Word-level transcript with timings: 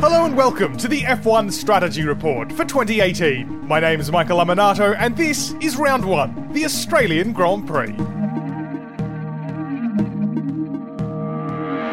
Hello 0.00 0.24
and 0.24 0.36
welcome 0.36 0.76
to 0.76 0.88
the 0.88 1.00
F1 1.02 1.50
Strategy 1.50 2.04
Report 2.04 2.52
for 2.52 2.64
2018. 2.64 3.66
My 3.66 3.80
name 3.80 4.00
is 4.00 4.12
Michael 4.12 4.38
Lamonato 4.38 4.94
and 4.98 5.16
this 5.16 5.54
is 5.60 5.76
round 5.76 6.04
one, 6.04 6.52
the 6.52 6.64
Australian 6.64 7.32
Grand 7.32 7.66
Prix. 7.66 7.94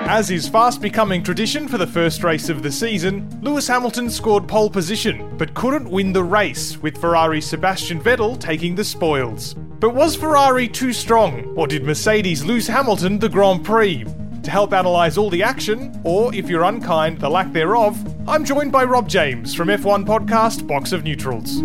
As 0.06 0.30
is 0.30 0.48
fast 0.48 0.82
becoming 0.82 1.24
tradition 1.24 1.68
for 1.68 1.78
the 1.80 1.88
first 1.88 2.24
race 2.24 2.50
of 2.50 2.62
the 2.62 2.72
season, 2.72 3.28
Lewis 3.42 3.68
Hamilton 3.68 4.10
scored 4.10 4.48
pole 4.48 4.70
position 4.70 5.36
but 5.38 5.54
couldn't 5.54 5.90
win 5.90 6.14
the 6.14 6.24
race, 6.24 6.78
with 6.78 7.00
Ferrari's 7.00 7.48
Sebastian 7.48 8.00
Vettel 8.00 8.40
taking 8.40 8.76
the 8.76 8.84
spoils. 8.84 9.56
But 9.56 9.96
was 9.96 10.16
Ferrari 10.16 10.68
too 10.68 10.94
strong, 10.94 11.46
or 11.56 11.68
did 11.68 11.84
Mercedes 11.84 12.46
lose 12.46 12.68
Hamilton 12.68 13.18
the 13.18 13.30
Grand 13.30 13.66
Prix? 13.66 14.06
To 14.44 14.52
help 14.52 14.74
analyse 14.74 15.18
all 15.18 15.30
the 15.30 15.42
action, 15.42 16.00
or 16.04 16.36
if 16.36 16.50
you're 16.50 16.64
unkind, 16.64 17.20
the 17.20 17.30
lack 17.30 17.54
thereof, 17.54 17.98
I'm 18.28 18.44
joined 18.44 18.74
by 18.74 18.84
Rob 18.84 19.08
James 19.08 19.56
from 19.56 19.70
F1 19.70 20.06
podcast 20.06 20.68
Box 20.68 20.92
of 20.92 21.06
Neutrals. 21.06 21.62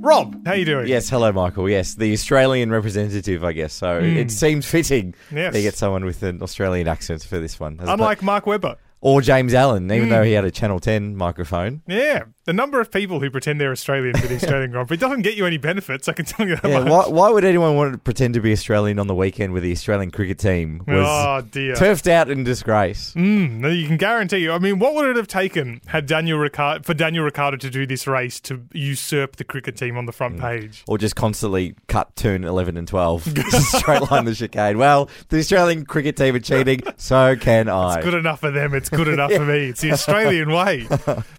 Rob, 0.00 0.44
how 0.44 0.52
are 0.52 0.56
you 0.56 0.64
doing? 0.64 0.88
Yes, 0.88 1.08
hello, 1.08 1.30
Michael. 1.30 1.70
Yes, 1.70 1.94
the 1.94 2.12
Australian 2.12 2.72
representative, 2.72 3.44
I 3.44 3.52
guess. 3.52 3.72
So 3.72 4.00
hmm. 4.00 4.16
it 4.16 4.32
seems 4.32 4.66
fitting 4.66 5.14
Yes. 5.30 5.54
to 5.54 5.62
get 5.62 5.76
someone 5.76 6.04
with 6.04 6.24
an 6.24 6.42
Australian 6.42 6.88
accent 6.88 7.22
for 7.22 7.38
this 7.38 7.60
one. 7.60 7.78
Unlike 7.80 8.20
Mark 8.20 8.46
Webber. 8.46 8.78
or 9.00 9.20
James 9.20 9.54
Allen, 9.54 9.90
even 9.92 10.08
hmm. 10.08 10.10
though 10.10 10.22
he 10.24 10.32
had 10.32 10.44
a 10.44 10.50
Channel 10.50 10.80
10 10.80 11.16
microphone. 11.16 11.82
Yeah, 11.86 12.24
the 12.46 12.52
number 12.52 12.80
of 12.80 12.90
people 12.90 13.20
who 13.20 13.30
pretend 13.30 13.60
they're 13.60 13.72
Australian 13.72 14.16
for 14.16 14.26
the 14.26 14.34
Australian 14.42 14.70
Grand 14.70 14.88
Prix 14.88 14.96
doesn't 14.96 15.22
get 15.22 15.34
you 15.36 15.44
any 15.46 15.58
benefits, 15.58 16.08
I 16.08 16.12
can 16.12 16.24
tell 16.24 16.46
you 16.48 16.56
that 16.56 16.68
Yeah, 16.68 16.80
much. 16.80 16.88
why, 16.88 17.08
why 17.08 17.30
would 17.30 17.44
anyone 17.44 17.76
want 17.76 17.92
to 17.92 17.98
pretend 17.98 18.34
to 18.34 18.40
be 18.40 18.52
Australian 18.52 18.98
on 18.98 19.08
the 19.08 19.14
weekend 19.14 19.52
with 19.52 19.62
the 19.64 19.72
Australian 19.72 20.10
cricket 20.10 20.38
team 20.38 20.82
was 20.86 21.06
oh, 21.06 21.46
dear. 21.50 21.74
turfed 21.74 22.06
out 22.08 22.30
in 22.30 22.44
disgrace? 22.44 23.12
Mm, 23.14 23.58
no, 23.58 23.68
you 23.68 23.86
can 23.86 23.96
guarantee. 23.96 24.38
you. 24.38 24.52
I 24.52 24.58
mean, 24.58 24.78
what 24.78 24.94
would 24.94 25.08
it 25.08 25.16
have 25.16 25.26
taken 25.28 25.80
had 25.86 26.06
Daniel 26.06 26.38
Ricciardo, 26.38 26.82
for 26.84 26.94
Daniel 26.94 27.24
Ricciardo 27.24 27.56
to 27.56 27.70
do 27.70 27.84
this 27.86 28.06
race 28.06 28.40
to 28.40 28.62
usurp 28.72 29.36
the 29.36 29.44
cricket 29.44 29.76
team 29.76 29.96
on 29.98 30.06
the 30.06 30.12
front 30.12 30.38
page? 30.40 30.84
Or 30.86 30.98
just 30.98 31.16
constantly 31.16 31.74
cut 31.88 32.14
turn 32.16 32.44
11 32.44 32.76
and 32.76 32.86
12. 32.86 33.22
Straight 33.50 34.10
line 34.10 34.24
the 34.24 34.34
chicane. 34.34 34.78
Well, 34.78 35.10
the 35.30 35.38
Australian 35.38 35.84
cricket 35.84 36.16
team 36.16 36.36
are 36.36 36.40
cheating, 36.40 36.82
so 36.96 37.34
can 37.34 37.68
I. 37.68 37.96
It's 37.96 38.04
good 38.04 38.14
enough 38.14 38.40
for 38.40 38.50
them. 38.52 38.74
It's 38.74 38.88
good 38.88 39.08
enough 39.08 39.32
for 39.32 39.44
me. 39.44 39.70
It's 39.70 39.80
the 39.80 39.92
Australian 39.92 40.52
way. 40.52 40.86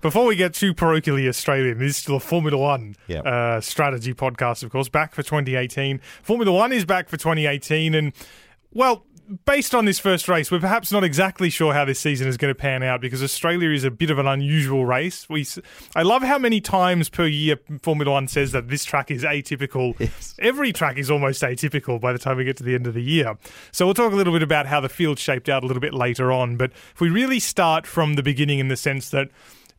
Before 0.02 0.26
we 0.26 0.36
get 0.36 0.54
too 0.54 0.74
parochially 1.02 1.28
Australian, 1.28 1.80
this 1.80 1.92
is 1.92 1.98
still 1.98 2.16
a 2.16 2.20
Formula 2.20 2.58
One 2.58 2.96
Yep. 3.08 3.26
uh, 3.26 3.62
strategy 3.62 4.14
podcast, 4.14 4.64
of 4.64 4.72
course, 4.72 4.90
back 4.90 5.14
for 5.14 5.24
2018. 5.24 6.00
Formula 6.24 6.52
One 6.52 6.72
is 6.72 6.86
back 6.86 7.10
for 7.10 7.18
2018, 7.18 7.96
and 7.96 8.14
well. 8.74 9.04
Based 9.46 9.76
on 9.76 9.84
this 9.84 10.00
first 10.00 10.30
race, 10.30 10.50
we're 10.50 10.62
perhaps 10.62 10.90
not 10.90 11.04
exactly 11.04 11.50
sure 11.50 11.74
how 11.74 11.84
this 11.84 12.00
season 12.00 12.30
is 12.30 12.38
going 12.38 12.50
to 12.50 12.58
pan 12.58 12.82
out 12.82 13.02
because 13.02 13.22
Australia 13.22 13.72
is 13.72 13.84
a 13.84 13.92
bit 13.92 14.10
of 14.10 14.20
an 14.20 14.26
unusual 14.26 14.86
race. 14.86 15.28
We, 15.28 15.46
I 15.98 16.04
love 16.04 16.24
how 16.24 16.38
many 16.38 16.62
times 16.62 17.10
per 17.10 17.26
year 17.26 17.60
Formula 17.82 18.10
One 18.14 18.30
says 18.30 18.54
that 18.54 18.70
this 18.70 18.86
track 18.86 19.12
is 19.12 19.24
atypical. 19.24 20.00
Yes. 20.00 20.34
Every 20.40 20.72
track 20.72 20.98
is 20.98 21.12
almost 21.12 21.44
atypical 21.44 22.00
by 22.00 22.14
the 22.14 22.20
time 22.20 22.38
we 22.38 22.46
get 22.46 22.56
to 22.56 22.64
the 22.64 22.74
end 22.74 22.88
of 22.88 22.94
the 22.94 23.04
year. 23.04 23.38
So 23.74 23.84
we'll 23.86 23.96
talk 23.96 24.14
a 24.14 24.16
little 24.16 24.32
bit 24.32 24.44
about 24.44 24.66
how 24.66 24.80
the 24.80 24.88
field 24.88 25.20
shaped 25.20 25.50
out 25.50 25.62
a 25.62 25.68
little 25.68 25.82
bit 25.82 25.94
later 25.94 26.32
on. 26.32 26.56
But 26.56 26.72
if 26.72 27.02
we 27.02 27.10
really 27.10 27.42
start 27.42 27.86
from 27.86 28.14
the 28.14 28.24
beginning 28.24 28.60
in 28.60 28.70
the 28.70 28.78
sense 28.78 29.10
that 29.10 29.28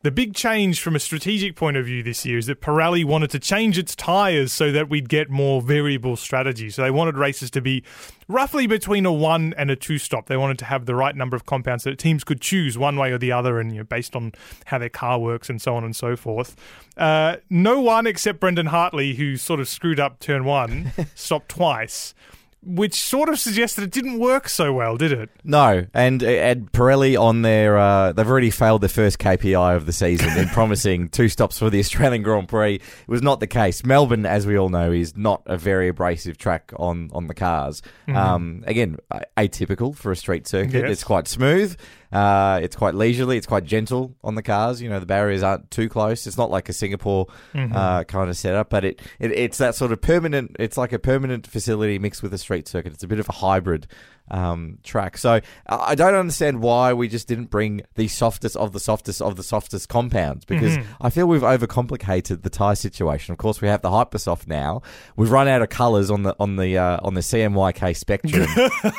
the 0.01 0.11
big 0.11 0.33
change 0.33 0.79
from 0.79 0.95
a 0.95 0.99
strategic 0.99 1.55
point 1.55 1.75
of 1.75 1.85
view 1.85 2.01
this 2.01 2.25
year 2.25 2.37
is 2.37 2.45
that 2.45 2.61
Pirelli 2.61 3.03
wanted 3.03 3.29
to 3.31 3.39
change 3.39 3.77
its 3.77 3.95
tyres 3.95 4.53
so 4.53 4.71
that 4.71 4.89
we'd 4.89 5.09
get 5.09 5.29
more 5.29 5.61
variable 5.61 6.15
strategy. 6.15 6.69
So 6.69 6.81
they 6.81 6.91
wanted 6.91 7.17
races 7.17 7.51
to 7.51 7.61
be 7.61 7.83
roughly 8.27 8.65
between 8.65 9.05
a 9.05 9.11
one 9.11 9.53
and 9.57 9.69
a 9.69 9.75
two 9.75 9.97
stop. 9.97 10.27
They 10.27 10.37
wanted 10.37 10.57
to 10.59 10.65
have 10.65 10.85
the 10.85 10.95
right 10.95 11.15
number 11.15 11.35
of 11.35 11.45
compounds 11.45 11.83
so 11.83 11.89
that 11.89 11.99
teams 11.99 12.23
could 12.23 12.39
choose 12.39 12.77
one 12.77 12.95
way 12.95 13.11
or 13.11 13.17
the 13.17 13.31
other, 13.31 13.59
and 13.59 13.71
you 13.71 13.79
know, 13.79 13.83
based 13.83 14.15
on 14.15 14.31
how 14.65 14.77
their 14.77 14.89
car 14.89 15.19
works 15.19 15.49
and 15.49 15.61
so 15.61 15.75
on 15.75 15.83
and 15.83 15.95
so 15.95 16.15
forth. 16.15 16.55
Uh, 16.95 17.37
no 17.49 17.81
one 17.81 18.07
except 18.07 18.39
Brendan 18.39 18.67
Hartley, 18.67 19.15
who 19.15 19.35
sort 19.35 19.59
of 19.59 19.67
screwed 19.67 19.99
up 19.99 20.19
turn 20.19 20.45
one, 20.45 20.91
stopped 21.15 21.49
twice. 21.49 22.13
Which 22.61 22.95
sort 22.95 23.29
of 23.29 23.39
suggests 23.39 23.77
that 23.77 23.83
it 23.83 23.91
didn't 23.91 24.19
work 24.19 24.49
so 24.49 24.73
well, 24.73 24.97
did 24.97 25.13
it? 25.13 25.29
No, 25.45 25.85
and 25.93 26.21
and 26.21 26.69
Pirelli 26.71 27.19
on 27.19 27.41
their 27.41 27.77
uh, 27.77 28.11
they've 28.11 28.29
already 28.29 28.49
failed 28.49 28.81
their 28.81 28.89
first 28.89 29.17
KPI 29.17 29.77
of 29.77 29.85
the 29.85 29.93
season 29.93 30.37
in 30.37 30.47
promising 30.53 31.07
two 31.07 31.29
stops 31.29 31.57
for 31.57 31.69
the 31.69 31.79
Australian 31.79 32.21
Grand 32.21 32.49
Prix. 32.49 32.75
It 32.75 33.07
was 33.07 33.21
not 33.21 33.39
the 33.39 33.47
case. 33.47 33.85
Melbourne, 33.85 34.25
as 34.25 34.45
we 34.45 34.57
all 34.57 34.67
know, 34.67 34.91
is 34.91 35.15
not 35.15 35.41
a 35.45 35.57
very 35.57 35.87
abrasive 35.87 36.37
track 36.37 36.73
on 36.75 37.09
on 37.13 37.27
the 37.27 37.33
cars. 37.33 37.81
Um, 38.07 38.63
again, 38.67 38.97
atypical 39.37 39.95
for 39.95 40.11
a 40.11 40.15
street 40.15 40.45
circuit. 40.45 40.73
Mm-hmm. 40.73 40.85
Yes. 40.87 40.91
It's 40.91 41.03
quite 41.05 41.27
smooth. 41.29 41.77
Uh, 42.11 42.59
it's 42.63 42.75
quite 42.75 42.95
leisurely. 42.95 43.37
It's 43.37 43.45
quite 43.45 43.65
gentle 43.65 44.15
on 44.23 44.35
the 44.35 44.41
cars. 44.41 44.81
You 44.81 44.89
know, 44.89 44.99
the 44.99 45.05
barriers 45.05 45.43
aren't 45.43 45.69
too 45.69 45.89
close. 45.89 46.25
It's 46.25 46.37
not 46.37 46.49
like 46.49 46.67
a 46.69 46.73
Singapore 46.73 47.27
Mm-hmm. 47.53 47.75
uh, 47.75 48.03
kind 48.05 48.29
of 48.29 48.37
setup, 48.37 48.69
but 48.69 48.83
it, 48.85 49.01
it 49.19 49.31
it's 49.31 49.57
that 49.59 49.75
sort 49.75 49.91
of 49.91 50.01
permanent. 50.01 50.55
It's 50.59 50.77
like 50.77 50.91
a 50.93 50.99
permanent 50.99 51.45
facility 51.47 51.99
mixed 51.99 52.23
with 52.23 52.33
a 52.33 52.37
street 52.37 52.67
circuit. 52.67 52.93
It's 52.93 53.03
a 53.03 53.07
bit 53.07 53.19
of 53.19 53.29
a 53.29 53.33
hybrid 53.33 53.87
um, 54.31 54.79
track. 54.83 55.17
So 55.17 55.41
I 55.67 55.89
I 55.89 55.95
don't 55.95 56.13
understand 56.13 56.61
why 56.61 56.93
we 56.93 57.07
just 57.07 57.27
didn't 57.27 57.49
bring 57.49 57.81
the 57.95 58.07
softest 58.07 58.55
of 58.55 58.73
the 58.73 58.79
softest 58.79 59.21
of 59.21 59.35
the 59.35 59.43
softest 59.43 59.89
compounds 59.89 60.45
because 60.45 60.77
I 61.01 61.09
feel 61.09 61.25
we've 61.25 61.41
overcomplicated 61.41 62.43
the 62.43 62.49
tire 62.49 62.75
situation. 62.75 63.31
Of 63.31 63.39
course, 63.39 63.59
we 63.59 63.67
have 63.67 63.81
the 63.81 63.89
Hypersoft 63.89 64.47
now. 64.47 64.83
We've 65.15 65.31
run 65.31 65.47
out 65.47 65.61
of 65.63 65.69
colours 65.69 66.11
on 66.11 66.23
the 66.23 66.35
on 66.39 66.57
the 66.57 66.77
uh, 66.77 66.99
on 67.01 67.15
the 67.15 67.21
CMYK 67.21 67.97
Spectrum 67.97 68.47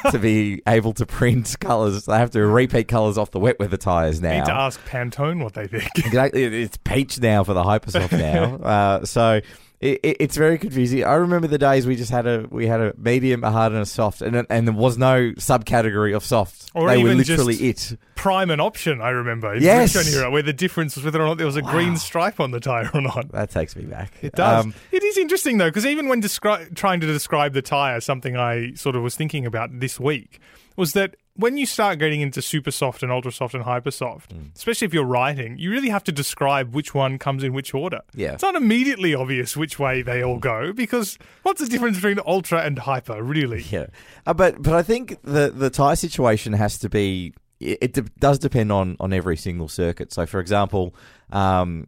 to 0.10 0.18
be 0.18 0.62
able 0.66 0.92
to 0.94 1.06
print 1.06 1.56
colours. 1.60 2.06
They 2.06 2.18
have 2.18 2.32
to 2.32 2.44
repeat 2.44 2.88
colours 2.88 3.16
off 3.16 3.30
the 3.30 3.40
wet 3.40 3.60
weather 3.60 3.76
tires 3.76 4.20
now. 4.20 4.38
Need 4.38 4.46
to 4.46 4.52
ask 4.52 4.80
Pantone 4.84 5.42
what 5.42 5.54
they 5.54 5.66
think. 5.68 5.88
Exactly, 5.96 6.62
it's 6.62 6.76
peach 6.78 7.20
now 7.20 7.44
for 7.44 7.54
the 7.54 7.62
Hypersoft 7.62 8.18
now. 8.18 8.56
uh, 8.64 9.04
so 9.04 9.40
it, 9.80 9.98
it, 10.02 10.16
it's 10.20 10.36
very 10.36 10.58
confusing. 10.58 11.04
I 11.04 11.14
remember 11.14 11.46
the 11.46 11.56
days 11.58 11.86
we 11.86 11.96
just 11.96 12.10
had 12.10 12.26
a 12.26 12.46
we 12.50 12.66
had 12.66 12.80
a 12.80 12.94
medium, 12.98 13.42
a 13.42 13.50
hard, 13.50 13.72
and 13.72 13.80
a 13.80 13.86
soft, 13.86 14.20
and 14.20 14.46
and 14.50 14.68
there 14.68 14.74
was 14.74 14.98
no 14.98 15.30
subcategory 15.32 16.14
of 16.14 16.22
soft. 16.22 16.70
Or 16.74 16.88
they 16.88 17.02
were 17.02 17.14
literally 17.14 17.56
it. 17.56 17.96
Prime 18.14 18.50
and 18.50 18.60
option, 18.60 19.00
I 19.00 19.08
remember. 19.10 19.56
Yes. 19.56 19.96
era, 20.14 20.30
where 20.30 20.42
the 20.42 20.52
difference 20.52 20.96
was 20.96 21.04
whether 21.06 21.22
or 21.22 21.26
not 21.26 21.38
there 21.38 21.46
was 21.46 21.56
a 21.56 21.62
green 21.62 21.96
stripe 21.96 22.40
on 22.40 22.50
the 22.50 22.60
tyre 22.60 22.90
or 22.92 23.00
not. 23.00 23.32
That 23.32 23.50
takes 23.50 23.74
me 23.74 23.84
back. 23.84 24.12
It 24.20 24.34
does. 24.34 24.66
Um, 24.66 24.74
it 24.92 25.02
is 25.02 25.16
interesting 25.16 25.56
though, 25.56 25.70
because 25.70 25.86
even 25.86 26.08
when 26.08 26.20
descri- 26.20 26.74
trying 26.76 27.00
to 27.00 27.06
describe 27.06 27.54
the 27.54 27.62
tire, 27.62 28.00
something 28.00 28.36
I 28.36 28.74
sort 28.74 28.96
of 28.96 29.02
was 29.02 29.16
thinking 29.16 29.46
about 29.46 29.80
this 29.80 29.98
week 29.98 30.40
was 30.76 30.92
that 30.92 31.16
when 31.34 31.56
you 31.56 31.64
start 31.64 31.98
getting 31.98 32.20
into 32.20 32.42
super 32.42 32.70
soft 32.70 33.02
and 33.02 33.10
ultra 33.10 33.32
soft 33.32 33.54
and 33.54 33.62
hyper 33.64 33.90
soft, 33.90 34.34
Mm. 34.34 34.54
especially 34.54 34.86
if 34.86 34.92
you're 34.94 35.04
writing, 35.04 35.56
you 35.58 35.70
really 35.70 35.88
have 35.88 36.04
to 36.04 36.12
describe 36.12 36.74
which 36.74 36.92
one 36.94 37.18
comes 37.18 37.42
in 37.42 37.52
which 37.52 37.72
order. 37.72 38.00
Yeah. 38.14 38.32
It's 38.34 38.42
not 38.42 38.56
immediately 38.56 39.14
obvious 39.14 39.56
which 39.56 39.78
way 39.78 40.02
they 40.02 40.22
all 40.22 40.38
go 40.38 40.72
because 40.72 41.16
what's 41.42 41.60
the 41.60 41.68
difference 41.68 41.96
between 41.96 42.18
ultra 42.26 42.60
and 42.62 42.78
hyper, 42.78 43.22
really? 43.22 43.62
Yeah, 43.70 43.86
uh, 44.26 44.34
but 44.34 44.60
but 44.62 44.74
I 44.74 44.82
think 44.82 45.16
the 45.22 45.50
the 45.50 45.70
tire 45.70 45.96
situation 45.96 46.52
has 46.54 46.78
to 46.78 46.88
be. 46.88 47.32
It, 47.60 47.78
it 47.82 47.92
de- 47.92 48.02
does 48.18 48.38
depend 48.38 48.72
on 48.72 48.96
on 49.00 49.12
every 49.12 49.36
single 49.36 49.68
circuit. 49.68 50.12
So, 50.12 50.26
for 50.26 50.40
example, 50.40 50.94
um, 51.30 51.86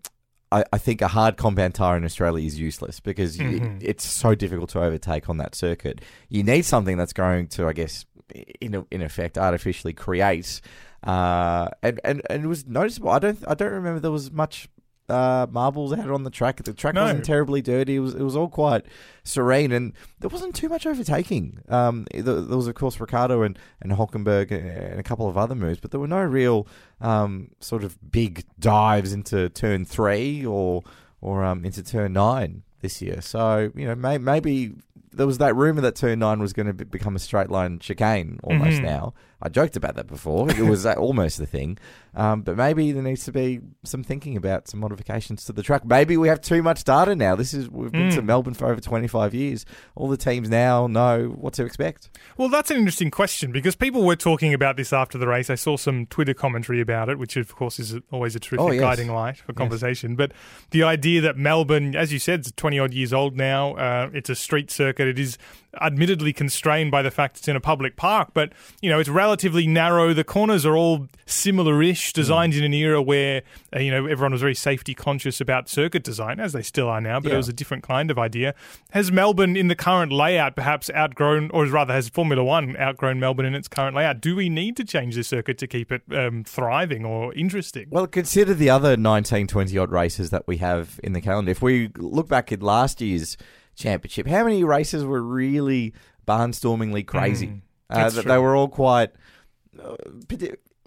I, 0.52 0.64
I 0.70 0.76
think 0.78 1.00
a 1.00 1.08
hard 1.08 1.38
compound 1.38 1.74
tire 1.74 1.96
in 1.96 2.04
Australia 2.04 2.46
is 2.46 2.58
useless 2.60 3.00
because 3.00 3.38
Mhm. 3.38 3.78
it's 3.82 4.04
so 4.06 4.34
difficult 4.34 4.68
to 4.70 4.82
overtake 4.82 5.30
on 5.30 5.38
that 5.38 5.54
circuit. 5.54 6.02
You 6.28 6.42
need 6.42 6.66
something 6.66 6.98
that's 6.98 7.14
going 7.14 7.46
to, 7.48 7.66
I 7.68 7.72
guess, 7.72 8.04
in 8.60 8.74
a, 8.74 8.84
in 8.90 9.02
effect, 9.02 9.36
artificially 9.38 9.92
create. 9.92 10.60
Uh, 11.02 11.68
and, 11.82 12.00
and 12.04 12.22
and 12.30 12.44
it 12.44 12.46
was 12.46 12.66
noticeable. 12.66 13.10
I 13.10 13.18
don't 13.18 13.38
I 13.48 13.54
don't 13.54 13.72
remember 13.72 13.98
there 14.00 14.10
was 14.12 14.30
much 14.30 14.68
uh, 15.08 15.46
marbles 15.50 15.92
out 15.92 16.08
on 16.10 16.22
the 16.22 16.30
track. 16.30 16.62
The 16.62 16.72
track 16.72 16.94
No. 16.94 17.02
wasn't 17.02 17.24
terribly 17.24 17.60
dirty. 17.60 17.96
It 17.96 17.98
was 17.98 18.14
it 18.14 18.22
was 18.22 18.36
all 18.36 18.48
quite 18.48 18.86
serene, 19.24 19.72
and 19.72 19.92
there 20.20 20.30
wasn't 20.30 20.54
too 20.54 20.68
much 20.68 20.86
overtaking. 20.86 21.58
Um, 21.68 22.06
there, 22.14 22.22
there 22.22 22.56
was 22.56 22.68
of 22.68 22.76
course 22.76 23.00
Ricciardo 23.00 23.42
and 23.42 23.58
and 23.80 23.92
Hulkenberg 23.92 24.52
and 24.52 25.00
a 25.00 25.02
couple 25.02 25.28
of 25.28 25.36
other 25.36 25.56
moves, 25.56 25.80
but 25.80 25.90
there 25.90 25.98
were 26.00 26.06
no 26.06 26.22
real 26.22 26.68
um, 27.00 27.50
sort 27.58 27.82
of 27.82 27.98
big 28.12 28.44
dives 28.60 29.12
into 29.12 29.48
turn 29.48 29.84
three 29.84 30.46
or 30.46 30.84
or 31.20 31.44
um, 31.44 31.64
into 31.64 31.82
turn 31.82 32.12
nine 32.12 32.62
this 32.80 33.02
year. 33.02 33.20
So 33.20 33.72
you 33.74 33.86
know 33.86 33.96
may, 33.96 34.18
maybe. 34.18 34.72
There 35.12 35.26
was 35.26 35.38
that 35.38 35.54
rumor 35.54 35.80
that 35.82 35.94
turn 35.96 36.20
nine 36.20 36.40
was 36.40 36.52
going 36.52 36.66
to 36.66 36.72
be, 36.72 36.84
become 36.84 37.14
a 37.16 37.18
straight 37.18 37.50
line 37.50 37.78
chicane 37.78 38.40
almost 38.42 38.78
Mhm. 38.80 38.82
now. 38.84 39.14
I 39.44 39.48
joked 39.48 39.76
about 39.76 39.96
that 39.96 40.06
before. 40.06 40.48
It 40.50 40.60
was 40.62 40.86
uh, 40.86 40.92
almost 40.94 41.38
the 41.38 41.46
thing. 41.46 41.78
Um, 42.14 42.42
but 42.42 42.56
maybe 42.56 42.92
there 42.92 43.02
needs 43.02 43.24
to 43.24 43.32
be 43.32 43.60
some 43.84 44.04
thinking 44.04 44.36
about 44.36 44.68
some 44.68 44.78
modifications 44.80 45.44
to 45.46 45.52
the 45.52 45.62
track. 45.62 45.84
Maybe 45.84 46.16
we 46.16 46.28
have 46.28 46.40
too 46.42 46.62
much 46.62 46.84
data 46.84 47.16
now. 47.16 47.34
This 47.34 47.52
is 47.54 47.68
we've 47.70 47.90
been 47.90 48.10
to 48.12 48.20
Mm. 48.22 48.26
Melbourne 48.26 48.54
for 48.54 48.66
over 48.70 48.80
twenty 48.80 49.08
five 49.08 49.34
years. 49.34 49.64
All 49.96 50.08
the 50.08 50.16
teams 50.18 50.48
now 50.50 50.86
know 50.86 51.28
what 51.28 51.54
to 51.54 51.64
expect. 51.64 52.10
Well, 52.36 52.48
that's 52.50 52.70
an 52.70 52.76
interesting 52.76 53.10
question 53.10 53.50
because 53.50 53.74
people 53.74 54.04
were 54.04 54.14
talking 54.14 54.52
about 54.54 54.76
this 54.76 54.92
after 54.92 55.16
the 55.18 55.26
race. 55.26 55.48
I 55.50 55.54
saw 55.56 55.76
some 55.78 56.04
Twitter 56.06 56.34
commentary 56.34 56.80
about 56.82 57.08
it, 57.08 57.18
which 57.18 57.36
of 57.36 57.54
course 57.56 57.80
is 57.80 57.96
always 58.12 58.36
a 58.36 58.40
terrific 58.40 58.60
Oh, 58.68 58.70
yes. 58.70 58.80
guiding 58.82 59.10
light 59.10 59.38
for 59.38 59.54
conversation. 59.54 60.14
But 60.14 60.32
the 60.70 60.82
idea 60.84 61.22
that 61.22 61.36
Melbourne, 61.38 61.96
as 61.96 62.12
you 62.12 62.18
said, 62.18 62.40
is 62.46 62.52
20 62.54 62.78
odd 62.78 62.92
years 62.94 63.12
old 63.14 63.36
now, 63.36 63.74
uh, 63.76 64.10
it's 64.12 64.28
a 64.30 64.34
street 64.34 64.70
circuit. 64.70 64.82
circuit. 64.82 65.06
It 65.08 65.18
is 65.18 65.38
admittedly 65.80 66.32
constrained 66.32 66.90
by 66.90 67.00
the 67.02 67.10
fact 67.10 67.38
it's 67.38 67.48
in 67.48 67.56
a 67.56 67.60
public 67.60 67.96
park, 67.96 68.30
but 68.34 68.52
you 68.82 68.90
know 68.90 68.98
it's 68.98 69.08
relatively 69.08 69.31
narrow. 69.66 70.12
The 70.14 70.24
corners 70.24 70.64
are 70.66 70.76
all 70.76 71.08
similar-ish, 71.26 72.12
designed 72.12 72.54
in 72.54 72.64
an 72.64 72.72
era 72.74 73.00
where 73.02 73.42
uh, 73.74 73.78
you 73.80 73.90
know 73.90 74.06
everyone 74.06 74.32
was 74.32 74.40
very 74.40 74.54
safety 74.54 74.94
conscious 74.94 75.40
about 75.40 75.68
circuit 75.68 76.04
design, 76.04 76.40
as 76.40 76.52
they 76.52 76.62
still 76.62 76.88
are 76.88 77.00
now. 77.00 77.20
But 77.20 77.28
Yeah. 77.30 77.34
it 77.34 77.38
was 77.38 77.48
a 77.48 77.52
different 77.52 77.82
kind 77.82 78.10
of 78.10 78.18
idea. 78.18 78.54
Has 78.90 79.10
Melbourne, 79.10 79.56
in 79.56 79.68
the 79.68 79.74
current 79.76 80.12
layout, 80.12 80.54
perhaps 80.56 80.90
outgrown, 80.94 81.50
or 81.52 81.66
rather, 81.66 81.92
has 81.92 82.08
Formula 82.08 82.42
One 82.44 82.76
outgrown 82.76 83.18
Melbourne 83.20 83.46
in 83.46 83.54
its 83.54 83.68
current 83.68 83.96
layout? 83.96 84.20
Do 84.20 84.36
we 84.36 84.48
need 84.48 84.76
to 84.76 84.84
change 84.84 85.14
the 85.16 85.24
circuit 85.24 85.58
to 85.58 85.66
keep 85.66 85.90
it 85.90 86.02
um, 86.12 86.44
thriving 86.44 87.04
or 87.04 87.34
interesting? 87.34 87.86
Well, 87.90 88.06
consider 88.06 88.54
the 88.54 88.70
other 88.70 88.96
19, 88.96 89.46
20 89.46 89.78
odd 89.78 89.90
races 89.90 90.30
that 90.30 90.46
we 90.46 90.58
have 90.58 91.00
in 91.02 91.12
the 91.12 91.20
calendar. 91.20 91.50
If 91.50 91.62
we 91.62 91.88
look 91.96 92.28
back 92.28 92.52
at 92.52 92.62
last 92.62 93.00
year's 93.00 93.36
championship, 93.74 94.26
how 94.26 94.44
many 94.44 94.64
races 94.64 95.04
were 95.04 95.22
really 95.22 95.94
barnstormingly 96.28 97.06
crazy? 97.06 97.46
Mm, 97.48 97.60
uh, 97.92 98.10
that 98.10 98.24
they 98.26 98.38
were 98.38 98.54
all 98.56 98.68
quite 98.68 99.10
uh, 99.82 99.96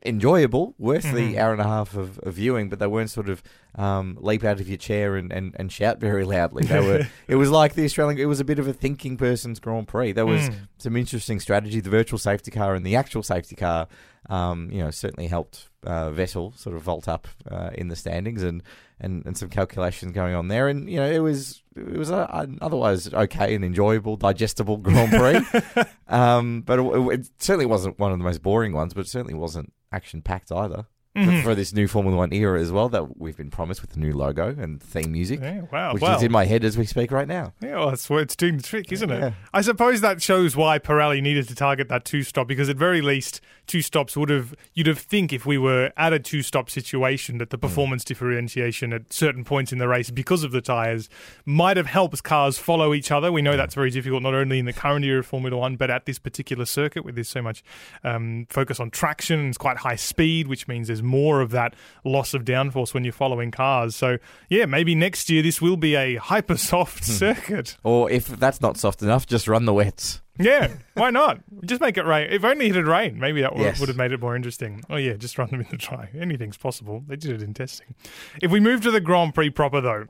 enjoyable, 0.05 0.75
worth 0.77 1.03
Mhm. 1.05 1.13
the 1.15 1.39
hour 1.39 1.51
and 1.51 1.61
a 1.61 1.65
half 1.65 1.95
of, 1.95 2.19
of 2.19 2.35
viewing, 2.35 2.69
but 2.69 2.77
they 2.79 2.85
weren't 2.87 3.09
sort 3.09 3.27
of 3.29 3.41
um, 3.75 4.17
leap 4.21 4.43
out 4.43 4.59
of 4.61 4.67
your 4.69 4.77
chair 4.77 5.15
and, 5.15 5.33
and, 5.33 5.55
and 5.57 5.71
shout 5.71 5.99
very 5.99 6.23
loudly. 6.23 6.63
They 6.65 6.79
were. 6.79 7.07
it 7.27 7.35
was 7.35 7.49
like 7.49 7.73
the 7.73 7.83
Australian. 7.83 8.19
It 8.19 8.25
was 8.25 8.39
a 8.39 8.45
bit 8.45 8.59
of 8.59 8.67
a 8.67 8.73
thinking 8.73 9.17
person's 9.17 9.59
Grand 9.59 9.87
Prix. 9.87 10.11
There 10.13 10.25
was 10.25 10.49
Mm. 10.49 10.55
some 10.77 10.95
interesting 10.95 11.39
strategy. 11.39 11.79
The 11.79 11.89
virtual 11.89 12.19
safety 12.19 12.51
car 12.51 12.75
and 12.75 12.85
the 12.85 12.95
actual 12.95 13.23
safety 13.23 13.55
car, 13.55 13.87
um, 14.29 14.69
you 14.71 14.79
know, 14.79 14.91
certainly 14.91 15.27
helped 15.27 15.69
uh, 15.85 16.09
Vettel 16.09 16.57
sort 16.57 16.75
of 16.75 16.81
vault 16.81 17.07
up 17.07 17.27
uh, 17.49 17.69
in 17.73 17.87
the 17.87 17.95
standings 17.95 18.43
and, 18.43 18.63
and, 18.99 19.25
and 19.25 19.37
some 19.37 19.49
calculations 19.49 20.11
going 20.11 20.33
on 20.33 20.47
there. 20.47 20.67
And 20.67 20.89
you 20.89 20.97
know, 20.97 21.09
it 21.09 21.19
was 21.19 21.63
it 21.75 21.97
was 21.97 22.09
a, 22.09 22.27
an 22.33 22.57
otherwise 22.61 23.13
okay 23.13 23.53
and 23.55 23.63
enjoyable, 23.63 24.17
digestible 24.17 24.77
Grand 24.81 25.11
Prix. 25.11 25.83
um, 26.07 26.61
but 26.61 26.79
it, 26.79 27.19
it 27.19 27.29
certainly 27.39 27.65
wasn't 27.65 27.99
one 27.99 28.11
of 28.11 28.17
the 28.17 28.23
most 28.23 28.41
boring 28.41 28.73
ones. 28.73 28.93
But 28.93 29.01
it 29.01 29.09
certainly 29.09 29.35
wasn't 29.35 29.73
action 29.91 30.21
packed 30.21 30.51
either. 30.51 30.85
For- 31.15 31.21
Mhm. 31.21 31.43
For 31.43 31.55
this 31.55 31.73
new 31.73 31.87
Formula 31.87 32.17
One 32.17 32.33
era 32.33 32.59
as 32.59 32.71
well, 32.73 32.89
that 32.89 33.17
we've 33.19 33.37
been 33.37 33.49
promised 33.49 33.81
with 33.81 33.91
the 33.91 33.99
new 33.99 34.11
logo 34.11 34.49
and 34.59 34.81
theme 34.83 35.13
music, 35.13 35.39
Yeah, 35.41 35.61
wow. 35.71 35.93
which 35.93 36.03
is 36.03 36.21
in 36.23 36.31
my 36.31 36.43
head 36.45 36.65
as 36.65 36.77
we 36.77 36.85
speak 36.85 37.09
right 37.09 37.27
now. 37.27 37.53
Yeah, 37.61 37.77
well, 37.77 37.89
that's 37.89 38.09
what 38.09 38.21
it's 38.23 38.35
doing 38.35 38.57
the 38.57 38.63
trick, 38.63 38.91
isn't 38.91 39.09
Yeah. 39.09 39.27
it? 39.27 39.33
I 39.53 39.61
suppose 39.61 40.01
that 40.01 40.21
shows 40.21 40.57
why 40.57 40.77
Pirelli 40.77 41.21
needed 41.21 41.47
to 41.47 41.55
target 41.55 41.87
that 41.87 42.03
two 42.03 42.23
stop 42.23 42.47
because 42.49 42.67
at 42.67 42.75
very 42.75 43.01
least 43.01 43.39
two 43.65 43.81
stops 43.81 44.15
would 44.17 44.29
have 44.29 44.53
you'd 44.73 44.85
have 44.87 44.99
think 44.99 45.31
if 45.33 45.45
we 45.45 45.57
were 45.57 45.91
at 45.97 46.11
a 46.13 46.19
two 46.19 46.41
stop 46.43 46.69
situation 46.69 47.37
that 47.39 47.49
the 47.49 47.57
performance 47.57 48.03
differentiation 48.03 48.91
at 48.93 49.11
certain 49.13 49.43
points 49.43 49.71
in 49.71 49.77
the 49.77 49.87
race 49.87 50.09
because 50.11 50.43
of 50.43 50.51
the 50.51 50.61
tyres 50.61 51.09
might 51.45 51.77
have 51.77 51.87
helped 51.87 52.23
cars 52.23 52.57
follow 52.57 52.93
each 52.93 53.09
other. 53.11 53.31
We 53.31 53.41
know 53.41 53.55
that's 53.57 53.73
very 53.75 53.89
difficult 53.89 54.21
not 54.21 54.33
only 54.33 54.59
in 54.59 54.65
the 54.65 54.73
current 54.73 55.05
era 55.05 55.19
of 55.19 55.25
Formula 55.25 55.57
One 55.57 55.77
but 55.77 55.89
at 55.89 56.05
this 56.05 56.19
particular 56.19 56.65
circuit 56.65 57.03
where 57.05 57.13
there's 57.13 57.29
so 57.29 57.41
much 57.41 57.63
um, 58.03 58.45
focus 58.49 58.79
on 58.79 58.89
traction 58.91 59.39
and 59.39 59.47
it's 59.49 59.57
quite 59.57 59.77
high 59.77 59.95
speed, 59.95 60.47
which 60.47 60.67
means 60.67 60.87
there's 60.87 61.01
more 61.05 61.41
of 61.41 61.51
that 61.51 61.75
loss 62.03 62.33
of 62.33 62.43
downforce 62.43 62.93
when 62.93 63.03
you're 63.03 63.13
following 63.13 63.51
cars. 63.51 63.95
So 63.95 64.17
yeah, 64.49 64.65
maybe 64.65 64.95
next 64.95 65.29
year 65.29 65.41
this 65.41 65.61
will 65.61 65.77
be 65.77 65.95
a 65.95 66.15
hyper 66.15 66.57
soft 66.57 67.05
hmm. 67.05 67.11
circuit. 67.11 67.77
Or 67.83 68.09
if 68.09 68.27
that's 68.27 68.61
not 68.61 68.77
soft 68.77 69.01
enough, 69.01 69.25
just 69.27 69.47
run 69.47 69.65
the 69.65 69.73
wets. 69.73 70.21
Yeah, 70.37 70.73
why 70.95 71.11
not? 71.11 71.39
Just 71.63 71.79
make 71.79 71.97
it 71.97 72.05
rain. 72.05 72.27
If 72.29 72.43
only 72.43 72.67
it 72.67 72.75
had 72.75 72.87
rained, 72.87 73.19
maybe 73.19 73.41
that 73.41 73.55
would, 73.55 73.63
Yes. 73.63 73.79
would 73.79 73.87
have 73.87 73.97
made 73.97 74.11
it 74.11 74.19
more 74.19 74.35
interesting. 74.35 74.83
Oh 74.89 74.97
yeah, 74.97 75.13
just 75.13 75.37
run 75.37 75.49
them 75.49 75.61
in 75.61 75.67
the 75.71 75.77
dry. 75.77 76.09
Anything's 76.19 76.57
possible. 76.57 77.03
They 77.07 77.15
did 77.15 77.31
it 77.31 77.41
in 77.41 77.53
testing. 77.53 77.95
If 78.41 78.51
we 78.51 78.59
move 78.59 78.81
to 78.81 78.91
the 78.91 78.99
Grand 78.99 79.33
Prix 79.33 79.51
proper, 79.51 79.79
though, 79.79 80.07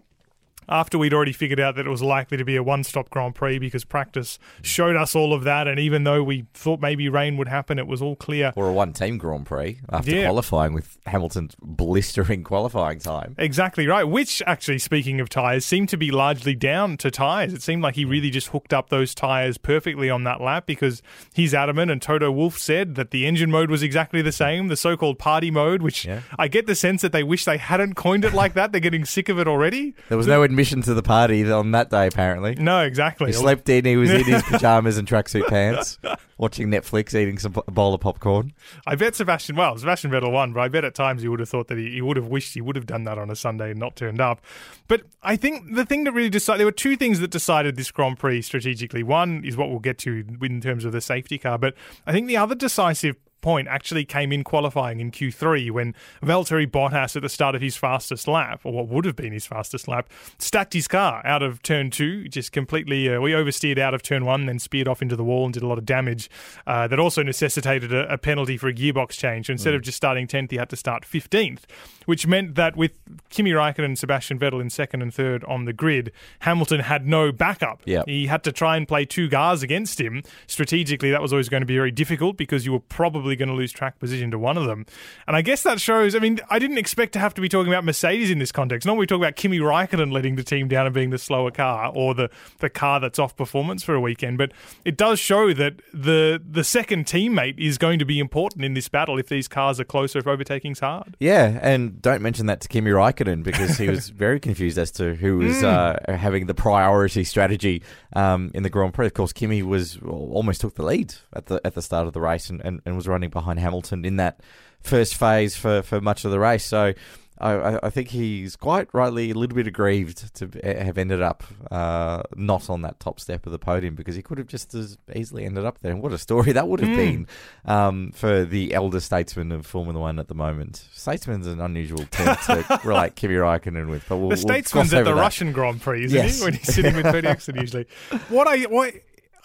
after 0.70 0.98
we'd 0.98 1.14
already 1.14 1.34
figured 1.34 1.60
out 1.60 1.76
that 1.76 1.86
it 1.86 1.90
was 1.90 2.02
likely 2.02 2.38
to 2.38 2.46
be 2.46 2.56
a 2.56 2.64
one-stop 2.64 3.10
Grand 3.10 3.36
Prix 3.36 3.60
because 3.60 3.84
practice 3.86 4.40
showed 4.62 4.96
us 4.96 5.16
all 5.16 5.34
of 5.34 5.44
that, 5.44 5.68
and 5.68 5.80
even 5.80 6.04
though 6.04 6.24
we 6.24 6.46
thought 6.54 6.80
maybe 6.80 7.08
rain 7.10 7.38
would 7.38 7.48
happen, 7.48 7.78
it 7.80 7.88
was 7.88 8.02
all 8.02 8.16
clear. 8.16 8.54
Or 8.56 8.70
a 8.70 8.74
one 8.74 8.94
team 8.94 9.18
Grand 9.18 9.46
Prix 9.46 9.80
after 9.92 10.12
Yeah. 10.12 10.26
qualifying 10.26 10.74
with 10.74 10.98
Hamilton's 11.06 11.56
blistering 11.62 12.44
qualifying 12.44 13.00
time. 13.00 13.36
Exactly 13.38 13.88
right. 13.88 14.04
Which, 14.04 14.42
actually, 14.48 14.80
speaking 14.80 15.20
of 15.20 15.30
tyres, 15.30 15.66
seemed 15.66 15.90
to 15.90 15.98
be 15.98 16.12
largely 16.12 16.56
down 16.56 16.98
to 16.98 17.12
tyres. 17.12 17.54
It 17.54 17.62
seemed 17.62 17.84
like 17.84 17.96
he 17.96 18.06
really 18.06 18.30
just 18.30 18.48
hooked 18.50 18.74
up 18.74 18.90
those 18.90 19.14
tyres 19.16 19.58
perfectly 19.58 20.10
on 20.10 20.24
that 20.24 20.42
lap 20.42 20.66
because 20.66 21.02
he's 21.34 21.54
adamant, 21.54 21.92
and 21.92 22.02
Toto 22.02 22.32
Wolff 22.32 22.58
said 22.58 22.96
that 22.96 23.12
the 23.12 23.26
engine 23.26 23.52
mode 23.52 23.70
was 23.70 23.84
exactly 23.84 24.22
the 24.22 24.32
same, 24.32 24.68
the 24.68 24.76
so 24.76 24.98
called 24.98 25.20
party 25.20 25.52
mode, 25.52 25.82
which 25.82 26.06
Yeah. 26.06 26.22
I 26.40 26.48
get 26.48 26.68
the 26.68 26.76
sense 26.76 27.02
that 27.02 27.12
they 27.12 27.24
wish 27.24 27.46
they 27.46 27.58
hadn't 27.58 27.96
coined 27.96 28.26
it 28.26 28.34
like 28.34 28.54
that. 28.54 28.72
They're 28.72 28.82
getting 28.82 29.06
sick 29.06 29.30
of 29.30 29.40
it 29.40 29.48
already. 29.48 29.94
There 30.10 30.18
was 30.18 30.28
no 30.28 30.44
admission 30.56 30.82
to 30.82 30.94
the 30.94 31.04
party 31.04 31.52
on 31.52 31.72
that 31.72 31.90
day, 31.90 32.08
apparently. 32.08 32.56
No, 32.56 32.80
exactly. 32.82 33.28
He 33.28 33.34
slept 33.34 33.68
in, 33.68 33.84
he 33.84 33.98
was 33.98 34.10
in 34.10 34.24
his 34.24 34.42
pajamas 34.50 34.98
and 34.98 35.06
tracksuit 35.06 35.46
pants, 35.48 36.00
watching 36.38 36.70
Netflix, 36.70 37.14
eating 37.14 37.38
some 37.38 37.54
a 37.68 37.72
bowl 37.72 37.94
of 37.94 38.00
popcorn. 38.00 38.54
I 38.88 38.96
bet 38.96 39.16
Sebastian, 39.16 39.58
well, 39.58 39.78
Sebastian 39.78 40.12
Vettel 40.12 40.32
won, 40.32 40.54
but 40.54 40.62
I 40.62 40.70
bet 40.70 40.86
at 40.86 40.96
times 40.96 41.22
he 41.22 41.28
would 41.28 41.42
have 41.42 41.50
thought 41.50 41.68
that 41.68 41.78
he, 41.78 41.92
he 41.92 42.02
would 42.02 42.16
have 42.16 42.28
wished 42.28 42.54
he 42.54 42.62
would 42.62 42.78
have 42.78 42.86
done 42.86 43.04
that 43.04 43.18
on 43.18 43.30
a 43.30 43.36
Sunday 43.36 43.72
and 43.72 43.80
not 43.80 43.98
turned 43.98 44.22
up. 44.22 44.42
But 44.88 45.04
I 45.22 45.36
think 45.36 45.76
the 45.76 45.86
thing 45.86 46.06
that 46.06 46.14
really 46.14 46.30
decided, 46.30 46.60
there 46.60 46.68
were 46.68 46.72
two 46.72 46.96
things 46.96 47.20
that 47.20 47.32
decided 47.32 47.76
this 47.76 47.92
Grand 47.92 48.18
Prix 48.18 48.44
strategically. 48.44 49.04
One 49.04 49.44
is 49.44 49.58
what 49.58 49.70
we'll 49.70 49.80
get 49.80 49.98
to 50.00 50.24
in 50.42 50.62
terms 50.62 50.86
of 50.86 50.94
the 50.94 51.02
safety 51.02 51.38
car, 51.38 51.58
but 51.58 51.76
I 52.08 52.14
think 52.14 52.28
the 52.28 52.38
other 52.38 52.56
decisive 52.56 53.18
point 53.46 53.68
actually 53.68 54.04
came 54.04 54.32
in 54.32 54.44
qualifying 54.44 55.00
in 55.00 55.12
Q3 55.12 55.70
when 55.70 55.94
Valtteri 56.24 56.66
Bottas 56.66 57.16
at 57.16 57.22
the 57.22 57.30
start 57.30 57.54
of 57.54 57.62
his 57.62 57.78
fastest 57.78 58.28
lap, 58.28 58.62
or 58.64 58.74
what 58.74 58.88
would 58.88 59.06
have 59.06 59.16
been 59.16 59.32
his 59.32 59.46
fastest 59.46 59.88
lap, 59.88 60.10
stacked 60.40 60.74
his 60.74 60.88
car 60.88 61.22
out 61.24 61.44
of 61.44 61.62
turn 61.62 61.92
two, 61.92 62.28
just 62.28 62.52
completely. 62.52 63.08
Uh, 63.08 63.22
we 63.22 63.34
oversteered 63.34 63.78
out 63.78 63.94
of 63.94 64.02
turn 64.02 64.26
one, 64.26 64.48
then 64.48 64.58
speared 64.58 64.88
off 64.88 65.00
into 65.00 65.16
the 65.16 65.24
wall 65.24 65.46
and 65.46 65.54
did 65.54 65.62
a 65.62 65.68
lot 65.68 65.78
of 65.78 65.86
damage. 65.86 66.28
Uh, 66.66 66.88
that 66.88 67.00
also 67.00 67.22
necessitated 67.22 67.94
a, 67.94 68.12
a 68.12 68.18
penalty 68.18 68.58
for 68.58 68.68
a 68.68 68.74
gearbox 68.74 69.12
change. 69.12 69.46
So 69.46 69.52
instead 69.52 69.76
of 69.76 69.84
just 69.84 69.96
starting 69.96 70.26
10th, 70.26 70.50
he 70.50 70.58
had 70.58 70.72
to 70.72 70.76
start 70.76 71.04
15th, 71.04 71.66
which 72.06 72.26
meant 72.26 72.56
that 72.56 72.76
with 72.76 72.94
Kimi 73.30 73.52
Raikkonen 73.52 73.86
and 73.86 74.00
Sebastian 74.00 74.40
Vettel 74.40 74.60
in 74.60 74.72
second 74.72 75.04
and 75.04 75.14
third 75.14 75.44
on 75.44 75.66
the 75.66 75.74
grid, 75.74 76.12
Hamilton 76.40 76.80
had 76.80 77.06
no 77.06 77.32
backup. 77.32 77.84
Yep. 77.86 78.08
He 78.08 78.26
had 78.26 78.44
to 78.46 78.52
try 78.52 78.76
and 78.76 78.88
play 78.88 79.06
two 79.06 79.30
cars 79.30 79.62
against 79.62 80.02
him. 80.02 80.24
Strategically, 80.48 81.12
that 81.12 81.22
was 81.22 81.32
always 81.32 81.48
going 81.48 81.62
to 81.62 81.68
be 81.68 81.76
very 81.76 81.92
difficult 81.92 82.38
because 82.38 82.66
you 82.66 82.72
were 82.72 82.80
probably 82.80 83.35
going 83.36 83.50
to 83.50 83.56
lose 83.56 83.72
track 83.72 84.00
position 84.00 84.32
to 84.32 84.40
one 84.40 84.58
of 84.58 84.66
them. 84.66 84.86
And 85.28 85.36
I 85.36 85.42
guess 85.42 85.64
that 85.64 85.80
shows, 85.80 86.16
I 86.16 86.20
mean, 86.20 86.40
I 86.50 86.60
didn't 86.60 86.78
expect 86.78 87.14
to 87.14 87.20
have 87.20 87.34
to 87.36 87.42
be 87.42 87.50
talking 87.50 87.72
about 87.72 87.84
Mercedes 87.84 88.30
in 88.32 88.40
this 88.40 88.52
context. 88.52 88.86
Normally 88.86 89.04
we 89.04 89.08
talk 89.08 89.18
about 89.18 89.36
Kimi 89.36 89.60
Raikkonen 89.60 90.12
letting 90.12 90.36
the 90.36 90.44
team 90.44 90.68
down 90.68 90.86
and 90.86 90.94
being 90.94 91.10
the 91.10 91.18
slower 91.18 91.52
car 91.52 91.92
or 91.94 92.14
the, 92.14 92.30
the 92.60 92.70
car 92.70 93.00
that's 93.00 93.20
off 93.20 93.36
performance 93.36 93.84
for 93.84 93.96
a 93.96 94.02
weekend. 94.02 94.38
But 94.38 94.52
it 94.84 94.98
does 94.98 95.20
show 95.20 95.54
that 95.54 95.82
the 95.94 96.42
the 96.46 96.64
second 96.64 97.06
teammate 97.06 97.58
is 97.58 97.78
going 97.78 98.00
to 98.00 98.06
be 98.06 98.20
important 98.20 98.66
in 98.66 98.74
this 98.74 98.88
battle 98.88 99.18
if 99.18 99.28
these 99.28 99.48
cars 99.48 99.80
are 99.80 99.84
closer, 99.86 100.20
if 100.20 100.26
overtaking's 100.26 100.80
hard. 100.80 101.16
Yeah, 101.20 101.60
and 101.62 102.02
don't 102.02 102.22
mention 102.22 102.46
that 102.48 102.62
to 102.62 102.68
Kimi 102.68 102.92
Raikkonen 102.92 103.44
because 103.44 103.78
he 103.78 103.90
was 103.90 104.10
very 104.26 104.40
confused 104.40 104.78
as 104.78 104.92
to 104.92 105.16
who 105.16 105.38
was 105.38 105.64
uh, 105.64 106.00
having 106.08 106.48
the 106.48 106.54
priority 106.54 107.24
strategy 107.24 107.82
um, 108.14 108.52
in 108.54 108.64
the 108.64 108.70
Grand 108.70 108.94
Prix. 108.94 109.08
Of 109.08 109.14
course, 109.14 109.34
Kimi 109.34 109.64
was 109.64 109.98
almost 110.06 110.62
took 110.62 110.76
the 110.76 110.84
lead 110.84 111.16
at 111.34 111.48
the 111.48 111.62
at 111.66 111.74
the 111.74 111.82
start 111.82 112.08
of 112.08 112.14
the 112.14 112.22
race 112.22 112.50
and, 112.50 112.62
and, 112.62 112.82
and 112.86 112.96
was 112.96 113.08
running 113.08 113.15
behind 113.24 113.60
Hamilton 113.60 114.06
in 114.06 114.18
that 114.18 114.40
first 114.82 115.16
phase 115.16 115.56
for, 115.56 115.82
for 115.82 116.00
much 116.02 116.26
of 116.26 116.32
the 116.32 116.40
race. 116.40 116.64
So 116.66 116.94
I, 117.38 117.80
I- 117.84 117.90
think 117.90 118.10
he's 118.10 118.56
quite 118.56 118.88
rightly 118.94 119.32
a 119.32 119.34
little 119.34 119.56
bit 119.56 119.68
aggrieved 119.68 120.34
to 120.36 120.50
have 120.64 120.98
ended 120.98 121.22
up 121.22 121.44
uh, 121.70 122.24
not 122.38 122.70
on 122.70 122.82
that 122.84 123.00
top 123.02 123.20
step 123.20 123.46
of 123.46 123.52
the 123.52 123.60
podium 123.60 123.94
because 123.96 124.16
he 124.16 124.22
could 124.22 124.38
have 124.38 124.48
just 124.48 124.74
as 124.74 124.98
easily 125.14 125.44
ended 125.44 125.66
up 125.66 125.80
there. 125.82 125.92
And 125.92 126.02
what 126.02 126.14
a 126.14 126.18
story 126.18 126.54
that 126.54 126.68
would 126.70 126.80
have 126.80 126.90
Mm. 126.92 126.96
been 126.96 127.28
um, 127.66 128.12
for 128.14 128.46
the 128.46 128.74
elder 128.74 129.02
statesman 129.02 129.52
of 129.52 129.66
Formula 129.66 130.00
One 130.00 130.18
at 130.20 130.30
the 130.30 130.34
moment. 130.36 130.88
Statesman's 130.94 131.48
an 131.48 131.60
unusual 131.60 132.06
term 132.10 132.38
to 132.46 132.80
relate 132.86 133.16
Kimi 133.16 133.34
Raikkonen 133.36 133.90
with, 133.90 134.06
but 134.08 134.16
we'll, 134.18 134.30
the 134.30 134.42
we'll 134.46 134.56
at 134.84 135.04
the 135.04 135.04
that. 135.04 135.16
Russian 135.16 135.52
Grand 135.52 135.82
Prix, 135.82 136.06
isn't 136.06 136.16
Yes. 136.16 136.38
he? 136.40 136.46
When 136.46 136.54
he's 136.54 136.74
sitting 136.74 136.96
with 136.96 137.04
Bernie 137.04 137.28
Ecclestone 137.28 137.60
usually. 137.60 137.88
What 138.30 138.48
I 138.48 138.60
what 138.64 138.94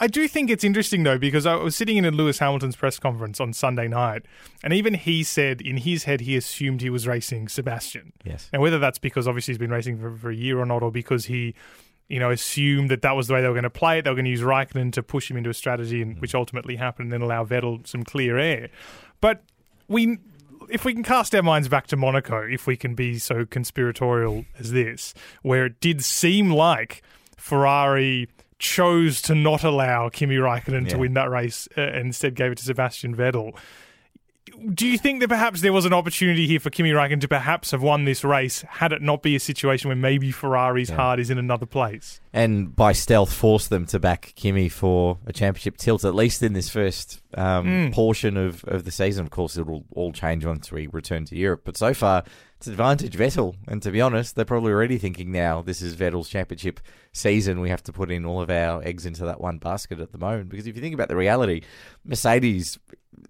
I 0.02 0.07
do 0.07 0.26
think 0.26 0.49
it's 0.49 0.64
interesting 0.64 1.02
though 1.02 1.19
because 1.19 1.45
I 1.45 1.54
was 1.57 1.76
sitting 1.76 1.99
in 1.99 2.07
a 2.07 2.11
Lewis 2.11 2.38
Hamilton's 2.38 2.75
press 2.75 2.99
conference 2.99 3.38
on 3.38 3.52
Sunday 3.52 3.87
night, 3.87 4.25
and 4.64 4.73
even 4.73 4.95
he 4.95 5.23
said 5.23 5.61
in 5.61 5.76
his 5.76 6.04
head 6.04 6.23
he 6.23 6.37
assumed 6.37 6.80
he 6.80 6.88
was 6.88 7.07
racing 7.07 7.49
Sebastian. 7.49 8.14
Yes. 8.25 8.49
And 8.50 8.62
whether 8.62 8.78
that's 8.78 8.99
because 8.99 9.28
obviously 9.28 9.52
he's 9.52 9.59
been 9.59 9.71
racing 9.71 9.99
for, 9.99 10.16
for 10.16 10.30
a 10.30 10.35
year 10.35 10.59
or 10.59 10.64
not, 10.64 10.83
or 10.83 10.90
because 10.90 11.26
he, 11.26 11.54
you 12.09 12.19
know, 12.19 12.30
assumed 12.30 12.90
that 12.90 13.02
that 13.02 13.14
was 13.14 13.26
the 13.26 13.35
way 13.35 13.42
they 13.42 13.49
were 13.49 13.54
going 13.54 13.62
to 13.62 13.71
play 13.71 13.99
it, 13.99 14.02
they 14.02 14.11
were 14.11 14.16
going 14.16 14.25
to 14.25 14.30
use 14.30 14.40
Raikkonen 14.40 14.90
to 14.95 15.02
push 15.02 15.30
him 15.30 15.37
into 15.37 15.50
a 15.50 15.54
strategy, 15.54 16.00
and 16.00 16.16
mm. 16.16 16.21
which 16.21 16.35
ultimately 16.35 16.76
happened, 16.76 17.12
and 17.12 17.12
then 17.12 17.21
allow 17.21 17.45
Vettel 17.45 17.87
some 17.87 18.02
clear 18.02 18.38
air. 18.38 18.71
But 19.21 19.42
we, 19.87 20.16
if 20.71 20.87
we 20.87 20.95
can 20.95 21.02
cast 21.02 21.35
our 21.35 21.42
minds 21.42 21.69
back 21.69 21.87
to 21.88 21.97
Monaco, 21.99 22.40
if 22.50 22.66
we 22.66 22.78
can 22.78 22.95
be 22.95 23.19
so 23.19 23.45
conspiratorial 23.45 24.47
as 24.59 24.73
this, 24.73 25.12
where 25.42 25.66
it 25.66 25.78
did 25.80 26.02
seem 26.02 26.50
like 26.50 27.02
Ferrari 27.37 28.28
chose 28.61 29.21
to 29.23 29.35
not 29.35 29.64
allow 29.64 30.09
Kimi 30.11 30.37
Raikkonen 30.37 30.88
to 30.90 30.99
win 30.99 31.14
that 31.14 31.31
race 31.31 31.69
uh, 31.76 31.81
and 31.81 32.07
instead 32.07 32.35
gave 32.37 32.52
it 32.52 32.59
to 32.59 32.64
Sebastian 32.64 33.17
Vettel 33.17 33.57
do 34.75 34.87
you 34.87 34.99
think 34.99 35.20
that 35.20 35.28
perhaps 35.28 35.61
there 35.61 35.73
was 35.73 35.85
an 35.85 35.92
opportunity 35.92 36.47
here 36.47 36.59
for 36.61 36.70
Kimi 36.70 36.90
Raikkonen 36.90 37.20
to 37.20 37.28
perhaps 37.28 37.70
have 37.70 37.82
won 37.82 38.04
this 38.04 38.25
race 38.25 38.62
had 38.62 38.92
it 38.92 39.00
not 39.02 39.23
be 39.23 39.37
a 39.37 39.40
situation 39.40 39.88
where 39.88 39.97
maybe 39.97 40.32
Ferrari's 40.32 40.88
Yeah. 40.90 40.97
heart 40.97 41.20
is 41.20 41.30
in 41.30 41.38
another 41.38 41.66
place? 41.66 42.20
and 42.32 42.76
by 42.76 42.92
stealth 42.92 43.32
force 43.32 43.66
them 43.66 43.85
to 43.85 43.99
back 43.99 44.32
Kimi 44.37 44.68
for 44.68 45.18
a 45.26 45.32
championship 45.32 45.76
tilt, 45.76 46.04
at 46.04 46.14
least 46.14 46.42
in 46.44 46.52
this 46.52 46.68
first 46.68 47.20
um, 47.35 47.66
Mm. 47.66 47.92
portion 47.92 48.37
of, 48.37 48.62
of 48.64 48.85
the 48.85 48.92
season. 48.92 49.25
Of 49.25 49.30
course, 49.30 49.56
it'll 49.56 49.85
all 49.97 50.12
change 50.12 50.44
once 50.44 50.70
we 50.70 50.87
return 50.87 51.25
to 51.26 51.37
Europe. 51.37 51.62
But 51.64 51.76
so 51.76 51.92
far, 51.92 52.23
it's 52.56 52.68
advantage 52.68 53.16
Vettel. 53.16 53.56
And 53.66 53.82
to 53.82 53.90
be 53.90 54.00
honest, 54.00 54.37
they're 54.37 54.44
probably 54.44 54.70
already 54.73 54.97
thinking 54.97 55.32
now 55.32 55.61
this 55.61 55.82
is 55.82 55.97
Vettel's 55.97 56.28
championship 56.28 56.78
season. 57.12 57.61
We 57.61 57.70
have 57.70 57.82
to 57.85 57.92
put 57.92 58.12
in 58.12 58.25
all 58.25 58.40
of 58.40 58.49
our 58.50 58.80
eggs 58.85 59.06
into 59.06 59.25
that 59.25 59.40
one 59.40 59.59
basket 59.59 59.99
at 59.99 60.12
the 60.12 60.18
moment. 60.18 60.50
Because 60.50 60.68
if 60.68 60.76
you 60.76 60.82
think 60.82 60.94
about 60.94 61.09
the 61.09 61.16
reality, 61.16 61.62
Mercedes, 62.04 62.78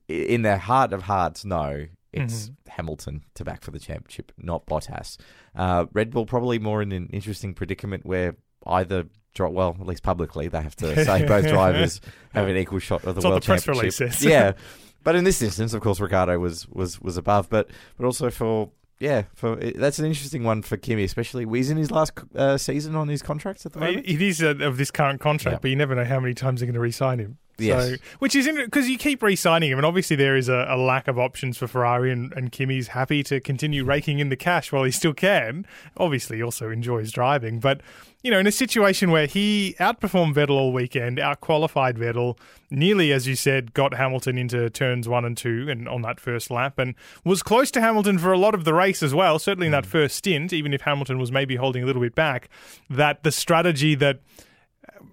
in 0.09 0.43
their 0.43 0.59
heart 0.59 0.93
of 0.93 1.03
hearts, 1.03 1.45
know 1.45 1.87
it's 2.13 2.51
Hamilton 2.69 3.23
to 3.35 3.45
back 3.45 3.63
for 3.63 3.71
the 3.71 3.79
championship, 3.79 4.33
not 4.37 4.67
Bottas. 4.67 5.17
Uh, 5.55 5.87
Red 5.93 6.11
Bull 6.11 6.27
probably 6.27 6.59
more 6.59 6.83
in 6.83 6.91
an 6.93 7.09
interesting 7.13 7.55
predicament 7.55 8.05
where 8.05 8.37
either 8.67 9.05
well, 9.39 9.77
at 9.81 9.87
least 9.87 10.03
publicly, 10.03 10.49
they 10.49 10.61
have 10.61 10.75
to 10.77 11.05
say 11.05 11.25
both 11.25 11.47
drivers 11.49 12.01
have 12.35 12.49
an 12.49 12.57
equal 12.57 12.81
shot 12.81 13.05
of 13.05 13.15
the 13.15 13.21
what 13.21 13.31
world 13.31 13.43
the 13.43 13.47
press 13.47 13.65
championship. 13.65 14.01
release 14.01 14.19
says. 14.19 14.25
yeah, 14.25 14.53
but 15.05 15.15
in 15.15 15.23
this 15.25 15.41
instance, 15.41 15.73
of 15.73 15.81
course, 15.83 16.01
Ricciardo 16.01 16.39
was 16.39 16.67
was 16.69 17.01
was 17.01 17.17
above, 17.17 17.49
but 17.49 17.71
but 17.97 18.05
also 18.05 18.31
for. 18.31 18.71
Yeah, 18.99 19.23
for 19.35 19.57
that's 19.57 19.99
an 19.99 20.05
interesting 20.05 20.45
one 20.45 20.61
for 20.61 20.77
Kimi, 20.77 21.05
especially. 21.05 21.47
He's 21.51 21.71
in 21.71 21.79
his 21.79 21.91
last 21.91 22.13
uh, 22.35 22.59
season 22.59 22.95
on 22.97 23.09
his 23.09 23.23
contract 23.23 23.65
at 23.65 23.73
the 23.73 23.81
moment. 23.81 24.05
It 24.07 24.21
is 24.21 24.43
uh, 24.43 24.57
of 24.61 24.77
this 24.77 24.91
current 24.91 25.23
contract, 25.23 25.55
Yeah. 25.55 25.59
but 25.63 25.71
you 25.71 25.77
never 25.77 25.95
know 25.95 26.05
how 26.05 26.21
many 26.21 26.35
times 26.35 26.61
they're 26.61 26.67
going 26.67 26.75
to 26.75 26.81
re-sign 26.81 27.19
him. 27.19 27.39
Yes. 27.61 27.89
So, 27.89 27.97
which 28.19 28.35
is 28.35 28.49
because 28.49 28.89
you 28.89 28.99
keep 28.99 29.23
re-signing 29.23 29.71
him, 29.71 29.79
and 29.79 29.87
obviously 29.87 30.17
there 30.17 30.37
is 30.37 30.49
a, 30.49 30.67
a 30.69 30.77
lack 30.77 31.09
of 31.09 31.19
options 31.19 31.59
for 31.59 31.67
Ferrari, 31.67 32.11
and, 32.13 32.33
and 32.33 32.53
Kimi's 32.53 32.89
happy 32.89 33.23
to 33.25 33.41
continue 33.41 33.85
raking 33.85 34.19
in 34.19 34.29
the 34.29 34.37
cash 34.37 34.73
while 34.73 34.85
he 34.85 34.91
still 34.91 35.15
can. 35.15 35.67
Obviously, 35.97 36.39
he 36.39 36.43
also 36.43 36.71
enjoys 36.71 37.13
driving, 37.13 37.61
but 37.61 37.81
you 38.23 38.31
know, 38.31 38.39
in 38.39 38.47
a 38.47 38.53
situation 38.53 39.11
where 39.11 39.27
he 39.27 39.75
outperformed 39.81 40.35
Vettel 40.35 40.51
all 40.51 40.73
weekend, 40.73 41.17
outqualified 41.19 41.97
Vettel, 41.97 42.37
nearly 42.71 43.13
as 43.13 43.27
you 43.27 43.35
said, 43.35 43.73
got 43.73 43.95
Hamilton 43.95 44.37
into 44.37 44.69
turns 44.69 45.09
one 45.09 45.25
and 45.25 45.37
two, 45.37 45.69
and 45.71 45.89
on 45.89 46.03
that 46.03 46.21
first 46.21 46.51
lap, 46.51 46.79
and 46.79 46.95
was 47.25 47.43
close 47.43 47.71
to 47.71 47.81
Hamilton 47.81 48.19
for 48.19 48.33
a 48.33 48.39
lot 48.39 48.55
of 48.55 48.65
the 48.65 48.75
race 48.75 49.03
as 49.03 49.15
well. 49.15 49.39
Certainly 49.39 49.69
in 49.69 49.73
that 49.73 49.87
hmm. 49.87 49.91
first 49.91 50.17
stint, 50.17 50.53
even 50.53 50.75
if 50.75 50.83
Hamilton 50.83 51.19
was 51.19 51.33
maybe 51.33 51.57
holding 51.57 51.83
a 51.83 51.87
little 51.87 52.03
bit 52.03 52.15
back, 52.15 52.51
that 52.91 53.23
the 53.23 53.33
strategy 53.33 53.95
that 53.95 54.21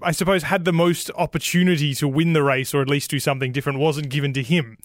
I 0.02 0.12
suppose, 0.12 0.44
had 0.44 0.66
the 0.66 0.74
most 0.74 1.10
opportunity 1.16 1.94
to 1.96 2.08
win 2.08 2.34
the 2.34 2.44
race 2.44 2.74
or 2.74 2.82
at 2.82 2.90
least 2.90 3.10
do 3.10 3.20
something 3.20 3.52
different 3.52 3.80
wasn't 3.80 4.10
given 4.10 4.34
to 4.34 4.44
him. 4.44 4.78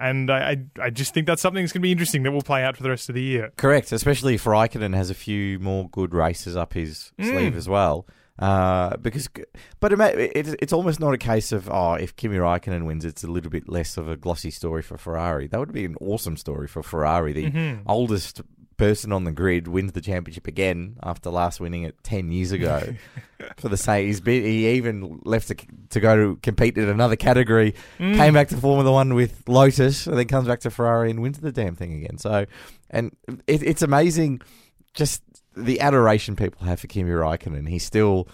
And 0.00 0.30
I, 0.30 0.50
I, 0.78 0.84
I 0.86 0.90
just 0.90 1.12
think 1.12 1.26
that's 1.26 1.42
something 1.42 1.62
that's 1.64 1.72
going 1.72 1.80
to 1.80 1.86
be 1.86 1.90
interesting 1.92 2.22
that 2.22 2.30
will 2.30 2.42
play 2.42 2.62
out 2.62 2.76
for 2.76 2.82
the 2.84 2.90
rest 2.90 3.08
of 3.08 3.14
the 3.16 3.22
year. 3.22 3.50
Correct, 3.56 3.90
especially 3.90 4.34
if 4.34 4.44
Raikkonen 4.44 4.94
has 4.94 5.10
a 5.10 5.14
few 5.14 5.58
more 5.58 5.88
good 5.88 6.14
races 6.14 6.56
up 6.56 6.74
his 6.74 7.12
Mm. 7.18 7.30
sleeve 7.30 7.56
as 7.56 7.68
well. 7.68 8.06
Uh, 8.38 8.96
because, 8.98 9.28
but 9.80 9.92
it, 9.92 10.00
it, 10.36 10.54
it's 10.62 10.72
almost 10.72 11.00
not 11.00 11.12
a 11.12 11.18
case 11.18 11.50
of 11.50 11.68
oh, 11.68 11.94
if 11.94 12.14
Kimi 12.14 12.36
Raikkonen 12.36 12.86
wins, 12.86 13.04
it's 13.04 13.24
a 13.24 13.26
little 13.26 13.50
bit 13.50 13.68
less 13.68 13.96
of 13.96 14.08
a 14.08 14.16
glossy 14.16 14.52
story 14.52 14.80
for 14.82 14.96
Ferrari. 14.96 15.48
That 15.48 15.58
would 15.58 15.72
be 15.72 15.84
an 15.84 15.96
awesome 16.00 16.36
story 16.36 16.68
for 16.68 16.80
Ferrari. 16.84 17.32
The 17.32 17.50
Mhm. 17.50 17.82
oldest 17.86 18.40
person 18.78 19.12
on 19.12 19.24
the 19.24 19.32
grid 19.32 19.68
wins 19.68 19.92
the 19.92 20.00
championship 20.00 20.46
again 20.46 20.96
after 21.02 21.28
last 21.28 21.60
winning 21.60 21.82
it 21.82 22.02
ten 22.02 22.32
years 22.32 22.50
ago. 22.52 22.94
for 23.58 23.68
the 23.68 23.76
same, 23.76 24.06
he's 24.06 24.20
been, 24.20 24.42
he 24.42 24.68
even 24.70 25.20
left 25.24 25.48
to, 25.48 25.56
to 25.90 26.00
go 26.00 26.16
to 26.16 26.36
compete 26.42 26.78
in 26.78 26.88
another 26.88 27.16
category 27.16 27.74
Mm. 27.98 28.16
came 28.16 28.34
back 28.34 28.48
to 28.48 28.56
Formula 28.56 28.90
One 28.90 29.14
with 29.14 29.42
Lotus, 29.46 30.06
and 30.06 30.16
then 30.16 30.26
comes 30.26 30.48
back 30.48 30.60
to 30.60 30.70
Ferrari 30.70 31.10
and 31.10 31.20
wins 31.20 31.38
the 31.38 31.52
damn 31.52 31.74
thing 31.74 31.92
again. 31.92 32.16
So, 32.18 32.46
and 32.90 33.14
it, 33.46 33.62
it's 33.62 33.82
amazing, 33.82 34.40
just 34.94 35.22
the 35.56 35.80
adoration 35.80 36.34
people 36.36 36.66
have 36.66 36.80
for 36.80 36.86
Kimi 36.86 37.10
Raikkonen. 37.10 37.68
He's 37.68 37.84
still, 37.84 38.28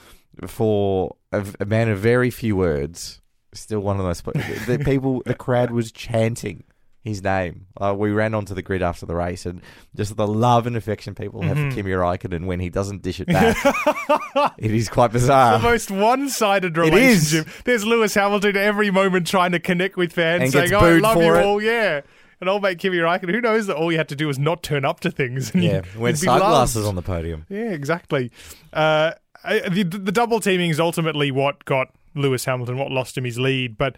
for 0.47 1.17
a, 1.33 1.45
a 1.61 1.65
man 1.65 1.89
of 1.89 1.99
very 1.99 2.31
few 2.31 2.57
words, 2.57 3.21
still 3.53 3.81
one 3.81 3.99
of 3.99 4.05
those. 4.05 4.21
the 4.67 4.83
people, 4.85 5.23
the 5.25 5.35
crowd 5.35 5.71
was 5.71 5.91
chanting 5.93 6.65
his 7.05 7.23
name. 7.23 7.67
Uh, 7.81 7.95
we 7.97 8.11
ran 8.11 8.35
onto 8.35 8.55
the 8.55 8.63
grid 8.63 8.83
after 8.83 9.05
the 9.07 9.15
race, 9.15 9.45
and 9.47 9.61
just 9.95 10.17
the 10.17 10.27
love 10.27 10.67
and 10.67 10.75
affection 10.77 11.15
people 11.15 11.43
have 11.43 11.57
Mhm. 11.57 11.71
for 11.71 11.77
Kimi 11.77 11.91
Raikkonen 11.93 12.47
when 12.47 12.59
he 12.61 12.71
doesn't 12.71 13.03
dish 13.03 13.21
it 13.21 13.29
back. 13.29 13.57
it 14.59 14.71
is 14.73 14.89
quite 14.89 15.09
the 15.13 15.19
bizarre. 15.19 15.59
most 15.59 15.91
one-sided 15.91 16.77
It 16.77 16.85
is. 16.85 16.91
relationship. 17.35 17.49
There's 17.65 17.85
Lewis 17.85 18.15
Hamilton 18.15 18.57
every 18.57 18.91
moment 18.91 19.27
trying 19.27 19.53
to 19.53 19.61
connect 19.61 19.97
with 19.97 20.13
fans, 20.13 20.43
And 20.43 20.53
saying, 20.53 20.73
"Oh, 20.73 20.79
I 20.81 20.99
love 20.99 21.17
you 21.23 21.35
it. 21.35 21.45
all." 21.45 21.63
Yeah, 21.63 22.01
and 22.41 22.49
old 22.51 22.63
mate 22.63 22.79
Kimi 22.79 22.97
Raikkonen. 22.99 23.31
Who 23.35 23.41
knows 23.41 23.67
that 23.67 23.77
all 23.77 23.93
you 23.93 23.99
had 23.99 24.09
to 24.09 24.17
do 24.17 24.27
was 24.27 24.39
not 24.39 24.63
turn 24.63 24.85
up 24.85 25.01
to 25.01 25.11
things. 25.11 25.53
And 25.55 25.63
yeah, 25.63 25.73
you'd 25.85 25.93
be 25.95 25.99
loved. 26.01 26.19
sunglasses 26.19 26.87
on 26.87 26.95
the 26.95 27.03
podium. 27.03 27.45
Yeah, 27.49 27.71
exactly. 27.71 28.31
Uh, 28.73 29.13
the, 29.45 29.83
the 29.83 30.11
double 30.13 30.41
teaming 30.41 30.71
is 30.71 30.81
ultimately 30.81 31.31
what 31.31 31.65
got 31.67 31.89
Lewis 32.15 32.45
Hamilton, 32.47 32.79
what 32.79 32.91
lost 32.91 33.19
him 33.19 33.25
his 33.25 33.39
lead. 33.39 33.77
But 33.77 33.97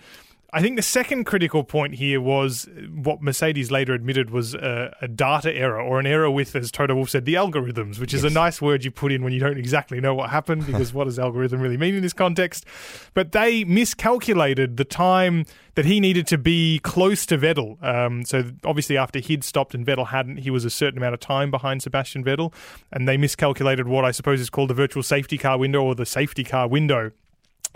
I 0.52 0.62
think 0.62 0.76
the 0.76 0.82
second 0.82 1.24
critical 1.24 1.64
point 1.64 1.94
here 1.94 2.20
was 2.20 2.68
what 2.94 3.20
Mercedes 3.20 3.70
later 3.70 3.94
admitted 3.94 4.30
was 4.30 4.54
a, 4.54 4.94
a 5.00 5.08
data 5.08 5.52
error 5.52 5.80
or 5.80 5.98
an 5.98 6.06
error 6.06 6.30
with, 6.30 6.54
as 6.54 6.70
Toto 6.70 6.94
Wolff 6.94 7.10
said, 7.10 7.24
the 7.24 7.34
algorithms, 7.34 7.98
which 7.98 8.14
is 8.14 8.22
a 8.22 8.30
nice 8.30 8.62
word 8.62 8.84
you 8.84 8.90
put 8.90 9.10
in 9.10 9.24
when 9.24 9.32
you 9.32 9.40
don't 9.40 9.58
exactly 9.58 10.00
know 10.00 10.14
what 10.14 10.30
happened 10.30 10.64
because 10.66 10.94
what 10.94 11.04
does 11.04 11.18
algorithm 11.18 11.60
really 11.60 11.76
mean 11.76 11.94
in 11.96 12.02
this 12.02 12.12
context? 12.12 12.64
But 13.12 13.32
they 13.32 13.64
miscalculated 13.64 14.76
the 14.76 14.84
time 14.84 15.44
that 15.74 15.84
he 15.84 16.00
needed 16.00 16.26
to 16.28 16.38
be 16.38 16.78
close 16.78 17.26
to 17.26 17.36
Vettel. 17.36 17.82
Um, 17.84 18.24
so 18.24 18.44
obviously, 18.64 18.96
after 18.96 19.18
he'd 19.18 19.44
stopped 19.44 19.74
and 19.74 19.84
Vettel 19.84 20.08
hadn't, 20.08 20.38
he 20.38 20.50
was 20.50 20.64
a 20.64 20.70
certain 20.70 20.98
amount 20.98 21.14
of 21.14 21.20
time 21.20 21.50
behind 21.50 21.82
Sebastian 21.82 22.24
Vettel, 22.24 22.52
and 22.92 23.08
they 23.08 23.16
miscalculated 23.16 23.88
what 23.88 24.04
I 24.04 24.10
suppose 24.12 24.40
is 24.40 24.48
called 24.48 24.70
the 24.70 24.74
virtual 24.74 25.02
safety 25.02 25.38
car 25.38 25.58
window 25.58 25.82
or 25.82 25.94
the 25.94 26.06
safety 26.06 26.44
car 26.44 26.68
window. 26.68 27.10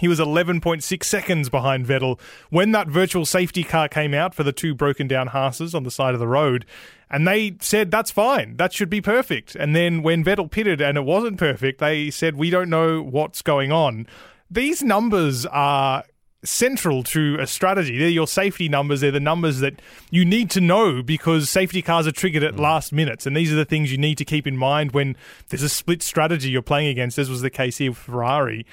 He 0.00 0.08
was 0.08 0.18
11.6 0.18 1.04
seconds 1.04 1.48
behind 1.48 1.86
Vettel 1.86 2.18
when 2.48 2.72
that 2.72 2.88
virtual 2.88 3.26
safety 3.26 3.62
car 3.62 3.88
came 3.88 4.14
out 4.14 4.34
for 4.34 4.42
the 4.42 4.52
two 4.52 4.74
broken 4.74 5.06
down 5.06 5.28
Haas's 5.28 5.74
on 5.74 5.84
the 5.84 5.90
side 5.90 6.14
of 6.14 6.20
the 6.20 6.26
road. 6.26 6.64
And 7.10 7.26
they 7.26 7.56
said, 7.60 7.90
that's 7.90 8.10
fine. 8.10 8.56
That 8.56 8.72
should 8.72 8.88
be 8.88 9.00
perfect. 9.00 9.54
And 9.56 9.76
then 9.76 10.02
when 10.02 10.24
Vettel 10.24 10.50
pitted 10.50 10.80
and 10.80 10.96
it 10.96 11.04
wasn't 11.04 11.38
perfect, 11.38 11.80
they 11.80 12.10
said, 12.10 12.36
we 12.36 12.50
don't 12.50 12.70
know 12.70 13.02
what's 13.02 13.42
going 13.42 13.72
on. 13.72 14.06
These 14.50 14.82
numbers 14.82 15.44
are 15.46 16.04
central 16.44 17.02
to 17.02 17.36
a 17.38 17.46
strategy. 17.46 17.98
They're 17.98 18.08
your 18.08 18.26
safety 18.26 18.68
numbers. 18.68 19.00
They're 19.00 19.10
the 19.10 19.20
numbers 19.20 19.60
that 19.60 19.80
you 20.10 20.24
need 20.24 20.50
to 20.50 20.60
know 20.60 21.02
because 21.02 21.50
safety 21.50 21.82
cars 21.82 22.06
are 22.06 22.12
triggered 22.12 22.42
at 22.42 22.54
mm. 22.54 22.60
last 22.60 22.92
minutes. 22.92 23.26
And 23.26 23.36
these 23.36 23.52
are 23.52 23.56
the 23.56 23.64
things 23.64 23.92
you 23.92 23.98
need 23.98 24.18
to 24.18 24.24
keep 24.24 24.46
in 24.46 24.56
mind 24.56 24.92
when 24.92 25.16
there's 25.48 25.62
a 25.62 25.68
split 25.68 26.02
strategy 26.02 26.50
you're 26.50 26.62
playing 26.62 26.88
against, 26.88 27.18
as 27.18 27.28
was 27.28 27.42
the 27.42 27.50
case 27.50 27.78
here 27.78 27.90
with 27.90 27.98
Ferrari. 27.98 28.64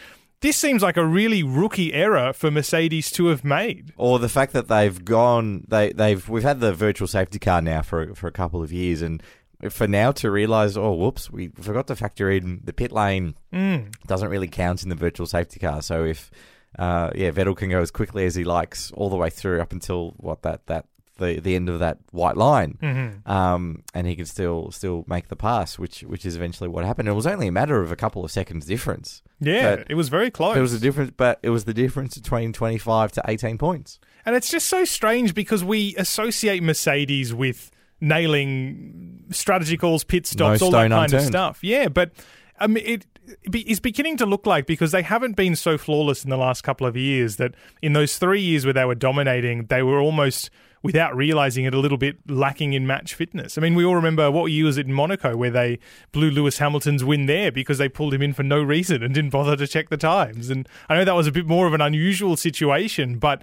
This 0.41 0.56
seems 0.56 0.84
like 0.84 0.98
a 0.98 1.06
really 1.06 1.41
rookie 1.41 1.94
error 1.94 2.32
for 2.32 2.51
Mercedes 2.51 3.10
to 3.12 3.27
have 3.27 3.44
made. 3.44 3.91
or 3.98 4.20
the 4.20 4.29
fact 4.29 4.53
that 4.53 4.67
they've 4.67 5.03
gone 5.03 5.65
they 5.67 5.91
they've 5.94 6.27
we've 6.29 6.44
had 6.44 6.60
the 6.60 6.74
virtual 6.74 7.08
safety 7.08 7.39
car 7.39 7.62
now 7.62 7.82
for 7.82 8.13
for 8.15 8.27
a 8.27 8.32
couple 8.32 8.62
of 8.62 8.72
years 8.72 9.01
and 9.01 9.24
for 9.72 9.88
now 9.88 10.12
to 10.12 10.29
realize 10.29 10.77
oh 10.77 10.94
whoops 10.94 11.32
we 11.32 11.48
forgot 11.60 11.88
to 11.88 11.96
factor 11.96 12.29
in 12.29 12.62
the 12.63 12.74
pit 12.74 12.91
lane 12.91 13.34
Mm. 13.51 13.91
doesn't 14.06 14.29
really 14.29 14.48
count 14.48 14.84
in 14.84 14.89
the 14.89 14.96
virtual 14.96 15.25
safety 15.25 15.60
car 15.60 15.82
so 15.82 16.03
if 16.06 16.29
uh, 16.77 17.10
yeah 17.15 17.32
Vettel 17.32 17.58
can 17.58 17.70
go 17.72 17.79
as 17.82 17.89
quickly 17.89 18.25
as 18.27 18.36
he 18.36 18.44
likes 18.44 18.91
all 18.91 19.10
the 19.10 19.15
way 19.15 19.32
through 19.32 19.60
up 19.60 19.72
until 19.72 20.12
what 20.17 20.44
that 20.44 20.67
that 20.67 20.86
the 21.17 21.39
the 21.39 21.56
end 21.56 21.67
of 21.70 21.79
that 21.79 21.98
white 22.12 22.38
line 22.38 22.77
hmm 22.79 23.32
um, 23.32 23.82
and 23.96 24.06
he 24.06 24.15
could 24.15 24.27
still 24.27 24.70
still 24.72 25.03
make 25.08 25.29
the 25.29 25.36
pass 25.36 25.79
which 25.79 26.01
which 26.01 26.24
is 26.27 26.36
eventually 26.36 26.70
what 26.70 26.86
happened 26.86 27.10
it 27.10 27.13
was 27.13 27.25
only 27.25 27.48
a 27.48 27.51
matter 27.51 27.82
of 27.82 27.91
a 27.91 27.96
couple 27.96 28.24
of 28.24 28.29
seconds 28.29 28.67
difference 28.67 29.24
Yeah, 29.39 29.75
But 29.77 29.91
it 29.91 29.96
was 29.96 30.10
very 30.10 30.32
close. 30.32 30.58
it 30.58 30.62
was 30.62 30.74
a 30.74 30.79
difference 30.79 31.12
but 31.15 31.39
it 31.44 31.50
was 31.51 31.65
the 31.65 31.74
difference 31.74 32.17
between 32.17 32.53
25 32.53 33.12
to 33.13 33.22
18 33.27 33.58
points 33.58 34.00
And 34.25 34.36
it's 34.36 34.50
just 34.50 34.67
so 34.67 34.84
strange 34.86 35.34
because 35.34 35.63
we 35.63 35.96
associate 35.98 36.63
Mercedes 36.63 37.34
with 37.34 37.72
nailing 38.01 39.24
strategy 39.32 39.77
calls, 39.77 40.03
pit 40.03 40.25
stops, 40.27 40.62
No 40.62 40.65
all 40.67 40.72
that 40.72 40.89
kind 40.89 41.13
of 41.13 41.22
stuff. 41.22 41.60
Yeah, 41.63 41.88
but 41.88 42.12
I 42.60 42.67
mean, 42.67 42.84
it 42.86 43.06
is 43.53 43.79
beginning 43.79 44.17
to 44.17 44.25
look 44.25 44.46
like 44.46 44.65
because 44.65 44.91
they 44.91 45.01
haven't 45.01 45.36
been 45.36 45.56
so 45.56 45.77
flawless 45.77 46.24
in 46.24 46.29
the 46.29 46.38
last 46.38 46.63
couple 46.63 46.88
of 46.88 46.96
years 46.96 47.36
that 47.38 47.53
in 47.82 47.94
those 47.94 48.17
three 48.17 48.41
years 48.41 48.65
where 48.65 48.74
they 48.74 48.86
were 48.86 48.96
dominating, 48.96 49.65
they 49.67 49.84
were 49.84 50.00
almost. 50.00 50.50
Without 50.84 51.15
realizing 51.15 51.65
it, 51.65 51.74
a 51.74 51.79
little 51.79 51.98
bit 51.98 52.17
lacking 52.29 52.74
in 52.74 52.86
match 52.86 53.13
fitness. 53.13 53.57
I 53.57 53.62
mean, 53.62 53.75
we 53.75 53.84
all 53.84 53.96
remember 53.96 54.29
what 54.29 54.51
year 54.51 54.65
was 54.65 54.77
it 54.77 54.86
in 54.86 54.93
Monaco 54.93 55.36
where 55.36 55.50
they 55.50 55.79
blew 56.12 56.29
Lewis 56.29 56.60
Hamilton's 56.60 57.03
win 57.03 57.25
there 57.25 57.51
because 57.51 57.77
they 57.77 57.89
pulled 57.89 58.13
him 58.13 58.22
in 58.22 58.34
for 58.34 58.43
no 58.43 58.62
reason 58.62 59.01
and 59.01 59.13
didn't 59.13 59.31
bother 59.31 59.55
to 59.55 59.67
check 59.67 59.89
the 59.89 59.98
times. 59.98 60.50
And 60.50 60.67
I 60.88 60.96
know 60.96 61.05
that 61.05 61.15
was 61.15 61.27
a 61.27 61.31
bit 61.31 61.48
more 61.48 61.67
of 61.67 61.74
an 61.74 61.81
unusual 61.81 62.38
situation, 62.38 63.17
but 63.17 63.41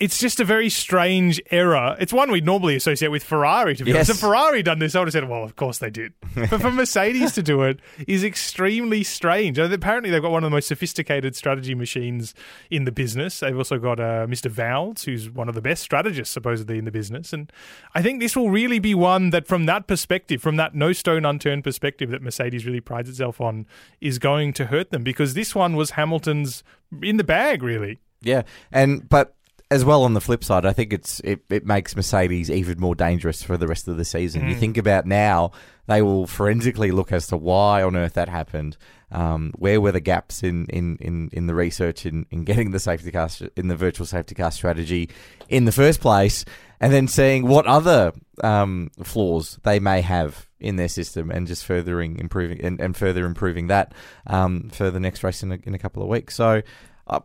it's 0.00 0.18
just 0.18 0.40
a 0.40 0.44
very 0.44 0.68
strange 0.68 1.40
error. 1.50 1.96
It's 2.00 2.12
one 2.12 2.30
we'd 2.30 2.44
normally 2.44 2.76
associate 2.76 3.08
with 3.08 3.22
Ferrari. 3.24 3.74
To 3.76 3.84
be 3.84 3.90
Yes. 3.90 3.96
honest, 4.08 4.10
if 4.10 4.16
Ferrari 4.18 4.62
done 4.62 4.78
this, 4.78 4.94
I 4.94 5.00
would 5.00 5.08
have 5.08 5.12
said, 5.12 5.28
"Well, 5.28 5.44
of 5.44 5.56
course 5.56 5.78
they 5.78 5.90
did." 5.90 6.12
but 6.34 6.60
for 6.60 6.70
Mercedes 6.70 7.32
to 7.32 7.42
do 7.42 7.62
it 7.62 7.80
is 8.06 8.22
extremely 8.24 9.02
strange. 9.02 9.58
Apparently, 9.58 10.10
they've 10.10 10.22
got 10.22 10.30
one 10.30 10.44
of 10.44 10.50
the 10.50 10.54
most 10.54 10.68
sophisticated 10.68 11.34
strategy 11.36 11.74
machines 11.74 12.34
in 12.70 12.84
the 12.84 12.92
business. 12.92 13.40
They've 13.40 13.56
also 13.56 13.78
got 13.78 13.98
uh, 14.00 14.26
Mr. 14.26 14.50
Vowles, 14.50 15.04
who's 15.04 15.30
one 15.30 15.48
of 15.48 15.54
the 15.54 15.62
best 15.62 15.82
strategists 15.82 16.32
supposedly 16.32 16.78
in 16.78 16.84
the 16.84 16.90
business. 16.90 17.32
And 17.32 17.52
I 17.94 18.02
think 18.02 18.20
this 18.20 18.36
will 18.36 18.50
really 18.50 18.78
be 18.78 18.94
one 18.94 19.30
that, 19.30 19.46
from 19.46 19.66
that 19.66 19.86
perspective, 19.86 20.40
from 20.42 20.56
that 20.56 20.74
no 20.74 20.92
stone 20.92 21.24
unturned 21.24 21.64
perspective 21.64 22.10
that 22.10 22.22
Mercedes 22.22 22.66
really 22.66 22.80
prides 22.80 23.08
itself 23.08 23.40
on, 23.40 23.66
is 24.00 24.18
going 24.18 24.52
to 24.54 24.66
hurt 24.66 24.90
them 24.90 25.02
because 25.02 25.34
this 25.34 25.54
one 25.54 25.76
was 25.76 25.90
Hamilton's 25.90 26.62
in 27.02 27.16
the 27.16 27.24
bag, 27.24 27.62
really. 27.62 27.98
Yeah, 28.20 28.42
and 28.72 29.08
but 29.08 29.34
as 29.70 29.84
well 29.84 30.02
on 30.02 30.14
the 30.14 30.20
flip 30.20 30.42
side, 30.42 30.64
I 30.64 30.72
think 30.72 30.92
it's 30.92 31.20
it, 31.20 31.40
it 31.50 31.66
makes 31.66 31.94
Mercedes 31.94 32.50
even 32.50 32.80
more 32.80 32.94
dangerous 32.94 33.42
for 33.42 33.56
the 33.56 33.66
rest 33.66 33.86
of 33.88 33.96
the 33.96 34.04
season. 34.04 34.48
You 34.48 34.54
think 34.54 34.78
about 34.78 35.04
now, 35.06 35.52
they 35.86 36.00
will 36.02 36.26
forensically 36.26 36.90
look 36.90 37.12
as 37.12 37.26
to 37.28 37.36
why 37.36 37.82
on 37.82 37.94
earth 37.96 38.14
that 38.14 38.28
happened. 38.28 38.76
Um, 39.10 39.52
where 39.56 39.80
were 39.80 39.92
the 39.92 40.00
gaps 40.00 40.42
in, 40.42 40.66
in, 40.66 40.98
in, 41.00 41.30
in 41.32 41.46
the 41.46 41.54
research 41.54 42.04
in, 42.04 42.26
in 42.30 42.44
getting 42.44 42.72
the 42.72 42.78
safety 42.78 43.10
car 43.10 43.30
in 43.56 43.68
the 43.68 43.76
virtual 43.76 44.04
safety 44.04 44.34
car 44.34 44.50
strategy 44.50 45.08
in 45.48 45.64
the 45.64 45.72
first 45.72 46.00
place, 46.00 46.44
and 46.78 46.92
then 46.92 47.08
seeing 47.08 47.46
what 47.46 47.64
other 47.66 48.12
um, 48.44 48.90
flaws 49.02 49.58
they 49.62 49.80
may 49.80 50.02
have 50.02 50.46
in 50.60 50.76
their 50.76 50.88
system, 50.88 51.30
and 51.30 51.46
just 51.46 51.64
furthering 51.64 52.18
improving 52.18 52.60
and, 52.62 52.80
and 52.80 52.96
further 52.98 53.24
improving 53.24 53.68
that 53.68 53.92
um, 54.26 54.68
for 54.70 54.90
the 54.90 55.00
next 55.00 55.22
race 55.24 55.42
in 55.42 55.52
a, 55.52 55.58
in 55.64 55.74
a 55.74 55.78
couple 55.78 56.02
of 56.02 56.08
weeks. 56.08 56.34
So 56.34 56.60
uh, 57.06 57.20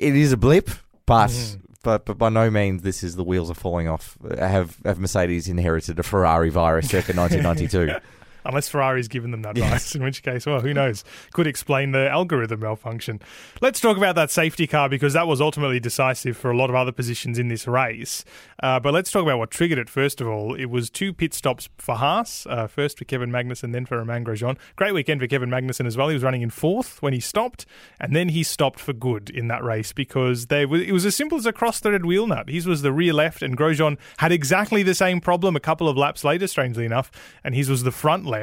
it 0.00 0.16
is 0.16 0.32
a 0.32 0.36
blip, 0.38 0.70
but 1.04 1.28
Mhm. 1.30 1.60
But 1.86 2.04
but 2.04 2.18
by 2.18 2.28
no 2.28 2.50
means 2.50 2.82
this 2.82 3.04
is 3.04 3.14
the 3.14 3.22
wheels 3.22 3.48
are 3.48 3.54
falling 3.54 3.86
off. 3.86 4.18
Have 4.38 4.76
have 4.84 4.98
Mercedes 4.98 5.46
inherited 5.46 6.00
a 6.00 6.02
Ferrari 6.02 6.50
virus 6.50 6.88
circa 6.88 7.12
1992? 7.14 8.00
Unless 8.46 8.68
Ferrari's 8.68 9.08
given 9.08 9.30
them 9.30 9.42
that 9.42 9.58
virus, 9.58 9.94
in 9.94 10.02
which 10.02 10.22
case, 10.22 10.46
well, 10.46 10.60
who 10.60 10.72
knows? 10.72 11.04
Could 11.32 11.46
explain 11.46 11.92
the 11.92 12.08
algorithm 12.08 12.60
malfunction. 12.60 13.20
Let's 13.60 13.80
talk 13.80 13.96
about 13.96 14.14
that 14.14 14.30
safety 14.30 14.66
car 14.66 14.88
because 14.88 15.12
that 15.12 15.26
was 15.26 15.40
ultimately 15.40 15.80
decisive 15.80 16.36
for 16.36 16.50
a 16.50 16.56
lot 16.56 16.70
of 16.70 16.76
other 16.76 16.92
positions 16.92 17.38
in 17.38 17.48
this 17.48 17.66
race. 17.66 18.24
Uh, 18.62 18.80
but 18.80 18.94
let's 18.94 19.10
talk 19.10 19.22
about 19.22 19.38
what 19.38 19.50
triggered 19.50 19.78
it 19.78 19.88
first 19.88 20.20
of 20.20 20.28
all. 20.28 20.54
It 20.54 20.66
was 20.66 20.90
two 20.90 21.12
pit 21.12 21.34
stops 21.34 21.68
for 21.78 21.96
Haas, 21.96 22.46
uh, 22.48 22.66
first 22.66 22.98
for 22.98 23.04
Kevin 23.04 23.30
Magnussen, 23.30 23.72
then 23.72 23.86
for 23.86 23.98
Romain 23.98 24.24
Grosjean. 24.24 24.56
Great 24.76 24.94
weekend 24.94 25.20
for 25.20 25.26
Kevin 25.26 25.50
Magnussen 25.50 25.86
as 25.86 25.96
well. 25.96 26.08
He 26.08 26.14
was 26.14 26.22
running 26.22 26.42
in 26.42 26.50
fourth 26.50 27.02
when 27.02 27.12
he 27.12 27.20
stopped, 27.20 27.66
and 28.00 28.14
then 28.14 28.28
he 28.30 28.42
stopped 28.42 28.80
for 28.80 28.92
good 28.92 29.28
in 29.30 29.48
that 29.48 29.64
race 29.64 29.92
because 29.92 30.46
they 30.46 30.62
it 30.62 30.92
was 30.92 31.04
as 31.04 31.16
simple 31.16 31.38
as 31.38 31.46
a 31.46 31.52
cross-threaded 31.52 32.06
wheel 32.06 32.26
nut. 32.26 32.48
His 32.48 32.66
was 32.66 32.82
the 32.82 32.92
rear 32.92 33.12
left, 33.12 33.42
and 33.42 33.56
Grosjean 33.56 33.98
had 34.18 34.32
exactly 34.32 34.82
the 34.82 34.94
same 34.94 35.20
problem 35.20 35.56
a 35.56 35.60
couple 35.60 35.88
of 35.88 35.96
laps 35.96 36.24
later, 36.24 36.46
strangely 36.46 36.84
enough, 36.84 37.10
and 37.42 37.54
his 37.54 37.68
was 37.68 37.82
the 37.82 37.90
front 37.90 38.24
left. 38.24 38.35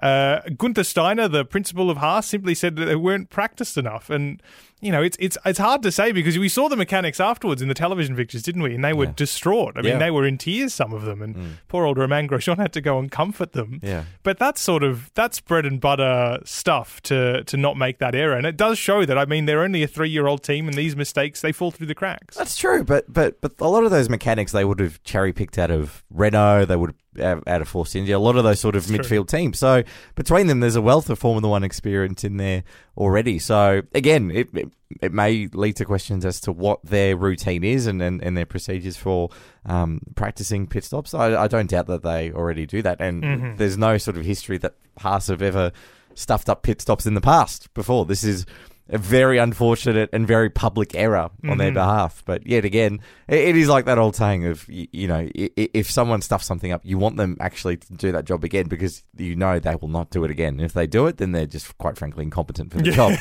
Uh, 0.00 0.40
Gunther 0.58 0.84
Steiner, 0.84 1.28
the 1.28 1.44
principal 1.44 1.90
of 1.90 1.98
Haas, 1.98 2.26
simply 2.26 2.54
said 2.54 2.76
that 2.76 2.84
they 2.86 2.96
weren't 2.96 3.30
practiced 3.30 3.78
enough, 3.78 4.10
and 4.10 4.42
you 4.80 4.90
know 4.92 5.02
it's 5.02 5.16
it's 5.20 5.38
it's 5.46 5.58
hard 5.58 5.82
to 5.82 5.92
say 5.92 6.12
because 6.12 6.36
we 6.38 6.48
saw 6.48 6.68
the 6.68 6.76
mechanics 6.76 7.20
afterwards 7.20 7.62
in 7.62 7.68
the 7.68 7.74
television 7.74 8.14
pictures, 8.16 8.42
didn't 8.42 8.62
we? 8.62 8.74
And 8.74 8.84
they 8.84 8.92
were 8.92 9.04
Yeah. 9.06 9.12
distraught. 9.16 9.74
I 9.76 9.82
mean, 9.82 9.92
Yeah. 9.92 9.98
they 9.98 10.10
were 10.10 10.26
in 10.26 10.36
tears, 10.36 10.74
some 10.74 10.92
of 10.92 11.02
them, 11.04 11.22
and 11.22 11.58
poor 11.68 11.86
old 11.86 11.96
Romain 11.96 12.28
Grosjean 12.28 12.58
had 12.58 12.72
to 12.74 12.80
go 12.80 12.98
and 12.98 13.10
comfort 13.10 13.52
them. 13.52 13.80
Yeah. 13.82 14.04
But 14.24 14.38
that's 14.38 14.60
sort 14.60 14.82
of 14.82 15.10
that's 15.14 15.40
bread 15.40 15.64
and 15.64 15.80
butter 15.80 16.40
stuff 16.44 17.00
to 17.02 17.44
to 17.44 17.56
not 17.56 17.76
make 17.78 17.98
that 17.98 18.14
error, 18.14 18.36
and 18.36 18.46
it 18.46 18.56
does 18.56 18.78
show 18.78 19.06
that. 19.06 19.16
I 19.16 19.24
mean, 19.24 19.46
they're 19.46 19.62
only 19.62 19.82
a 19.82 19.88
three 19.88 20.10
year 20.10 20.26
old 20.26 20.42
team, 20.42 20.68
and 20.68 20.76
these 20.76 20.96
mistakes 20.96 21.40
they 21.40 21.52
fall 21.52 21.70
through 21.70 21.86
the 21.86 21.94
cracks. 21.94 22.36
That's 22.36 22.56
true, 22.56 22.84
but 22.84 23.10
but 23.10 23.40
but 23.40 23.52
a 23.60 23.68
lot 23.68 23.84
of 23.84 23.90
those 23.90 24.10
mechanics 24.10 24.52
they 24.52 24.64
would 24.64 24.80
have 24.80 25.02
cherry 25.04 25.32
picked 25.32 25.56
out 25.56 25.70
of 25.70 26.02
Renault. 26.10 26.66
They 26.66 26.76
would 26.76 26.90
have 26.90 26.96
out 27.20 27.60
of 27.60 27.68
Force 27.68 27.94
India. 27.94 28.16
A 28.16 28.18
lot 28.18 28.36
of 28.36 28.44
those 28.44 28.60
sort 28.60 28.76
of 28.76 28.86
That's 28.86 29.06
true. 29.08 29.18
midfield 29.20 29.28
teams. 29.28 29.58
So 29.58 29.82
between 30.14 30.46
them, 30.46 30.60
there's 30.60 30.76
a 30.76 30.82
wealth 30.82 31.10
of 31.10 31.18
Formula 31.18 31.48
One 31.48 31.64
experience 31.64 32.24
in 32.24 32.36
there 32.36 32.64
already. 32.96 33.38
So 33.38 33.82
again, 33.94 34.30
it 34.30 34.48
it, 34.54 34.68
it 35.02 35.12
may 35.12 35.48
lead 35.52 35.76
to 35.76 35.84
questions 35.84 36.24
as 36.24 36.40
to 36.42 36.52
what 36.52 36.84
their 36.84 37.16
routine 37.16 37.64
is 37.64 37.86
and 37.86 38.00
and, 38.02 38.22
and 38.22 38.36
their 38.36 38.46
procedures 38.46 38.96
for 38.96 39.30
um, 39.66 40.00
practicing 40.14 40.66
pit 40.66 40.84
stops. 40.84 41.14
I, 41.14 41.44
I 41.44 41.48
don't 41.48 41.70
doubt 41.70 41.86
that 41.86 42.02
they 42.02 42.30
already 42.32 42.66
do 42.66 42.82
that, 42.82 43.00
and 43.00 43.22
Mhm. 43.22 43.56
there's 43.56 43.76
no 43.78 43.98
sort 43.98 44.16
of 44.16 44.24
history 44.24 44.58
that 44.58 44.74
Haas 44.98 45.28
have 45.28 45.42
ever 45.42 45.72
stuffed 46.14 46.48
up 46.48 46.62
pit 46.62 46.80
stops 46.80 47.06
in 47.06 47.14
the 47.14 47.20
past 47.20 47.72
before. 47.74 48.04
This 48.04 48.22
is 48.22 48.46
a 48.90 48.98
very 48.98 49.38
unfortunate 49.38 50.10
and 50.12 50.26
very 50.26 50.50
public 50.50 50.94
error 50.94 51.30
on 51.48 51.56
their 51.58 51.70
Mhm. 51.70 51.74
behalf. 51.74 52.22
But 52.26 52.46
yet 52.46 52.64
again, 52.66 53.00
it, 53.28 53.56
is 53.56 53.68
like 53.68 53.86
that 53.86 53.96
old 53.98 54.14
saying 54.14 54.44
of 54.46 54.64
you 54.68 55.08
know, 55.08 55.26
if 55.34 55.90
someone 55.90 56.20
stuffs 56.20 56.44
something 56.44 56.70
up, 56.70 56.82
you 56.84 56.98
want 56.98 57.16
them 57.16 57.36
actually 57.40 57.78
to 57.78 57.92
do 57.94 58.12
that 58.12 58.26
job 58.26 58.44
again 58.44 58.66
because 58.68 59.02
you 59.16 59.36
know 59.36 59.58
they 59.58 59.74
will 59.76 59.88
not 59.88 60.10
do 60.10 60.22
it 60.24 60.30
again. 60.30 60.54
And 60.54 60.62
if 60.62 60.74
they 60.74 60.86
do 60.86 61.06
it, 61.06 61.16
then 61.16 61.32
they're 61.32 61.46
just 61.46 61.76
quite 61.78 61.96
frankly 61.96 62.24
incompetent 62.24 62.72
for 62.72 62.78
the 62.78 62.90
job. 62.92 63.12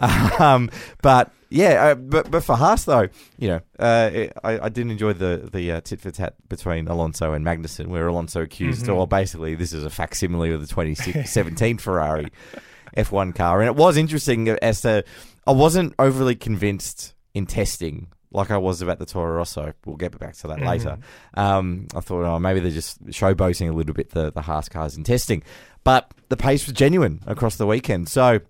um, 0.40 0.70
but 1.02 1.32
yeah, 1.50 1.82
uh, 1.86 1.94
but 1.96 2.30
but 2.30 2.44
for 2.44 2.56
Haas 2.56 2.84
though, 2.84 3.08
you 3.38 3.48
know, 3.48 3.60
uh, 3.80 4.10
it, 4.12 4.32
I, 4.44 4.66
I 4.66 4.68
did 4.68 4.88
enjoy 4.90 5.14
the 5.14 5.48
the 5.52 5.72
uh, 5.72 5.80
tit 5.80 6.00
for 6.00 6.10
tat 6.12 6.34
between 6.48 6.86
Alonso 6.86 7.32
and 7.32 7.44
Magnussen, 7.44 7.86
where 7.88 8.06
Alonso 8.06 8.42
accused, 8.42 8.86
Mhm. 8.86 8.94
well, 8.96 9.06
basically 9.06 9.54
this 9.56 9.72
is 9.72 9.82
a 9.84 9.90
facsimile 9.90 10.52
of 10.52 10.60
the 10.60 10.66
2017 10.68 11.78
Ferrari 11.78 12.28
F1 12.98 13.34
car, 13.34 13.60
and 13.60 13.68
it 13.68 13.76
was 13.76 13.96
interesting 13.96 14.48
as 14.48 14.82
to 14.82 15.04
I 15.46 15.52
wasn't 15.52 15.94
overly 15.98 16.34
convinced 16.34 17.14
in 17.34 17.46
testing. 17.46 18.08
Like 18.30 18.50
I 18.50 18.58
was 18.58 18.82
about 18.82 18.98
the 18.98 19.06
Toro 19.06 19.36
Rosso, 19.36 19.72
we'll 19.86 19.96
get 19.96 20.18
back 20.18 20.34
to 20.36 20.48
that 20.48 20.58
Mhm. 20.58 20.66
later. 20.66 20.98
Um, 21.34 21.86
I 21.94 22.00
thought, 22.00 22.24
oh, 22.24 22.38
maybe 22.38 22.60
they're 22.60 22.70
just 22.70 23.02
showboating 23.06 23.70
a 23.70 23.72
little 23.72 23.94
bit 23.94 24.10
the 24.10 24.30
the 24.30 24.42
Haas 24.42 24.68
cars 24.68 24.96
in 24.98 25.04
testing, 25.04 25.42
but 25.84 26.12
the 26.28 26.36
pace 26.36 26.66
was 26.66 26.74
genuine 26.74 27.20
across 27.26 27.56
the 27.56 27.66
weekend. 27.66 28.08
So 28.10 28.40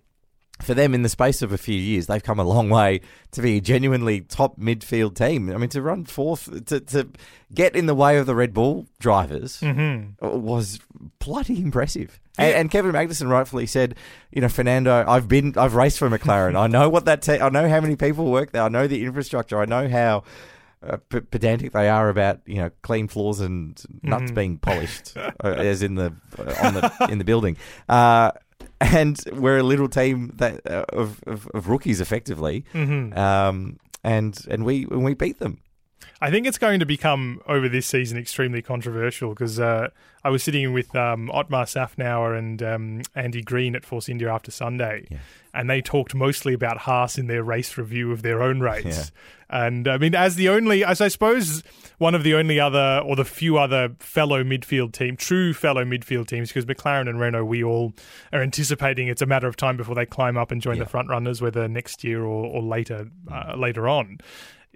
for 0.61 0.73
them 0.73 0.93
in 0.93 1.03
the 1.03 1.09
space 1.09 1.41
of 1.41 1.51
a 1.53 1.57
few 1.57 1.75
years, 1.79 2.07
they've 2.07 2.21
come 2.23 2.39
a 2.39 2.43
long 2.43 2.69
way 2.69 3.01
to 3.31 3.41
be 3.41 3.57
a 3.57 3.61
genuinely 3.61 4.21
top 4.21 4.59
midfield 4.59 5.15
team. 5.15 5.49
I 5.51 5.57
mean, 5.57 5.69
to 5.69 5.81
run 5.81 6.03
fourth, 6.05 6.65
to, 6.65 6.79
to 6.81 7.07
get 7.53 7.75
in 7.75 7.85
the 7.85 7.95
way 7.95 8.17
of 8.17 8.25
the 8.25 8.35
Red 8.35 8.53
Bull 8.53 8.85
drivers 8.99 9.59
hmm 9.61 10.01
was 10.21 10.79
bloody 11.19 11.61
impressive. 11.61 12.19
And, 12.37 12.49
Yeah. 12.51 12.59
and 12.59 12.71
Kevin 12.71 12.91
Magnussen 12.91 13.29
rightfully 13.29 13.65
said, 13.67 13.95
you 14.31 14.41
know, 14.41 14.49
Fernando, 14.49 15.05
I've 15.07 15.27
been, 15.27 15.53
I've 15.57 15.75
raced 15.75 15.97
for 15.99 16.09
McLaren. 16.09 16.57
I 16.59 16.67
know 16.67 16.89
what 16.89 17.05
that, 17.05 17.21
te- 17.21 17.39
I 17.39 17.49
know 17.49 17.67
how 17.69 17.79
many 17.81 17.95
people 17.95 18.25
work 18.31 18.51
there. 18.51 18.63
I 18.63 18.69
know 18.69 18.85
the 18.87 19.03
infrastructure. 19.05 19.59
I 19.61 19.65
know 19.65 19.87
how. 19.87 20.23
Uh, 20.81 20.95
p- 21.09 21.19
pedantic 21.19 21.73
they 21.73 21.89
are 21.89 22.07
about 22.07 22.39
you 22.45 22.55
know 22.55 22.69
clean 22.83 23.09
floors 23.09 23.41
and 23.41 23.77
nuts 24.01 24.31
Mhm. 24.31 24.35
being 24.35 24.57
polished 24.57 25.11
uh, 25.17 25.31
as 25.43 25.83
in 25.83 25.95
the 25.95 26.13
uh, 26.37 26.55
on 26.63 26.73
the 26.73 27.07
in 27.09 27.17
the 27.17 27.25
building 27.25 27.57
uh, 27.89 28.31
and 28.81 29.21
we're 29.33 29.57
a 29.57 29.63
little 29.63 29.89
team 29.89 30.31
that 30.35 30.65
uh, 30.65 30.85
of, 30.89 31.21
of 31.25 31.47
of 31.53 31.67
rookies 31.69 32.01
effectively. 32.01 32.65
Hmm 32.71 33.13
um, 33.13 33.77
and 34.03 34.45
and 34.49 34.63
we 34.63 34.83
and 34.85 35.03
we 35.03 35.13
beat 35.13 35.39
them 35.39 35.59
I 36.21 36.29
think 36.31 36.45
it's 36.45 36.57
going 36.57 36.81
to 36.81 36.85
become 36.85 37.41
over 37.47 37.69
this 37.69 37.87
season 37.87 38.17
extremely 38.17 38.61
controversial 38.61 39.29
because 39.29 39.57
uh, 39.59 39.87
I 40.23 40.29
was 40.29 40.43
sitting 40.43 40.73
with 40.73 40.93
um, 40.95 41.29
Otmar 41.31 41.63
Szafnauer 41.63 42.37
and 42.37 42.61
um, 42.61 43.01
Andy 43.15 43.41
Green 43.41 43.73
at 43.75 43.85
Force 43.85 44.09
India 44.09 44.29
after 44.31 44.51
Sunday, 44.51 45.07
Yeah. 45.09 45.19
and 45.53 45.69
they 45.69 45.81
talked 45.81 46.13
mostly 46.13 46.53
about 46.53 46.79
Haas 46.79 47.17
in 47.17 47.27
their 47.27 47.41
race 47.41 47.77
review 47.77 48.11
of 48.11 48.21
their 48.21 48.41
own 48.43 48.59
race. 48.59 49.13
And 49.49 49.87
I 49.87 49.97
mean, 49.97 50.13
as 50.13 50.35
the 50.35 50.49
only, 50.49 50.83
as 50.83 50.99
I 51.01 51.07
suppose, 51.07 51.63
one 51.99 52.13
of 52.13 52.23
the 52.23 52.35
only 52.35 52.59
other 52.59 53.01
or 53.03 53.15
the 53.15 53.25
few 53.25 53.57
other 53.57 53.95
fellow 53.99 54.43
midfield 54.43 54.91
team, 54.91 55.15
true 55.15 55.53
fellow 55.53 55.85
midfield 55.85 56.27
teams, 56.27 56.49
because 56.49 56.65
McLaren 56.65 57.09
and 57.09 57.19
Renault, 57.19 57.45
we 57.45 57.63
all 57.63 57.93
are 58.33 58.41
anticipating 58.43 59.07
it's 59.07 59.21
a 59.21 59.25
matter 59.25 59.47
of 59.47 59.55
time 59.55 59.77
before 59.77 59.95
they 59.95 60.05
climb 60.05 60.35
up 60.37 60.51
and 60.51 60.61
join 60.61 60.75
Yeah. 60.77 60.83
the 60.83 60.89
front 60.89 61.07
runners, 61.09 61.41
whether 61.41 61.67
next 61.69 62.03
year 62.03 62.23
or, 62.23 62.45
or 62.45 62.61
later 62.61 63.07
uh, 63.31 63.55
later 63.57 63.87
on 63.87 64.19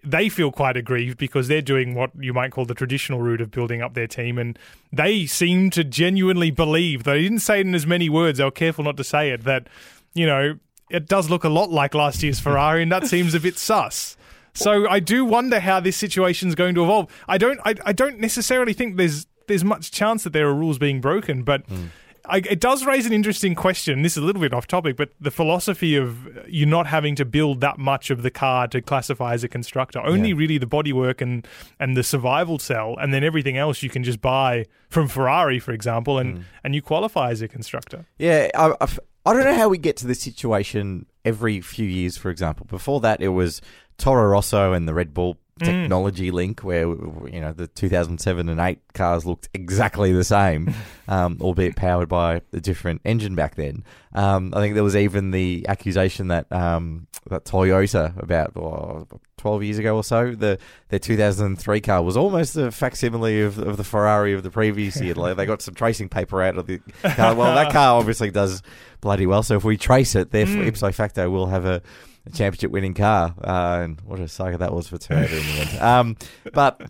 they 0.04 0.30
feel 0.30 0.52
quite 0.52 0.76
aggrieved 0.76 1.18
because 1.18 1.48
they're 1.48 1.62
doing 1.62 1.96
what 1.96 2.12
you 2.20 2.34
might 2.34 2.52
call 2.52 2.66
the 2.66 2.74
traditional 2.74 3.22
route 3.22 3.42
of 3.42 3.52
building 3.52 3.82
up 3.82 3.94
their 3.94 4.08
team, 4.08 4.38
and 4.38 4.60
they 4.92 5.26
seem 5.26 5.70
to 5.72 5.84
genuinely 5.84 6.52
believe, 6.52 7.04
though 7.04 7.14
they 7.14 7.24
didn't 7.24 7.40
say 7.40 7.60
it 7.60 7.68
in 7.68 7.74
as 7.74 7.88
many 7.88 8.10
words, 8.10 8.38
they 8.38 8.44
were 8.44 8.52
careful 8.52 8.84
not 8.84 8.98
to 8.98 9.04
say 9.04 9.32
it, 9.32 9.44
that, 9.44 9.68
you 10.14 10.26
know, 10.26 10.58
it 10.90 11.08
does 11.08 11.30
look 11.30 11.44
a 11.44 11.50
lot 11.50 11.72
like 11.72 11.94
last 11.94 12.22
year's 12.22 12.40
Ferrari, 12.40 12.84
and 12.84 12.92
that 12.92 13.08
seems 13.08 13.34
a 13.34 13.40
bit 13.40 13.58
sus. 13.58 14.18
So 14.54 14.88
I 14.88 15.00
do 15.00 15.26
wonder 15.26 15.60
how 15.60 15.80
this 15.80 15.98
situation's 15.98 16.54
going 16.54 16.76
to 16.76 16.84
evolve. 16.84 17.10
I 17.28 17.38
don't, 17.38 17.60
I, 17.66 17.76
I 17.86 17.94
don't 17.94 18.20
necessarily 18.20 18.74
think 18.74 18.98
there's 18.98 19.26
there's 19.48 19.64
much 19.64 19.92
chance 19.92 20.24
that 20.24 20.32
there 20.32 20.48
are 20.48 20.54
rules 20.54 20.78
being 20.78 21.02
broken, 21.02 21.44
but. 21.44 21.66
Hmm. 21.68 21.86
I, 22.26 22.38
it 22.38 22.60
does 22.60 22.86
raise 22.86 23.06
an 23.06 23.12
interesting 23.12 23.54
question. 23.54 24.02
This 24.02 24.14
is 24.14 24.24
a 24.24 24.26
little 24.26 24.42
bit 24.42 24.54
off 24.54 24.66
topic, 24.66 24.96
but 24.96 25.10
the 25.20 25.32
philosophy 25.32 25.96
of 25.98 26.48
you 26.48 26.66
not 26.66 26.88
having 26.88 27.16
to 27.16 27.26
build 27.26 27.60
that 27.62 27.78
much 27.78 28.10
of 28.10 28.22
the 28.22 28.32
car 28.32 28.68
to 28.70 28.82
classify 28.82 29.34
as 29.34 29.44
a 29.44 29.50
constructor, 29.50 30.00
only 30.00 30.30
Yeah. 30.30 30.36
really 30.38 30.58
the 30.58 30.66
bodywork 30.66 31.22
and 31.22 31.46
and 31.80 31.98
the 31.98 32.04
survival 32.04 32.60
cell, 32.60 32.96
and 33.00 33.14
then 33.14 33.24
everything 33.24 33.58
else 33.58 33.84
you 33.84 33.90
can 33.90 34.04
just 34.04 34.22
buy 34.22 34.66
from 34.90 35.08
Ferrari, 35.08 35.60
for 35.60 35.74
example, 35.74 36.18
and 36.18 36.40
mm. 36.40 36.44
and 36.64 36.76
you 36.76 36.82
qualify 36.82 37.32
as 37.32 37.42
a 37.42 37.48
constructor. 37.48 38.06
Yeah, 38.18 38.50
I, 38.56 38.74
I've, 38.80 39.00
I 39.26 39.34
don't 39.34 39.44
know 39.44 39.56
how 39.56 39.70
we 39.70 39.78
get 39.78 39.98
to 39.98 40.08
this 40.08 40.22
situation 40.22 41.06
every 41.26 41.60
few 41.62 41.88
years. 41.88 42.18
For 42.18 42.30
example, 42.30 42.66
before 42.70 43.02
that, 43.02 43.22
it 43.22 43.30
was 43.30 43.62
Toro 43.98 44.30
Rosso 44.30 44.74
and 44.74 44.88
the 44.88 44.94
Red 44.94 45.14
Bull 45.14 45.38
technology 45.60 46.32
link 46.32 46.62
where 46.62 46.88
you 46.88 47.40
know 47.40 47.54
the 47.54 47.68
2007 47.68 48.50
and 48.50 48.60
8 48.60 48.80
cars 48.94 49.26
looked 49.26 49.50
exactly 49.54 50.12
the 50.12 50.24
same 50.24 50.74
um, 51.08 51.38
albeit 51.42 51.76
powered 51.76 52.10
by 52.10 52.42
a 52.52 52.60
different 52.60 53.02
engine 53.06 53.36
back 53.36 53.56
then. 53.56 53.84
Um, 54.14 54.54
I 54.56 54.60
think 54.60 54.74
there 54.74 54.84
was 54.84 54.96
even 54.96 55.32
the 55.32 55.66
accusation 55.68 56.30
that 56.30 56.52
um, 56.52 57.08
that 57.30 57.46
Toyota 57.46 58.18
about 58.22 58.56
oh, 58.58 59.08
12 59.44 59.64
years 59.64 59.78
ago 59.78 59.96
or 59.98 60.04
so 60.06 60.34
the 60.34 60.58
their 60.88 61.00
2003 61.00 61.82
car 61.82 62.02
was 62.02 62.16
almost 62.16 62.56
a 62.56 62.72
facsimile 62.72 63.42
of, 63.42 63.58
of 63.60 63.76
the 63.76 63.84
Ferrari 63.84 64.32
of 64.34 64.42
the 64.42 64.50
previous 64.50 65.02
year 65.02 65.14
like 65.16 65.36
they 65.36 65.46
got 65.46 65.62
some 65.62 65.74
tracing 65.74 66.08
paper 66.08 66.42
out 66.42 66.58
of 66.58 66.66
the 66.66 66.80
car 67.16 67.36
well 67.36 67.54
that 67.54 67.72
car 67.78 68.00
obviously 68.00 68.32
does 68.32 68.62
bloody 69.02 69.26
well 69.28 69.44
so 69.44 69.58
if 69.58 69.66
we 69.66 69.76
trace 69.76 70.16
it 70.16 70.32
therefore 70.32 70.64
Mm. 70.64 70.68
ipso 70.68 70.92
facto 70.94 71.30
we'll 71.30 71.48
have 71.48 71.66
a 71.66 71.82
a 72.26 72.30
championship 72.30 72.72
winning 72.72 72.94
car. 72.94 73.36
Uh, 73.44 73.82
and 73.84 74.00
what 74.06 74.18
a 74.22 74.30
saga 74.30 74.58
that 74.58 74.72
was 74.74 74.88
for 74.88 74.98
Toyota 74.98 75.34
in 75.34 75.46
the 75.46 75.62
end. 75.74 75.82
Um, 75.82 76.16
but 76.54 76.82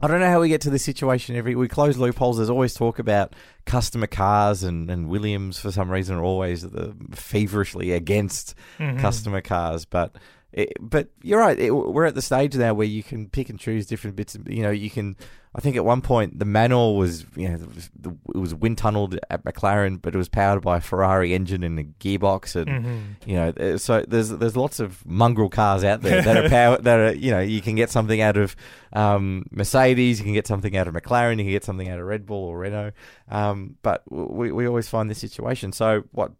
I 0.00 0.06
don't 0.06 0.20
know 0.20 0.30
how 0.30 0.40
we 0.40 0.48
get 0.48 0.62
to 0.62 0.70
this 0.70 0.82
situation. 0.82 1.36
Every 1.36 1.54
we 1.54 1.68
close 1.68 1.98
loopholes. 1.98 2.38
There's 2.38 2.48
always 2.48 2.72
talk 2.72 2.98
about 2.98 3.34
customer 3.66 4.06
cars, 4.06 4.62
and, 4.62 4.90
and 4.90 5.08
Williams 5.10 5.58
for 5.58 5.70
some 5.70 5.90
reason 5.90 6.16
are 6.16 6.22
always 6.24 6.62
the, 6.62 6.94
feverishly 7.12 7.92
against 7.92 8.54
Mhm. 8.78 8.98
customer 9.00 9.42
cars. 9.42 9.84
But 9.84 10.16
it, 10.54 10.72
but 10.80 11.08
you're 11.22 11.40
right. 11.40 11.58
It, 11.58 11.70
we're 11.72 12.04
at 12.06 12.14
the 12.14 12.22
stage 12.22 12.54
now 12.56 12.72
where 12.74 12.86
you 12.86 13.02
can 13.02 13.28
pick 13.28 13.50
and 13.50 13.58
choose 13.58 13.86
different 13.86 14.16
bits. 14.16 14.34
Of, 14.34 14.48
you 14.48 14.62
know, 14.62 14.70
you 14.70 14.88
can. 14.88 15.16
I 15.56 15.60
think 15.60 15.76
at 15.76 15.84
one 15.84 16.00
point 16.00 16.36
the 16.40 16.44
manual 16.44 16.96
was 16.96 17.24
you 17.36 17.48
know 17.48 17.54
it 17.54 17.74
was, 17.76 17.90
it 18.34 18.38
was 18.38 18.54
wind 18.56 18.76
tunneled 18.78 19.16
at 19.30 19.44
McLaren, 19.44 20.02
but 20.02 20.12
it 20.12 20.18
was 20.18 20.28
powered 20.28 20.62
by 20.62 20.78
a 20.78 20.80
Ferrari 20.80 21.32
engine 21.32 21.62
and 21.62 21.78
a 21.78 21.84
gearbox, 21.84 22.56
and 22.56 22.68
Mhm. 22.84 23.02
you 23.24 23.36
know, 23.36 23.48
uh, 23.50 23.78
so 23.78 24.04
there's 24.08 24.30
there's 24.30 24.56
lots 24.56 24.80
of 24.80 25.06
mongrel 25.06 25.48
cars 25.48 25.84
out 25.84 26.02
there 26.02 26.22
that 26.22 26.44
are 26.44 26.48
power 26.58 26.78
that 26.78 26.98
are 26.98 27.14
you 27.14 27.30
know 27.30 27.40
you 27.40 27.60
can 27.60 27.76
get 27.76 27.88
something 27.90 28.20
out 28.20 28.36
of 28.36 28.56
um, 28.94 29.44
Mercedes, 29.52 30.18
you 30.18 30.24
can 30.24 30.34
get 30.34 30.46
something 30.48 30.76
out 30.76 30.88
of 30.88 30.94
McLaren, 30.94 31.38
you 31.38 31.44
can 31.44 31.52
get 31.52 31.64
something 31.64 31.88
out 31.88 32.00
of 32.00 32.06
Red 32.06 32.26
Bull 32.26 32.44
or 32.46 32.58
Renault, 32.58 32.90
um, 33.28 33.76
but 33.82 34.02
we 34.10 34.50
we 34.50 34.66
always 34.66 34.88
find 34.88 35.08
this 35.08 35.18
situation. 35.18 35.70
So 35.72 36.02
what? 36.10 36.32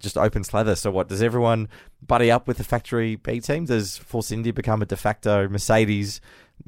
Just 0.00 0.16
open 0.18 0.44
slather. 0.44 0.74
So 0.76 0.90
what? 0.90 1.08
Does 1.08 1.22
everyone 1.22 1.68
buddy 2.06 2.30
up 2.30 2.46
with 2.48 2.58
the 2.58 2.64
factory 2.64 3.16
B 3.16 3.40
team? 3.40 3.64
Does 3.66 3.96
Force 3.98 4.30
India 4.32 4.52
become 4.52 4.82
a 4.82 4.86
de 4.86 4.96
facto 4.96 5.48
Mercedes 5.48 6.20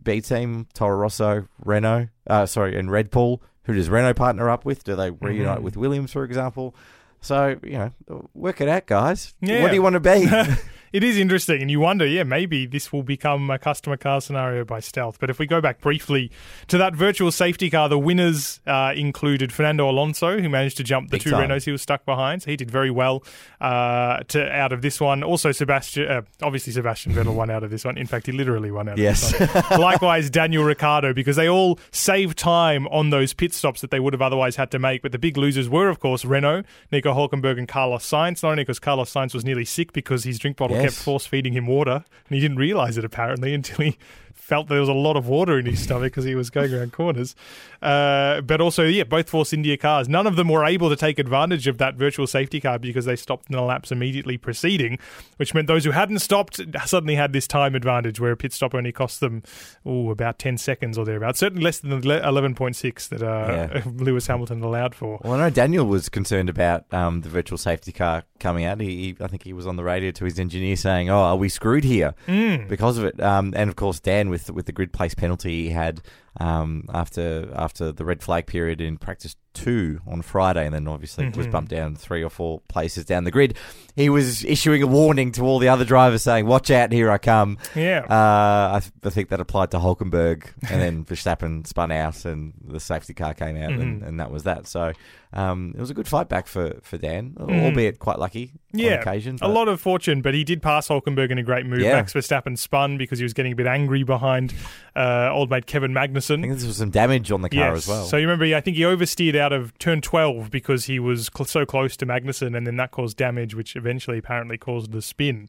B 0.03 0.21
team? 0.21 0.67
Toro 0.75 0.97
Rosso, 0.97 1.47
Renault, 1.65 2.09
uh, 2.27 2.47
sorry, 2.47 2.79
and 2.79 2.91
Red 2.91 3.11
Bull. 3.11 3.43
Who 3.65 3.75
does 3.75 3.89
Renault 3.89 4.15
partner 4.15 4.49
up 4.51 4.65
with? 4.65 4.85
Do 4.85 4.95
they 4.97 5.11
reunite 5.11 5.59
Mhm. 5.61 5.63
with 5.63 5.77
Williams, 5.77 6.13
for 6.13 6.25
example? 6.25 6.75
So 7.21 7.57
you 7.63 7.79
know, 7.79 8.29
work 8.35 8.61
it 8.61 8.69
out, 8.69 8.87
guys. 8.87 9.35
Yeah. 9.41 9.63
What 9.63 9.69
do 9.69 9.75
you 9.75 9.83
want 9.83 9.95
to 9.95 10.01
be? 10.01 10.27
It 10.95 11.03
is 11.03 11.19
interesting, 11.19 11.61
and 11.61 11.69
you 11.69 11.81
wonder, 11.81 12.07
yeah, 12.07 12.23
maybe 12.23 12.67
this 12.67 12.93
will 12.93 13.03
become 13.03 13.51
a 13.51 13.59
customer 13.59 13.97
car 13.97 14.21
scenario 14.21 14.65
by 14.65 14.79
stealth. 14.79 15.19
But 15.19 15.29
if 15.29 15.41
we 15.41 15.47
go 15.47 15.61
back 15.61 15.81
briefly 15.81 16.31
to 16.69 16.79
that 16.79 16.95
virtual 16.95 17.33
safety 17.33 17.69
car, 17.69 17.89
the 17.89 17.99
winners 17.99 18.61
uh, 18.65 18.93
included 18.95 19.53
Fernando 19.53 19.91
Alonso, 19.91 20.39
who 20.39 20.49
managed 20.49 20.77
to 20.77 20.85
jump 20.85 21.11
the 21.11 21.17
Big 21.17 21.23
two 21.23 21.31
time. 21.33 21.51
Renaults 21.51 21.65
he 21.65 21.73
was 21.73 21.83
stuck 21.83 22.05
behind, 22.05 22.45
so 22.45 22.51
he 22.53 22.57
did 22.57 22.71
very 22.71 22.93
well 22.93 23.25
uh, 23.61 24.21
to 24.29 24.49
out 24.53 24.73
of 24.73 24.83
this 24.83 25.01
one. 25.01 25.25
Also, 25.25 25.51
Sebastian, 25.51 26.09
uh, 26.09 26.23
obviously 26.43 26.73
Sebastian 26.73 27.13
Vettel 27.13 27.35
won 27.35 27.51
out 27.51 27.65
of 27.65 27.73
this 27.73 27.85
one. 27.85 27.99
In 27.99 28.07
fact, 28.07 28.27
he 28.27 28.33
literally 28.33 28.71
won 28.71 28.89
out. 28.89 28.97
Yes. 28.97 29.33
Of 29.33 29.53
this 29.53 29.71
one. 29.71 29.81
Likewise, 29.81 30.31
Daniel 30.31 30.63
Ricciardo, 30.63 31.13
because 31.13 31.35
they 31.35 31.49
all 31.49 31.81
saved 31.91 32.39
time 32.39 32.87
on 32.87 33.11
those 33.11 33.33
pit 33.33 33.53
stops 33.53 33.81
that 33.81 33.91
they 33.91 33.99
would 33.99 34.13
have 34.13 34.23
otherwise 34.23 34.55
had 34.55 34.71
to 34.71 34.79
make. 34.79 35.03
But 35.03 35.11
the 35.11 35.19
big 35.19 35.37
losers 35.37 35.69
were, 35.69 35.89
of 35.89 35.99
course, 35.99 36.25
Renault, 36.25 36.63
Nico 36.93 37.13
Hulkenberg, 37.13 37.59
and 37.59 37.67
Carlos 37.67 38.09
Sainz. 38.09 38.45
Not 38.45 38.51
only 38.51 38.63
because 38.63 38.79
Carlos 38.79 39.13
Sainz 39.13 39.35
was 39.35 39.45
nearly 39.45 39.65
sick 39.65 39.93
because 39.93 40.23
his 40.23 40.39
drink 40.39 40.57
bottle 40.57 40.84
Yes. 40.84 40.84
Kept 40.85 40.97
force 40.97 41.27
feeding 41.27 41.53
him 41.53 41.67
water, 41.67 42.05
and 42.29 42.35
he 42.35 42.41
didn't 42.41 42.59
realize 42.59 42.97
it 42.97 43.05
apparently 43.05 43.55
until 43.55 43.85
he 43.85 43.99
felt 44.45 44.69
there 44.69 44.81
was 44.81 44.91
a 44.91 44.93
lot 44.93 45.17
of 45.17 45.27
water 45.27 45.59
in 45.59 45.65
his 45.65 45.83
stomach 45.83 46.13
because 46.13 46.25
he 46.25 46.35
was 46.35 46.51
going 46.51 46.73
around 46.73 46.93
corners. 46.93 47.35
Uh, 47.81 48.41
but 48.43 48.61
also, 48.61 48.85
yeah, 48.85 49.03
both 49.05 49.29
Force 49.31 49.53
India 49.53 49.77
cars, 49.77 50.09
none 50.09 50.27
of 50.27 50.37
them 50.37 50.49
were 50.49 50.65
able 50.65 50.91
to 50.91 50.97
take 50.97 51.19
advantage 51.19 51.67
of 51.67 51.79
that 51.79 51.95
virtual 51.95 52.27
safety 52.27 52.61
car 52.61 52.79
because 52.79 53.05
they 53.07 53.17
stopped 53.17 53.49
in 53.49 53.57
the 53.57 53.63
laps 53.63 53.91
immediately 53.91 54.37
preceding, 54.37 54.99
which 55.39 55.55
meant 55.55 55.67
those 55.67 55.85
who 55.85 55.91
hadn't 55.93 56.19
stopped 56.19 56.61
suddenly 56.87 57.15
had 57.15 57.33
this 57.33 57.47
time 57.49 57.75
advantage 57.75 58.21
where 58.21 58.33
a 58.33 58.37
pit 58.37 58.53
stop 58.53 58.75
only 58.75 58.93
cost 58.93 59.21
them 59.21 59.43
ooh, 59.87 60.11
about 60.11 60.39
10 60.39 60.59
seconds 60.59 60.97
or 60.99 61.05
thereabouts. 61.05 61.39
Certainly 61.39 61.65
less 61.65 61.79
than 61.81 61.91
the 61.91 61.97
11.6 62.07 63.09
that 63.09 63.23
uh, 63.23 63.69
Yeah. 63.75 63.83
Lewis 63.97 64.27
Hamilton 64.27 64.63
allowed 64.63 64.95
for. 64.95 65.21
Well, 65.25 65.35
I 65.35 65.39
know 65.39 65.51
Daniel 65.51 65.87
was 65.87 66.09
concerned 66.09 66.49
about 66.49 66.85
um, 66.93 67.21
the 67.23 67.29
virtual 67.29 67.59
safety 67.59 67.93
car 67.93 68.25
coming 68.41 68.65
out. 68.65 68.81
He, 68.81 68.87
he, 68.89 69.17
I 69.21 69.27
think 69.27 69.43
he 69.43 69.53
was 69.53 69.67
on 69.67 69.77
the 69.77 69.85
radio 69.85 70.11
to 70.13 70.25
his 70.25 70.39
engineer 70.39 70.77
saying, 70.77 71.09
"Oh, 71.11 71.19
are 71.19 71.37
we 71.37 71.49
screwed 71.49 71.85
here 71.85 72.15
Mm. 72.27 72.69
because 72.69 72.99
of 72.99 73.05
it?" 73.05 73.21
Um, 73.23 73.53
and 73.57 73.71
of 73.71 73.77
course, 73.77 74.01
Dan 74.01 74.29
with 74.35 74.51
with 74.51 74.67
the 74.67 74.73
grid 74.73 74.93
place 74.93 75.15
penalty 75.15 75.65
he 75.65 75.71
had 75.71 76.01
um, 76.41 76.85
after 76.93 77.49
after 77.55 77.93
the 77.93 78.05
red 78.05 78.23
flag 78.23 78.47
period 78.47 78.81
in 78.81 78.99
practice 78.99 79.37
two 79.53 80.01
on 80.07 80.21
Friday, 80.21 80.65
and 80.67 80.75
then 80.75 80.89
obviously 80.89 81.29
was 81.29 81.47
Mhm. 81.47 81.51
bumped 81.53 81.71
down 81.71 81.95
three 81.95 82.25
or 82.25 82.31
four 82.31 82.61
places 82.69 83.05
down 83.05 83.23
the 83.23 83.31
grid. 83.31 83.57
He 83.95 84.09
was 84.09 84.45
issuing 84.45 84.83
a 84.83 84.87
warning 84.89 85.31
to 85.33 85.43
all 85.43 85.61
the 85.61 85.69
other 85.69 85.85
drivers, 85.85 86.23
saying, 86.23 86.47
"Watch 86.47 86.73
out, 86.73 86.91
here 86.91 87.09
I 87.09 87.19
come." 87.19 87.59
Yeah. 87.77 88.01
Uh, 88.01 88.77
I, 88.77 88.81
th- 88.81 88.93
I 89.05 89.11
think 89.11 89.29
that 89.29 89.39
applied 89.41 89.71
to 89.71 89.79
Hulkenberg, 89.79 90.47
and 90.69 90.81
then 90.83 91.05
Verstappen 91.09 91.65
spun 91.69 91.93
out, 91.93 92.25
and 92.25 92.53
the 92.67 92.81
safety 92.81 93.15
car 93.15 93.33
came 93.33 93.57
out, 93.57 93.71
and, 93.71 94.03
Mhm. 94.03 94.09
and 94.09 94.19
that 94.21 94.33
was 94.33 94.43
that. 94.43 94.67
So 94.67 94.93
um, 95.37 95.73
it 95.77 95.81
was 95.81 95.91
a 95.91 95.95
good 95.95 96.07
fight 96.07 96.29
back 96.29 96.47
for, 96.47 96.79
for 96.83 96.97
Dan, 96.97 97.33
Mm. 97.37 97.65
albeit 97.65 97.99
quite 97.99 98.21
lucky 98.21 98.53
Yeah, 98.73 98.93
on 98.95 98.99
occasion. 99.01 99.39
A 99.43 99.49
lot 99.49 99.67
of 99.67 99.81
fortune, 99.81 100.23
but 100.23 100.33
he 100.33 100.45
did 100.45 100.63
pass 100.63 100.87
Hulkenberg 100.87 101.31
in 101.33 101.39
a 101.39 101.43
great 101.43 101.67
move. 101.67 101.81
Yeah. 101.81 101.95
Max 101.95 102.13
Verstappen 102.13 102.57
spun 102.57 102.99
because 102.99 103.19
he 103.19 103.25
was 103.25 103.33
getting 103.33 103.51
a 103.53 103.57
bit 103.57 103.67
angry 103.67 104.05
behind 104.05 104.55
uh, 104.95 105.31
old 105.33 105.51
mate 105.51 105.67
Kevin 105.67 105.97
I 105.97 106.07
Magnussen. 106.29 106.41
think 106.43 106.53
this 106.55 106.67
was 106.67 106.77
some 106.79 106.91
damage 106.91 107.31
on 107.31 107.43
the 107.43 107.49
car 107.49 107.75
Yes. 107.75 107.77
as 107.85 107.89
well. 107.89 108.05
So 108.07 108.17
you 108.17 108.27
remember, 108.29 108.55
I 108.57 108.61
think 108.61 108.77
he 108.77 108.83
oversteered 108.85 109.37
out 109.37 109.53
of 109.53 109.77
turn 109.79 110.01
12 110.01 110.51
because 110.51 110.87
he 110.87 110.99
was 110.99 111.31
cl- 111.37 111.47
so 111.47 111.65
close 111.67 111.97
to 111.99 112.07
Magnussen, 112.07 112.57
and 112.57 112.67
then 112.67 112.77
that 112.77 112.91
caused 112.91 113.17
damage, 113.17 113.55
which 113.55 113.77
eventually 113.77 114.19
apparently 114.19 114.59
caused 114.59 114.93
the 114.93 115.03
spin. 115.03 115.49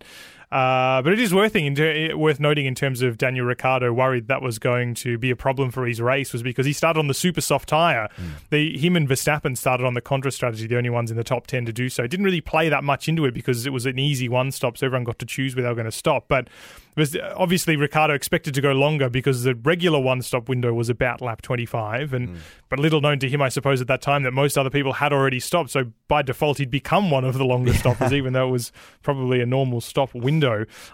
Uh, 0.56 1.02
but 1.02 1.12
it 1.12 1.20
is 1.20 1.34
worth, 1.34 1.52
ter- 1.52 1.92
eh, 1.92 2.14
worth 2.14 2.40
noting 2.40 2.66
in 2.66 2.74
terms 2.74 3.02
of 3.02 3.18
Daniel 3.18 3.46
Ricciardo 3.46 3.92
worried 3.92 4.30
that 4.30 4.42
was 4.42 4.58
going 4.58 4.94
to 4.94 5.18
be 5.18 5.30
a 5.30 5.36
problem 5.36 5.70
for 5.70 5.86
his 5.86 6.00
race 6.00 6.32
was 6.32 6.42
because 6.42 6.66
he 6.66 6.72
started 6.72 6.98
on 6.98 7.08
the 7.10 7.14
super 7.14 7.42
soft 7.42 7.68
tyre. 7.68 8.08
Hmm. 8.16 8.28
The 8.52 8.78
him 8.78 8.96
and 8.96 9.06
Verstappen 9.06 9.58
started 9.58 9.86
on 9.86 9.96
the 9.96 10.02
contra 10.02 10.32
strategy, 10.32 10.66
the 10.66 10.78
only 10.78 10.90
ones 10.90 11.12
in 11.12 11.18
the 11.18 11.26
top 11.26 11.46
10 11.46 11.66
to 11.66 11.74
do 11.74 11.90
so. 11.90 12.08
Didn't 12.08 12.24
really 12.24 12.40
play 12.40 12.70
that 12.70 12.86
much 12.86 13.10
into 13.10 13.26
it 13.26 13.34
because 13.34 13.66
it 13.66 13.74
was 13.74 13.86
an 13.86 14.00
easy 14.00 14.30
one 14.30 14.50
stop, 14.50 14.78
so 14.78 14.86
everyone 14.86 15.04
got 15.04 15.20
to 15.20 15.26
choose 15.26 15.58
where 15.58 15.64
they 15.64 15.68
were 15.68 15.76
going 15.76 15.86
to 15.88 15.92
stop. 15.92 16.30
But 16.30 16.48
was 16.96 17.16
uh, 17.16 17.34
obviously 17.36 17.76
Ricciardo 17.76 18.14
expected 18.14 18.54
to 18.54 18.62
go 18.62 18.72
longer 18.72 19.10
because 19.10 19.44
the 19.44 19.56
regular 19.56 20.00
one 20.00 20.22
stop 20.22 20.48
window 20.48 20.74
was 20.74 20.90
about 20.90 21.22
lap 21.22 21.42
25 21.42 22.14
and 22.14 22.30
hmm. 22.30 22.36
but 22.70 22.80
little 22.80 23.02
known 23.02 23.20
to 23.20 23.30
him 23.30 23.42
I 23.42 23.50
suppose 23.50 23.82
at 23.82 23.88
that 23.88 24.02
time 24.02 24.24
that 24.24 24.32
most 24.32 24.58
other 24.58 24.70
people 24.70 24.94
had 24.94 25.12
already 25.12 25.40
stopped 25.40 25.72
so 25.72 25.92
by 26.08 26.22
default 26.22 26.58
he'd 26.58 26.72
become 26.72 27.12
one 27.12 27.26
of 27.26 27.38
the 27.38 27.46
longer 27.46 27.74
stoppers 27.82 28.14
even 28.14 28.34
though 28.34 28.48
it 28.48 28.52
was 28.52 28.72
probably 29.04 29.42
a 29.42 29.46
normal 29.46 29.82
stop 29.82 30.14
window. 30.14 30.45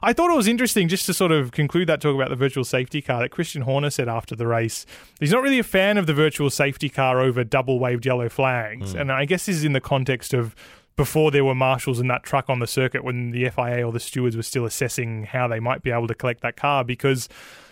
I 0.01 0.13
thought 0.13 0.31
it 0.31 0.35
was 0.35 0.47
interesting 0.47 0.87
just 0.87 1.05
to 1.07 1.13
sort 1.13 1.31
of 1.31 1.51
conclude 1.51 1.87
that 1.89 2.01
talk 2.01 2.15
about 2.15 2.29
the 2.29 2.35
virtual 2.35 2.63
safety 2.63 3.01
car 3.01 3.21
that 3.21 3.29
Christian 3.29 3.63
Horner 3.63 3.89
said 3.89 4.07
after 4.07 4.35
the 4.35 4.47
race. 4.47 4.85
He's 5.19 5.31
not 5.31 5.43
really 5.43 5.59
a 5.59 5.63
fan 5.63 5.97
of 5.97 6.07
the 6.07 6.13
virtual 6.13 6.49
safety 6.49 6.89
car 6.89 7.19
over 7.19 7.43
double 7.43 7.79
waved 7.79 8.05
yellow 8.05 8.29
flags. 8.29 8.93
Hmm. 8.93 8.99
And 8.99 9.11
I 9.11 9.25
guess 9.25 9.45
this 9.45 9.57
is 9.57 9.63
in 9.63 9.73
the 9.73 9.81
context 9.81 10.33
of 10.33 10.55
before 10.95 11.31
there 11.31 11.45
were 11.45 11.55
marshals 11.55 11.99
in 11.99 12.07
that 12.07 12.23
truck 12.23 12.49
on 12.49 12.59
the 12.59 12.67
circuit 12.67 13.03
when 13.03 13.31
the 13.31 13.49
FIA 13.49 13.85
or 13.85 13.91
the 13.91 13.99
stewards 13.99 14.35
were 14.35 14.43
still 14.43 14.65
assessing 14.65 15.23
how 15.23 15.47
they 15.47 15.59
might 15.59 15.81
be 15.81 15.91
able 15.91 16.07
to 16.07 16.15
collect 16.15 16.41
that 16.41 16.55
car 16.55 16.83
because 16.83 17.29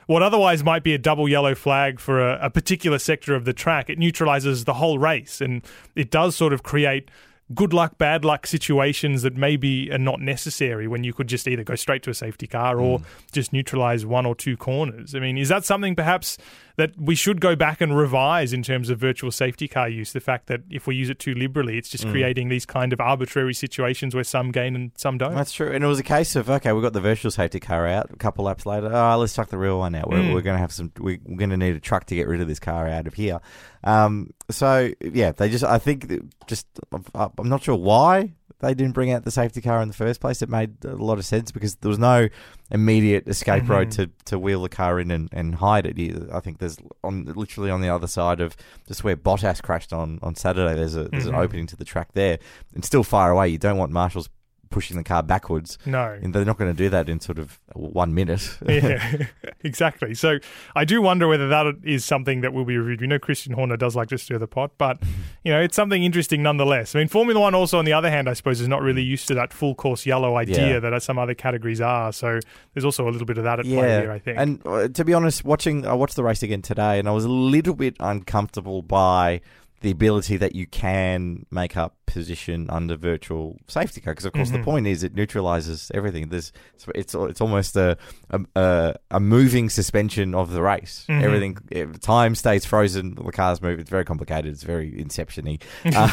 what 0.10 0.24
otherwise 0.24 0.64
might 0.64 0.82
be 0.82 0.96
a 0.96 0.98
double 0.98 1.30
yellow 1.30 1.54
flag 1.54 2.00
for 2.00 2.20
a, 2.20 2.46
a 2.46 2.50
particular 2.50 2.98
sector 2.98 3.36
of 3.36 3.46
the 3.46 3.54
track, 3.54 3.92
it 3.92 4.00
neutralizes 4.00 4.66
the 4.66 4.74
whole 4.74 4.98
race. 4.98 5.40
And 5.40 5.62
it 5.96 6.10
does 6.10 6.36
sort 6.36 6.52
of 6.52 6.64
create 6.64 7.12
good 7.54 7.74
luck, 7.74 7.98
bad 7.98 8.24
luck 8.24 8.46
situations 8.46 9.24
that 9.24 9.36
maybe 9.36 9.92
are 9.92 9.98
not 9.98 10.22
necessary 10.22 10.88
when 10.88 11.04
you 11.04 11.14
could 11.14 11.28
just 11.28 11.48
either 11.48 11.64
go 11.64 11.76
straight 11.76 12.04
to 12.04 12.10
a 12.10 12.14
safety 12.14 12.48
car 12.48 12.80
or 12.80 13.00
hmm. 13.00 13.06
just 13.32 13.54
neutralize 13.54 14.06
one 14.06 14.26
or 14.26 14.36
two 14.36 14.56
corners. 14.56 15.16
I 15.16 15.20
mean, 15.20 15.38
is 15.38 15.50
that 15.50 15.66
something 15.66 15.96
perhaps 15.96 16.38
that 16.80 17.00
we 17.00 17.14
should 17.14 17.40
go 17.40 17.56
back 17.56 17.80
and 17.82 17.96
revise 17.96 18.52
in 18.54 18.64
terms 18.64 18.90
of 18.90 18.98
virtual 19.00 19.30
safety 19.32 19.68
car 19.68 19.88
use? 19.88 20.12
The 20.14 20.20
fact 20.20 20.48
that 20.48 20.62
if 20.72 20.88
we 20.88 20.96
use 20.96 21.10
it 21.12 21.20
too 21.20 21.36
liberally, 21.36 21.78
it's 21.78 21.90
just 21.90 22.08
creating 22.10 22.50
these 22.50 22.66
kind 22.66 22.92
of 22.92 23.00
arbitrary 23.00 23.54
situations 23.54 24.16
where 24.16 24.24
some 24.24 24.52
gain 24.52 24.76
and 24.76 24.92
some 24.98 25.18
don't. 25.20 25.36
That's 25.36 25.52
true. 25.52 25.72
And 25.72 25.84
it 25.84 25.88
was 25.88 26.00
a 26.00 26.04
case 26.04 26.36
of 26.36 26.50
okay, 26.50 26.72
we've 26.74 26.82
got 26.82 26.94
the 26.94 27.02
virtual 27.02 27.30
safety 27.32 27.60
car 27.60 27.86
out. 27.86 28.10
A 28.12 28.16
couple 28.16 28.46
laps 28.46 28.66
later, 28.66 28.90
oh, 28.92 29.18
let's 29.18 29.36
chuck 29.36 29.50
the 29.50 29.58
real 29.58 29.78
one 29.78 29.94
out. 29.94 30.10
We're, 30.10 30.18
Mm. 30.20 30.34
we're 30.34 30.42
going 30.42 30.56
to 30.56 30.62
have 30.62 30.72
some. 30.72 30.92
we- 31.00 31.20
We're 31.24 31.38
going 31.38 31.52
to 31.52 31.58
need 31.58 31.76
a 31.76 31.80
truck 31.80 32.06
to 32.06 32.16
get 32.16 32.28
rid 32.28 32.42
of 32.42 32.48
this 32.48 32.60
car 32.60 32.88
out 32.88 33.06
of 33.06 33.14
here. 33.14 33.40
Um, 33.84 34.32
so 34.50 34.90
yeah, 35.02 35.32
they 35.34 35.50
just. 35.50 35.64
I 35.64 35.78
think 35.78 36.12
just. 36.48 36.66
I'm 37.14 37.50
not 37.50 37.64
sure 37.64 37.76
why 37.76 38.34
they 38.60 38.74
didn't 38.74 38.94
bring 38.94 39.12
out 39.12 39.24
the 39.24 39.32
safety 39.32 39.62
car 39.62 39.82
in 39.82 39.88
the 39.88 39.94
first 39.94 40.20
place. 40.20 40.42
It 40.42 40.50
made 40.50 40.84
a 40.86 40.96
lot 40.96 41.18
of 41.18 41.26
sense 41.26 41.52
because 41.52 41.76
there 41.78 41.90
was 41.90 42.00
no 42.00 42.28
immediate 42.72 43.28
escape 43.28 43.68
road 43.70 43.88
Mhm. 43.88 43.96
to, 43.96 44.10
to 44.26 44.40
wheel 44.40 44.62
the 44.62 44.70
car 44.70 45.00
in 45.00 45.12
and, 45.12 45.30
and 45.32 45.56
hide 45.56 45.86
it. 45.86 45.98
I 46.32 46.40
think 46.40 46.60
there's 46.60 46.78
on 47.04 47.26
literally 47.26 47.72
on 47.72 47.82
the 47.82 47.90
other 47.90 48.08
side 48.08 48.42
of 48.42 48.56
just 48.88 49.04
where 49.04 49.16
Bottas 49.18 49.62
crashed 49.62 49.94
on, 49.94 50.20
on 50.22 50.36
Saturday. 50.36 50.76
There's 50.76 50.96
a 50.96 51.06
there's 51.10 51.26
Mhm. 51.26 51.30
an 51.30 51.36
opening 51.36 51.68
to 51.68 51.76
the 51.76 51.86
track 51.86 52.10
there, 52.14 52.38
and 52.76 52.84
still 52.86 53.04
far 53.04 53.32
away. 53.32 53.48
You 53.50 53.58
don't 53.58 53.78
want 53.78 53.92
marshals 53.92 54.30
pushing 54.70 54.98
the 54.98 55.04
car 55.04 55.24
backwards. 55.24 55.78
No. 55.86 56.18
And 56.22 56.34
they're 56.34 56.46
not 56.46 56.58
going 56.58 56.72
to 56.72 56.78
do 56.78 56.90
that 56.90 57.10
in 57.10 57.20
sort 57.20 57.40
of 57.40 57.60
one 57.74 58.14
minute. 58.14 58.58
yeah, 58.68 59.26
exactly. 59.64 60.14
So 60.14 60.40
I 60.76 60.86
do 60.86 61.02
wonder 61.02 61.28
whether 61.28 61.48
that 61.50 61.76
is 61.84 62.06
something 62.06 62.42
that 62.42 62.54
will 62.54 62.66
be 62.66 62.78
reviewed. 62.78 63.02
We 63.02 63.08
know 63.08 63.20
Christian 63.20 63.54
Horner 63.54 63.78
does 63.78 63.96
like 63.96 64.10
to 64.10 64.18
stir 64.18 64.38
the 64.38 64.48
pot, 64.48 64.72
but 64.78 65.02
you 65.44 65.52
know 65.52 65.60
it's 65.62 65.76
something 65.76 66.04
interesting 66.04 66.44
nonetheless. 66.44 66.96
I 66.96 67.00
mean, 67.00 67.08
Formula 67.08 67.40
One 67.40 67.56
also, 67.56 67.80
on 67.80 67.86
the 67.86 67.94
other 67.94 68.10
hand, 68.10 68.30
I 68.30 68.34
suppose, 68.34 68.62
is 68.62 68.68
not 68.68 68.82
really 68.82 69.04
used 69.04 69.28
to 69.30 69.34
that 69.36 69.54
full 69.54 69.76
course 69.76 70.06
yellow 70.06 70.36
idea 70.38 70.74
Yeah. 70.74 70.80
that 70.80 71.04
some 71.04 71.18
other 71.20 71.34
categories 71.34 71.82
are. 71.82 72.12
So 72.14 72.40
there's 72.74 72.86
also 72.86 73.08
a 73.08 73.12
little 73.12 73.26
bit 73.28 73.38
of 73.38 73.44
that 73.46 73.60
at 73.60 73.66
play 73.66 74.02
here. 74.02 74.12
I 74.12 74.20
think. 74.20 74.38
And 74.38 74.66
uh, 74.66 74.88
to 74.90 75.06
be 75.06 75.14
honest, 75.14 75.44
watching 75.44 75.86
I 75.86 75.94
watched 75.94 76.16
the 76.16 76.24
race 76.24 76.44
again 76.44 76.62
today, 76.62 77.00
and 77.00 77.08
I 77.08 77.12
was 77.12 77.26
a 77.26 77.30
little 77.30 77.76
bit 77.76 77.96
uncomfortable 78.00 78.82
by 78.82 79.42
the 79.82 79.92
ability 79.92 80.36
that 80.38 80.56
you 80.56 80.66
can 80.68 81.46
make 81.52 81.78
up 81.78 81.96
position 82.06 82.68
under 82.70 82.96
virtual 82.98 83.58
safety 83.68 84.02
car 84.02 84.14
because 84.14 84.26
of 84.26 84.34
course 84.34 84.50
Mhm. 84.50 84.54
the 84.58 84.64
point 84.64 84.88
is 84.88 85.04
it 85.04 85.14
neutralizes 85.14 85.92
everything 85.94 86.30
there's 86.30 86.52
it's 86.96 87.14
it's 87.16 87.40
almost 87.42 87.76
a 87.78 87.98
a, 88.32 88.96
a, 89.12 89.20
moving 89.20 89.70
suspension 89.70 90.34
of 90.34 90.52
the 90.52 90.62
race 90.62 91.06
Mhm. 91.08 91.22
everything 91.24 91.58
eh, 91.72 91.86
time 92.02 92.34
stays 92.36 92.66
frozen 92.66 93.16
the 93.16 93.24
cars 93.32 93.62
move 93.62 93.80
it's 93.80 93.90
very 93.92 94.06
complicated 94.06 94.52
it's 94.52 94.64
very 94.64 95.00
inception-y 95.00 95.60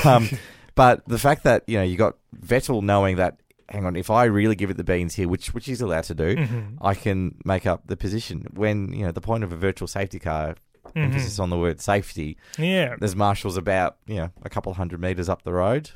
um, 0.05 0.29
but 0.74 1.02
the 1.09 1.18
fact 1.18 1.44
that 1.44 1.62
you 1.66 1.79
know 1.79 1.83
you 1.85 1.96
got 1.96 2.16
Vettel 2.38 2.83
knowing 2.83 3.16
that 3.16 3.40
hang 3.70 3.85
on 3.85 3.96
if 3.96 4.11
I 4.11 4.24
really 4.26 4.55
give 4.55 4.70
it 4.70 4.76
the 4.76 4.85
beans 4.85 5.14
here 5.14 5.29
which 5.29 5.52
which 5.55 5.66
he's 5.66 5.81
allowed 5.81 6.05
to 6.05 6.14
do 6.14 6.37
Mhm. 6.37 6.76
I 6.81 6.94
can 6.94 7.35
make 7.44 7.66
up 7.66 7.81
the 7.87 7.96
position. 7.96 8.46
When 8.55 8.92
you 8.92 9.05
know 9.07 9.12
the 9.12 9.20
point 9.20 9.42
of 9.42 9.50
a 9.50 9.57
virtual 9.57 9.88
safety 9.88 10.20
car, 10.20 10.55
Mhm. 10.94 11.05
emphasis 11.05 11.38
on 11.38 11.51
the 11.51 11.59
word 11.59 11.81
safety. 11.81 12.37
Yeah, 12.59 12.96
There's 12.99 13.16
marshals 13.16 13.57
about 13.57 13.96
you 14.07 14.16
know 14.16 14.31
a 14.42 14.49
couple 14.51 14.72
hundred 14.75 15.01
meters 15.01 15.29
up 15.29 15.42
the 15.42 15.53
road. 15.53 15.90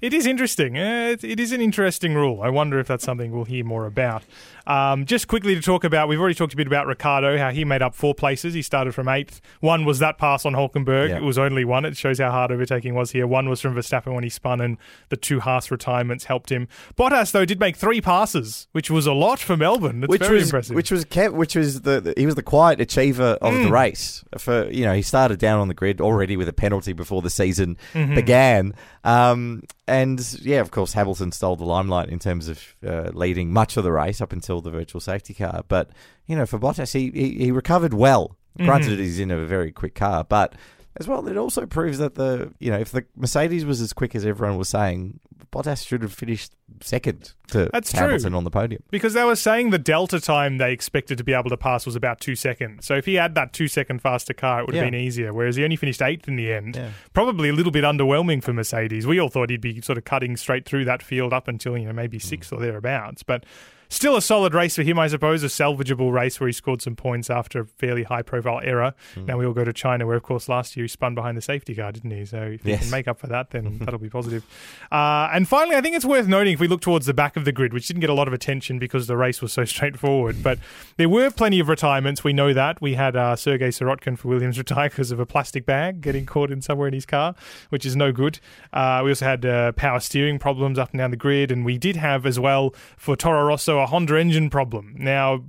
It 0.00 0.14
is 0.14 0.26
interesting. 0.26 0.78
Uh, 0.78 1.10
it, 1.12 1.24
it 1.24 1.40
is 1.40 1.52
an 1.52 1.60
interesting 1.60 2.14
rule. 2.14 2.40
I 2.42 2.48
wonder 2.48 2.78
if 2.78 2.86
that's 2.86 3.04
something 3.04 3.30
we'll 3.32 3.44
hear 3.44 3.64
more 3.64 3.86
about. 3.86 4.22
Um, 4.66 5.04
just 5.04 5.26
quickly 5.26 5.54
to 5.54 5.60
talk 5.60 5.82
about, 5.84 6.08
we've 6.08 6.20
already 6.20 6.34
talked 6.34 6.52
a 6.52 6.56
bit 6.56 6.66
about 6.66 6.86
Ricciardo, 6.86 7.36
how 7.38 7.50
he 7.50 7.64
made 7.64 7.82
up 7.82 7.94
four 7.94 8.14
places. 8.14 8.54
He 8.54 8.62
started 8.62 8.94
from 8.94 9.08
eighth. 9.08 9.40
One 9.60 9.84
was 9.84 9.98
that 9.98 10.16
pass 10.16 10.46
on 10.46 10.52
Hulkenberg. 10.54 11.08
Yeah. 11.08 11.16
It 11.16 11.22
was 11.22 11.38
only 11.38 11.64
one. 11.64 11.84
It 11.84 11.96
shows 11.96 12.18
how 12.20 12.30
hard 12.30 12.52
overtaking 12.52 12.94
was 12.94 13.10
here. 13.10 13.26
One 13.26 13.48
was 13.48 13.60
from 13.60 13.74
Verstappen 13.74 14.14
when 14.14 14.22
he 14.22 14.30
spun, 14.30 14.60
and 14.60 14.76
the 15.08 15.16
two 15.16 15.40
Haas 15.40 15.70
retirements 15.70 16.24
helped 16.24 16.52
him. 16.52 16.68
Bottas, 16.96 17.32
though, 17.32 17.44
did 17.44 17.58
make 17.58 17.76
three 17.76 18.00
passes, 18.00 18.68
which 18.72 18.90
was 18.90 19.06
a 19.06 19.12
lot 19.12 19.40
for 19.40 19.56
Melbourne. 19.56 20.04
It's 20.04 20.10
which 20.10 20.20
very 20.22 20.34
was 20.36 20.44
impressive. 20.44 20.76
which 20.76 20.90
was 20.90 21.04
kept, 21.04 21.34
which 21.34 21.56
was 21.56 21.80
the, 21.82 22.00
the- 22.00 22.14
he 22.16 22.26
was 22.26 22.36
the 22.36 22.42
quiet 22.42 22.80
achiever 22.80 23.38
of 23.40 23.50
Mm. 23.54 23.64
the 23.64 23.72
race. 23.72 24.24
For 24.38 24.70
you 24.70 24.84
know 24.84 24.94
he 24.94 25.02
started 25.02 25.40
down 25.40 25.58
on 25.58 25.66
the 25.68 25.74
grid 25.74 26.00
already 26.00 26.36
with 26.36 26.48
a 26.48 26.52
penalty 26.52 26.92
before 26.92 27.20
the 27.22 27.30
season 27.30 27.76
Mhm. 27.94 28.14
began. 28.14 28.74
Um, 29.02 29.62
and 29.90 30.38
yeah, 30.42 30.60
of 30.60 30.70
course 30.70 30.92
Hamilton 30.94 31.32
stole 31.32 31.56
the 31.56 31.64
limelight 31.64 32.08
in 32.08 32.18
terms 32.18 32.48
of 32.48 32.62
uh, 32.86 33.10
leading 33.12 33.52
much 33.52 33.76
of 33.76 33.84
the 33.84 33.92
race 33.92 34.20
up 34.20 34.32
until 34.32 34.60
the 34.60 34.70
virtual 34.70 35.00
safety 35.00 35.34
car. 35.34 35.64
But 35.68 35.90
you 36.26 36.36
know 36.36 36.46
for 36.46 36.58
Bottas 36.58 36.92
he 36.92 37.10
he, 37.10 37.44
he 37.44 37.50
recovered 37.52 37.94
well. 37.94 38.36
Granted, 38.56 38.98
Mhm. 38.98 39.02
he's 39.02 39.18
in 39.20 39.30
a 39.30 39.46
very 39.46 39.70
quick 39.72 39.94
car, 39.94 40.24
but 40.24 40.54
as 41.00 41.08
well, 41.08 41.26
it 41.26 41.36
also 41.36 41.66
proves 41.66 41.98
that 41.98 42.14
the 42.14 42.52
you 42.60 42.70
know 42.70 42.78
if 42.78 42.92
the 42.92 43.04
Mercedes 43.16 43.64
was 43.64 43.80
as 43.80 43.92
quick 43.92 44.14
as 44.14 44.24
everyone 44.24 44.56
was 44.58 44.68
saying, 44.68 45.18
Bottas 45.50 45.84
should 45.84 46.02
have 46.02 46.12
finished 46.12 46.52
second 46.80 47.32
to 47.48 47.68
That's 47.72 47.90
true. 47.90 48.00
Hamilton 48.02 48.34
on 48.34 48.44
the 48.44 48.50
podium. 48.50 48.82
Because 48.90 49.14
they 49.14 49.24
were 49.24 49.34
saying 49.34 49.70
the 49.70 49.78
delta 49.78 50.20
time 50.20 50.58
they 50.58 50.72
expected 50.72 51.18
to 51.18 51.24
be 51.24 51.32
able 51.32 51.50
to 51.50 51.56
pass 51.56 51.84
was 51.86 51.96
about 51.96 52.20
two 52.20 52.36
seconds. 52.36 52.86
So 52.86 52.94
if 52.94 53.06
he 53.06 53.14
had 53.14 53.34
that 53.34 53.52
two 53.52 53.66
second 53.66 54.00
faster 54.00 54.32
car, 54.32 54.60
it 54.60 54.66
would 54.66 54.76
have 54.76 54.84
Yeah. 54.84 54.90
been 54.90 55.00
easier. 55.00 55.32
Whereas 55.32 55.56
he 55.56 55.64
only 55.64 55.74
finished 55.76 56.00
eighth 56.02 56.28
in 56.28 56.36
the 56.36 56.52
end. 56.52 56.76
Yeah. 56.76 56.90
Probably 57.14 57.48
a 57.48 57.52
little 57.52 57.72
bit 57.72 57.82
underwhelming 57.82 58.42
for 58.44 58.52
Mercedes. 58.52 59.06
We 59.08 59.18
all 59.18 59.28
thought 59.28 59.50
he'd 59.50 59.60
be 59.60 59.80
sort 59.80 59.98
of 59.98 60.04
cutting 60.04 60.36
straight 60.36 60.64
through 60.66 60.84
that 60.84 61.02
field 61.02 61.32
up 61.32 61.48
until, 61.48 61.76
you 61.76 61.86
know, 61.86 61.92
maybe 61.92 62.18
Mm. 62.18 62.52
or 62.52 62.60
thereabouts. 62.60 63.24
But 63.24 63.44
still 63.90 64.16
a 64.16 64.22
solid 64.22 64.54
race 64.54 64.76
for 64.76 64.82
him, 64.82 64.98
I 64.98 65.08
suppose. 65.08 65.42
A 65.42 65.48
salvageable 65.48 66.10
race 66.12 66.40
where 66.40 66.46
he 66.46 66.52
scored 66.52 66.80
some 66.80 66.96
points 66.96 67.28
after 67.28 67.60
a 67.60 67.66
fairly 67.66 68.04
high 68.04 68.22
profile 68.22 68.60
error. 68.64 68.94
Mm. 69.14 69.26
Now 69.26 69.38
we 69.38 69.44
all 69.44 69.52
go 69.52 69.64
to 69.64 69.72
China, 69.72 70.06
where, 70.06 70.16
of 70.16 70.22
course, 70.22 70.48
last 70.48 70.76
year 70.76 70.84
he 70.84 70.88
spun 70.88 71.14
behind 71.14 71.36
the 71.36 71.42
safety 71.42 71.74
car, 71.74 71.92
didn't 71.92 72.10
he? 72.10 72.24
So 72.24 72.38
if 72.42 72.62
he 72.62 72.76
can 72.76 72.90
make 72.90 73.08
up 73.08 73.18
for 73.18 73.26
that, 73.26 73.50
then 73.50 73.78
that'll 73.82 74.00
be 74.00 74.08
positive. 74.08 74.44
Uh, 74.90 75.28
and 75.32 75.46
finally, 75.46 75.76
I 75.76 75.80
think 75.80 75.96
it's 75.96 76.04
worth 76.04 76.28
noting 76.28 76.54
if 76.54 76.60
we 76.60 76.68
look 76.68 76.80
towards 76.80 77.06
the 77.06 77.14
back 77.14 77.36
of 77.36 77.44
the 77.44 77.52
grid, 77.52 77.72
which 77.72 77.88
didn't 77.88 78.00
get 78.00 78.10
a 78.10 78.14
lot 78.14 78.28
of 78.28 78.32
attention 78.34 78.78
because 78.78 79.06
the 79.06 79.16
race 79.16 79.42
was 79.42 79.52
so 79.52 79.64
straightforward, 79.70 80.42
but 80.42 80.58
there 80.96 81.08
were 81.08 81.30
plenty 81.30 81.60
of 81.60 81.68
retirements. 81.68 82.22
We 82.22 82.32
know 82.32 82.52
that. 82.52 82.80
We 82.80 82.94
had 82.94 83.16
uh, 83.16 83.36
Sergei 83.36 83.68
Sirotkin 83.68 84.16
for 84.16 84.28
Williams 84.28 84.56
retire 84.58 84.88
because 84.88 85.10
of 85.10 85.18
a 85.18 85.26
plastic 85.26 85.66
bag 85.66 86.00
getting 86.00 86.26
caught 86.26 86.50
in 86.50 86.62
somewhere 86.62 86.88
in 86.88 86.94
his 86.94 87.06
car, 87.06 87.34
which 87.70 87.84
is 87.84 87.96
no 87.96 88.12
good. 88.12 88.38
Uh, 88.72 89.00
we 89.04 89.10
also 89.10 89.24
had 89.24 89.44
uh, 89.44 89.72
power 89.72 89.98
steering 89.98 90.38
problems 90.38 90.78
up 90.78 90.90
and 90.92 90.98
down 90.98 91.10
the 91.10 91.16
grid, 91.16 91.50
and 91.50 91.64
we 91.64 91.76
did 91.76 91.96
have 91.96 92.24
as 92.24 92.38
well 92.38 92.72
for 92.96 93.16
Toro 93.16 93.44
Rosso 93.44 93.79
a 93.82 93.86
Honda 93.86 94.16
engine 94.16 94.50
problem. 94.50 94.94
Now, 94.98 95.42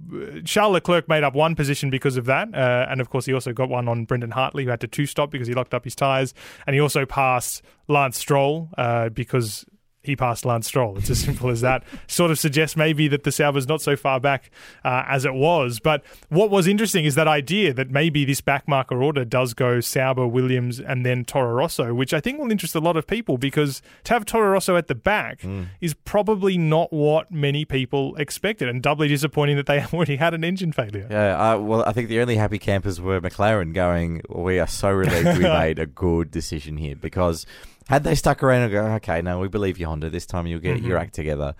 Charles 0.45 0.73
Leclerc 0.73 1.07
made 1.07 1.23
up 1.23 1.35
one 1.35 1.55
position 1.55 1.89
because 1.89 2.17
of 2.17 2.25
that, 2.25 2.53
uh, 2.53 2.87
and 2.89 3.01
of 3.01 3.09
course 3.09 3.25
he 3.25 3.33
also 3.33 3.53
got 3.53 3.69
one 3.69 3.87
on 3.87 4.05
Brendan 4.05 4.31
Hartley 4.31 4.63
who 4.63 4.69
had 4.69 4.81
to 4.81 4.87
two 4.87 5.05
stop 5.05 5.31
because 5.31 5.47
he 5.47 5.53
locked 5.53 5.73
up 5.73 5.83
his 5.83 5.95
tyres, 5.95 6.33
and 6.65 6.73
he 6.73 6.79
also 6.79 7.05
passed 7.05 7.61
Lance 7.87 8.17
Stroll 8.17 8.69
uh, 8.77 9.09
because 9.09 9.65
he 10.03 10.15
passed 10.15 10.45
Lance 10.45 10.67
Stroll. 10.67 10.97
It's 10.97 11.09
as 11.09 11.19
simple 11.19 11.49
as 11.49 11.61
that. 11.61 11.83
Sort 12.07 12.31
of 12.31 12.39
suggests 12.39 12.75
maybe 12.75 13.07
that 13.07 13.23
the 13.23 13.31
Sauber's 13.31 13.67
not 13.67 13.81
so 13.81 13.95
far 13.95 14.19
back 14.19 14.49
uh, 14.83 15.03
as 15.07 15.25
it 15.25 15.33
was. 15.33 15.79
But 15.79 16.03
what 16.29 16.49
was 16.49 16.67
interesting 16.67 17.05
is 17.05 17.15
that 17.15 17.27
idea 17.27 17.73
that 17.73 17.91
maybe 17.91 18.25
this 18.25 18.41
backmarker 18.41 19.01
order 19.01 19.23
does 19.23 19.53
go 19.53 19.79
Sauber, 19.79 20.27
Williams, 20.27 20.79
and 20.79 21.05
then 21.05 21.23
Toro 21.25 21.53
Rosso, 21.53 21.93
which 21.93 22.13
I 22.13 22.19
think 22.19 22.39
will 22.39 22.51
interest 22.51 22.75
a 22.75 22.79
lot 22.79 22.97
of 22.97 23.05
people 23.05 23.37
because 23.37 23.81
to 24.05 24.13
have 24.13 24.25
Toro 24.25 24.51
Rosso 24.51 24.75
at 24.75 24.87
the 24.87 24.95
back 24.95 25.43
is 25.79 25.93
probably 25.93 26.57
not 26.57 26.91
what 26.91 27.31
many 27.31 27.65
people 27.65 28.15
expected, 28.15 28.67
and 28.67 28.81
doubly 28.81 29.07
disappointing 29.07 29.57
that 29.57 29.65
they 29.65 29.83
already 29.93 30.15
had 30.15 30.33
an 30.33 30.43
engine 30.43 30.71
failure. 30.71 31.07
Yeah, 31.09 31.53
uh, 31.53 31.57
well, 31.59 31.83
I 31.85 31.93
think 31.93 32.09
the 32.09 32.19
only 32.19 32.35
happy 32.35 32.59
campers 32.59 32.99
were 32.99 33.21
McLaren 33.21 33.73
going, 33.73 34.21
we 34.29 34.59
are 34.59 34.67
so 34.67 34.89
relieved 34.89 35.37
we 35.37 35.43
made 35.61 35.79
a 35.79 35.85
good 35.85 36.31
decision 36.31 36.77
here 36.77 36.95
because 36.95 37.45
had 37.91 38.03
they 38.03 38.15
stuck 38.15 38.41
around 38.43 38.63
and 38.63 38.71
go, 38.71 38.83
okay, 38.95 39.21
no, 39.21 39.39
we 39.39 39.47
believe 39.47 39.77
you, 39.77 39.85
Honda, 39.85 40.09
this 40.09 40.25
time 40.25 40.47
you'll 40.47 40.59
get 40.59 40.81
your 40.81 40.97
Mhm. 40.97 41.01
act 41.03 41.13
together, 41.13 41.53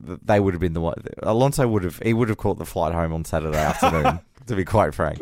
they 0.00 0.40
would 0.40 0.52
have 0.54 0.60
been 0.60 0.72
the 0.74 0.80
one. 0.80 0.96
Alonso 1.22 1.66
would 1.68 1.84
have, 1.84 1.98
he 2.00 2.12
would 2.12 2.28
have 2.28 2.38
caught 2.38 2.58
the 2.58 2.66
flight 2.66 2.92
home 2.92 3.12
on 3.12 3.24
Saturday 3.24 3.56
afternoon, 3.58 4.20
to 4.46 4.56
be 4.56 4.64
quite 4.64 4.94
frank. 4.94 5.20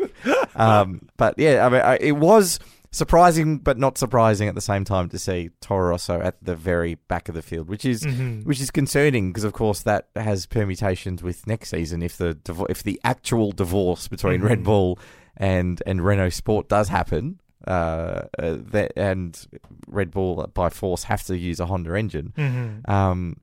Um, 0.55 1.07
but 1.17 1.35
yeah, 1.37 1.65
I 1.65 1.69
mean, 1.69 1.81
I, 1.81 1.97
it 1.97 2.13
was 2.13 2.59
surprising, 2.91 3.59
but 3.59 3.77
not 3.77 3.97
surprising 3.99 4.47
at 4.47 4.55
the 4.55 4.61
same 4.61 4.83
time 4.83 5.07
to 5.09 5.19
see 5.19 5.51
Toro 5.61 5.89
Rosso 5.89 6.19
at 6.21 6.43
the 6.43 6.55
very 6.55 6.95
back 6.95 7.29
of 7.29 7.35
the 7.35 7.43
field, 7.43 7.69
which 7.69 7.85
is 7.85 8.01
Mhm. 8.03 8.43
which 8.45 8.59
is 8.59 8.71
concerning 8.71 9.29
because, 9.29 9.43
of 9.43 9.53
course, 9.53 9.81
that 9.83 10.07
has 10.15 10.47
permutations 10.47 11.21
with 11.21 11.45
next 11.45 11.69
season 11.69 12.01
if 12.01 12.17
the 12.17 12.35
if 12.67 12.81
the 12.81 12.99
actual 13.03 13.51
divorce 13.51 14.07
between 14.07 14.41
Red 14.41 14.61
Mhm. 14.61 14.63
Bull 14.63 14.99
and 15.37 15.83
and 15.85 16.03
Renault 16.03 16.29
Sport 16.31 16.67
does 16.67 16.89
happen, 16.89 17.39
uh, 17.67 18.21
uh, 18.37 18.57
that 18.71 18.93
and 18.95 19.47
Red 19.87 20.11
Bull 20.11 20.49
by 20.53 20.69
force 20.69 21.03
have 21.03 21.23
to 21.23 21.37
use 21.37 21.59
a 21.59 21.65
Honda 21.65 21.93
engine. 21.95 22.33
Mhm. 22.37 22.87
Um, 22.89 23.37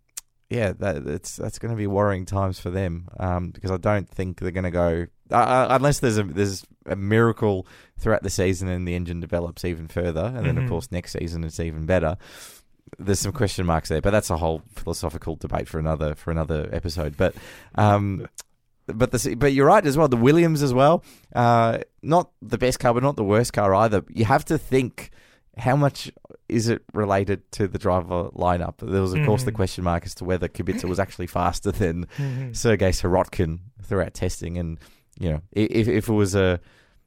yeah, 0.49 0.73
that, 0.79 1.05
that's 1.05 1.37
that's 1.37 1.59
going 1.59 1.73
to 1.73 1.77
be 1.77 1.87
worrying 1.89 2.25
times 2.25 2.59
for 2.61 2.71
them 2.71 3.09
um, 3.19 3.51
because 3.51 3.71
I 3.73 3.79
don't 3.79 4.09
think 4.09 4.39
they're 4.39 4.53
going 4.53 4.65
to 4.65 4.71
go 4.71 5.07
uh, 5.33 5.35
uh, 5.35 5.67
unless 5.71 5.99
there's 5.99 6.19
a 6.19 6.23
there's 6.23 6.65
a 6.87 6.95
miracle 6.95 7.67
throughout 7.99 8.23
the 8.23 8.31
season 8.31 8.69
and 8.69 8.87
the 8.87 8.95
engine 8.95 9.19
develops 9.21 9.65
even 9.65 9.89
further, 9.89 10.33
and 10.37 10.47
then 10.47 10.55
Mhm. 10.57 10.63
of 10.65 10.69
course 10.71 10.93
next 10.93 11.13
season 11.13 11.43
it's 11.43 11.59
even 11.59 11.85
better. 11.85 12.17
There's 13.01 13.19
some 13.19 13.33
question 13.33 13.67
marks 13.67 13.89
there, 13.89 14.01
but 14.01 14.11
that's 14.13 14.31
a 14.31 14.37
whole 14.37 14.63
philosophical 14.77 15.35
debate 15.35 15.67
for 15.69 15.81
another 15.81 16.15
for 16.15 16.31
another 16.31 16.69
episode. 16.73 17.17
But 17.17 17.35
um, 17.75 18.29
but 18.87 19.11
the 19.11 19.35
but 19.35 19.53
you're 19.53 19.66
right 19.66 19.85
as 19.87 19.96
well. 19.96 20.09
The 20.09 20.16
Williams 20.16 20.62
as 20.62 20.72
well, 20.75 21.05
uh, 21.35 21.79
not 22.03 22.31
the 22.42 22.59
best 22.59 22.79
car, 22.81 22.94
but 22.94 23.03
not 23.03 23.16
the 23.16 23.25
worst 23.25 23.53
car 23.53 23.75
either. 23.75 24.05
You 24.09 24.25
have 24.25 24.44
to 24.46 24.59
think 24.59 25.11
how 25.59 25.75
much 25.75 26.12
is 26.49 26.68
it 26.68 26.83
related 26.92 27.51
to 27.53 27.66
the 27.66 27.79
driver 27.79 28.29
lineup? 28.31 28.75
There 28.79 29.01
was, 29.01 29.14
of 29.14 29.25
course, 29.25 29.44
the 29.44 29.53
Mhm. 29.53 29.57
question 29.57 29.85
mark 29.85 30.05
as 30.05 30.14
to 30.16 30.25
whether 30.25 30.49
Kubica 30.49 30.85
was 30.85 30.99
actually 31.01 31.27
faster 31.27 31.72
than 31.72 32.07
Mhm. 32.18 32.55
Sergei 32.55 32.90
Sirotkin 32.90 33.61
throughout 33.83 34.12
testing. 34.14 34.59
And, 34.59 34.79
you 35.18 35.31
know, 35.31 35.40
if, 35.53 35.88
if 35.88 36.09
it 36.09 36.12
was 36.12 36.35
a. 36.35 36.61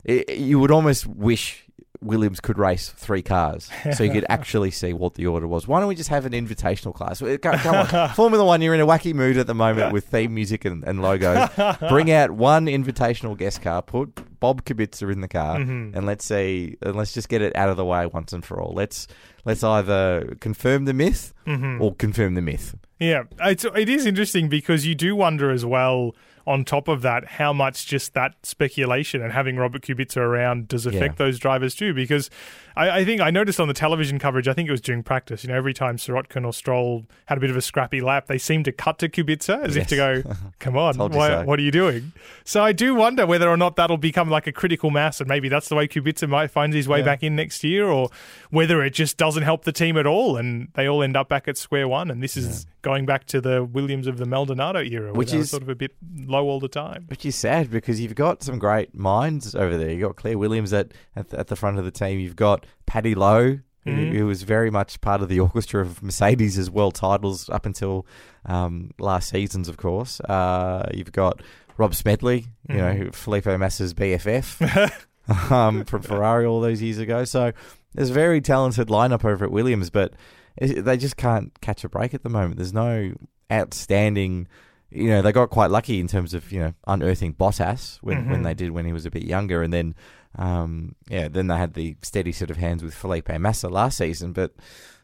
i 0.07 0.25
you 0.33 0.59
would 0.59 0.71
almost 0.71 1.05
wish 1.05 1.65
Williams 2.01 2.39
could 2.39 2.57
race 2.57 2.89
three 2.89 3.21
cars 3.21 3.69
so 3.93 4.03
you 4.03 4.11
could 4.11 4.25
actually 4.29 4.71
see 4.71 4.93
what 4.93 5.15
the 5.15 5.27
order 5.27 5.47
was. 5.47 5.67
Why 5.67 5.79
don't 5.79 5.89
we 5.89 5.95
just 5.95 6.09
have 6.09 6.25
an 6.25 6.31
invitational 6.31 6.93
class? 6.93 7.19
Come, 7.41 7.75
on. 7.95 8.09
Formula 8.15 8.45
One, 8.45 8.61
you're 8.61 8.73
in 8.73 8.79
a 8.79 8.87
wacky 8.87 9.13
mood 9.13 9.37
at 9.37 9.47
the 9.47 9.53
moment 9.53 9.91
with 9.91 10.05
theme 10.05 10.33
music 10.33 10.63
and, 10.65 10.83
and 10.85 11.01
logos. 11.01 11.49
Bring 11.89 12.09
out 12.13 12.31
one 12.31 12.67
invitational 12.67 13.37
guest 13.37 13.61
car, 13.61 13.81
put 13.81 14.39
Bob 14.39 14.63
Kubica 14.63 15.11
in 15.11 15.19
the 15.21 15.27
car, 15.27 15.57
Mhm. 15.57 15.93
and 15.95 16.05
let's 16.05 16.23
see, 16.23 16.77
and 16.81 16.95
let's 16.95 17.13
just 17.13 17.27
get 17.27 17.41
it 17.41 17.53
out 17.57 17.67
of 17.69 17.75
the 17.75 17.83
way 17.83 18.05
once 18.05 18.31
and 18.31 18.45
for 18.45 18.61
all. 18.61 18.73
Let's 18.73 19.05
let's 19.43 19.63
either 19.63 20.37
confirm 20.39 20.85
the 20.85 20.93
myth 20.93 21.33
Mhm. 21.45 21.81
or 21.81 21.93
confirm 21.95 22.35
the 22.35 22.41
myth. 22.41 22.75
Yeah, 22.99 23.23
it's, 23.41 23.65
it 23.65 23.89
is 23.89 24.05
interesting 24.05 24.47
because 24.49 24.85
you 24.85 24.95
do 24.95 25.15
wonder 25.15 25.51
as 25.51 25.65
well 25.65 26.15
on 26.47 26.63
top 26.65 26.87
of 26.87 27.01
that, 27.01 27.25
how 27.25 27.53
much 27.53 27.85
just 27.87 28.13
that 28.13 28.35
speculation 28.43 29.21
and 29.21 29.31
having 29.33 29.57
Robert 29.57 29.81
Kubica 29.83 30.17
around 30.17 30.67
does 30.67 30.85
affect 30.85 31.13
Yeah. 31.19 31.25
those 31.25 31.39
drivers 31.39 31.75
too. 31.75 31.93
Because 31.93 32.29
I, 32.79 32.99
I 32.99 33.05
think 33.05 33.21
I 33.21 33.29
noticed 33.29 33.59
on 33.59 33.67
the 33.67 33.73
television 33.73 34.19
coverage, 34.19 34.47
I 34.47 34.53
think 34.53 34.69
it 34.69 34.71
was 34.71 34.81
during 34.81 35.03
practice, 35.03 35.43
you 35.43 35.49
know, 35.49 35.55
every 35.55 35.73
time 35.73 35.97
Sirotkin 35.97 36.45
or 36.45 36.53
Stroll 36.53 37.05
had 37.25 37.37
a 37.37 37.41
bit 37.41 37.49
of 37.49 37.57
a 37.57 37.61
scrappy 37.61 38.01
lap, 38.01 38.27
they 38.27 38.37
seemed 38.37 38.65
to 38.65 38.71
cut 38.71 38.97
to 38.99 39.09
Kubica 39.09 39.63
as 39.63 39.75
if 39.75 39.87
to 39.87 39.95
go, 39.95 40.23
come 40.59 40.77
on, 40.77 40.97
why, 40.97 41.27
so. 41.27 41.43
what 41.43 41.59
are 41.59 41.61
you 41.61 41.71
doing? 41.71 42.13
So 42.45 42.63
I 42.63 42.71
do 42.71 42.95
wonder 42.95 43.25
whether 43.25 43.49
or 43.49 43.57
not 43.57 43.75
that'll 43.75 43.97
become 43.97 44.29
like 44.29 44.47
a 44.47 44.51
critical 44.51 44.89
mass 44.91 45.19
and 45.19 45.27
maybe 45.27 45.49
that's 45.49 45.67
the 45.69 45.75
way 45.75 45.87
Kubica 45.87 46.27
might 46.29 46.51
find 46.51 46.73
his 46.73 46.87
way 46.87 46.99
Yeah. 46.99 47.05
back 47.05 47.23
in 47.23 47.35
next 47.35 47.63
year 47.63 47.85
or 47.87 48.09
whether 48.49 48.83
it 48.83 48.91
just 48.93 49.17
doesn't 49.17 49.43
help 49.43 49.65
the 49.65 49.71
team 49.73 49.97
at 49.97 50.07
all 50.07 50.37
and 50.37 50.69
they 50.75 50.87
all 50.87 51.03
end 51.03 51.17
up 51.17 51.27
back 51.29 51.47
at 51.47 51.57
square 51.57 51.87
one. 51.87 52.09
And 52.09 52.23
this 52.23 52.37
is 52.37 52.65
going 52.81 53.05
back 53.05 53.25
to 53.25 53.41
the 53.41 53.63
Williams 53.63 54.07
of 54.07 54.17
the 54.17 54.25
Maldonado 54.25 54.81
era, 54.81 55.09
Which 55.11 55.17
which 55.29 55.33
is 55.33 55.43
is- 55.45 55.49
sort 55.51 55.63
of 55.63 55.69
a 55.69 55.75
bit 55.75 55.95
low 56.17 56.45
all 56.47 56.59
the 56.61 56.69
time. 56.69 57.05
Which 57.09 57.25
is 57.25 57.35
sad 57.35 57.69
because 57.69 57.99
you've 57.99 58.15
got 58.15 58.41
some 58.41 58.57
great 58.57 58.95
minds 58.95 59.53
over 59.53 59.77
there. 59.77 59.89
You've 59.91 60.01
got 60.01 60.15
Claire 60.15 60.37
Williams 60.37 60.71
at, 60.71 60.93
at, 61.15 61.29
the, 61.29 61.39
at 61.39 61.47
the 61.47 61.55
front 61.57 61.77
of 61.77 61.83
the 61.85 61.91
team. 61.91 62.19
You've 62.19 62.35
got 62.37 62.65
Paddy 62.85 63.15
Lowe, 63.15 63.59
who, 63.85 63.91
Mhm. 63.91 64.11
who 64.13 64.25
was 64.25 64.43
very 64.43 64.69
much 64.69 64.99
part 65.01 65.21
of 65.21 65.29
the 65.29 65.39
orchestra 65.39 65.81
of 65.81 66.03
Mercedes' 66.03 66.69
world 66.69 66.95
titles 66.95 67.49
up 67.49 67.65
until 67.65 68.05
um, 68.45 68.91
last 68.99 69.29
season's, 69.29 69.67
of 69.69 69.77
course. 69.77 70.19
Uh, 70.21 70.89
you've 70.93 71.11
got 71.11 71.41
Rob 71.77 71.93
Smedley, 71.93 72.47
you 72.69 72.77
know, 72.77 72.91
Mhm. 72.93 72.97
who- 72.97 73.11
Felipe 73.11 73.45
Massa's 73.45 73.93
BFF 73.93 74.59
um, 75.51 75.83
from 75.85 76.01
Ferrari 76.01 76.45
all 76.45 76.61
those 76.61 76.81
years 76.81 76.97
ago. 76.97 77.23
So 77.25 77.51
there's 77.93 78.09
a 78.09 78.13
very 78.13 78.41
talented 78.41 78.87
lineup 78.87 79.23
over 79.25 79.45
at 79.45 79.51
Williams, 79.51 79.89
but 79.89 80.13
it, 80.57 80.83
they 80.83 80.97
just 80.97 81.15
can't 81.17 81.51
catch 81.61 81.83
a 81.83 81.89
break 81.89 82.13
at 82.13 82.23
the 82.23 82.29
moment. 82.29 82.57
There's 82.57 82.73
no 82.73 83.13
outstanding. 83.51 84.47
You 84.91 85.09
know, 85.09 85.21
they 85.21 85.31
got 85.31 85.49
quite 85.51 85.69
lucky 85.69 85.99
in 85.99 86.07
terms 86.07 86.33
of 86.33 86.51
you 86.51 86.59
know 86.59 86.73
unearthing 86.87 87.33
Bottas 87.35 87.97
when, 88.01 88.29
when 88.29 88.41
Mhm. 88.41 88.43
they 88.43 88.53
did 88.55 88.71
when 88.71 88.85
he 88.85 88.93
was 88.93 89.05
a 89.05 89.11
bit 89.11 89.23
younger, 89.23 89.61
and 89.61 89.71
then 89.71 89.95
um, 90.39 90.95
yeah, 91.09 91.27
then 91.27 91.47
they 91.47 91.57
had 91.57 91.73
the 91.75 91.95
steady 92.01 92.31
set 92.31 92.49
of 92.49 92.57
hands 92.57 92.81
with 92.83 92.93
Felipe 92.95 93.29
Massa 93.39 93.69
last 93.69 93.97
season, 93.97 94.33
but. 94.33 94.53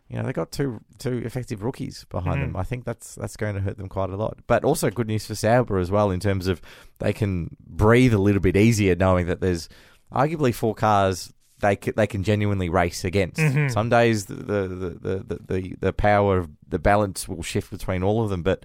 You 0.08 0.17
know 0.17 0.24
they 0.28 0.34
got 0.34 0.52
two 0.52 0.82
two 1.00 1.17
effective 1.26 1.63
rookies 1.63 2.06
behind 2.12 2.38
Mhm. 2.38 2.41
them. 2.54 2.56
I 2.58 2.62
think 2.63 2.86
that's 2.86 3.15
that's 3.15 3.36
going 3.36 3.56
to 3.56 3.62
hurt 3.62 3.78
them 3.78 3.89
quite 3.89 4.12
a 4.12 4.15
lot. 4.15 4.38
But 4.45 4.63
also 4.63 4.91
good 4.91 5.08
news 5.08 5.26
for 5.26 5.34
Sauber 5.34 5.80
as 5.80 5.89
well 5.89 6.12
in 6.12 6.19
terms 6.19 6.45
of 6.45 6.62
they 7.00 7.12
can 7.12 7.58
breathe 7.65 8.13
a 8.13 8.19
little 8.19 8.39
bit 8.39 8.56
easier 8.56 8.95
knowing 8.95 9.26
that 9.26 9.41
there's 9.41 9.67
arguably 10.13 10.54
four 10.54 10.76
cars 10.76 11.34
they 11.60 11.76
can, 11.76 11.93
they 11.98 12.06
can 12.06 12.24
genuinely 12.24 12.69
race 12.69 13.04
against. 13.04 13.41
Mhm. 13.41 13.71
Some 13.71 13.89
days 13.89 14.26
the 14.28 14.36
the, 14.36 14.67
the, 14.67 15.24
the, 15.24 15.39
the 15.48 15.76
the 15.80 15.93
power 15.93 16.38
of 16.38 16.50
the 16.69 16.78
balance 16.78 17.28
will 17.28 17.41
shift 17.41 17.71
between 17.71 18.04
all 18.04 18.24
of 18.24 18.30
them, 18.30 18.43
but 18.43 18.63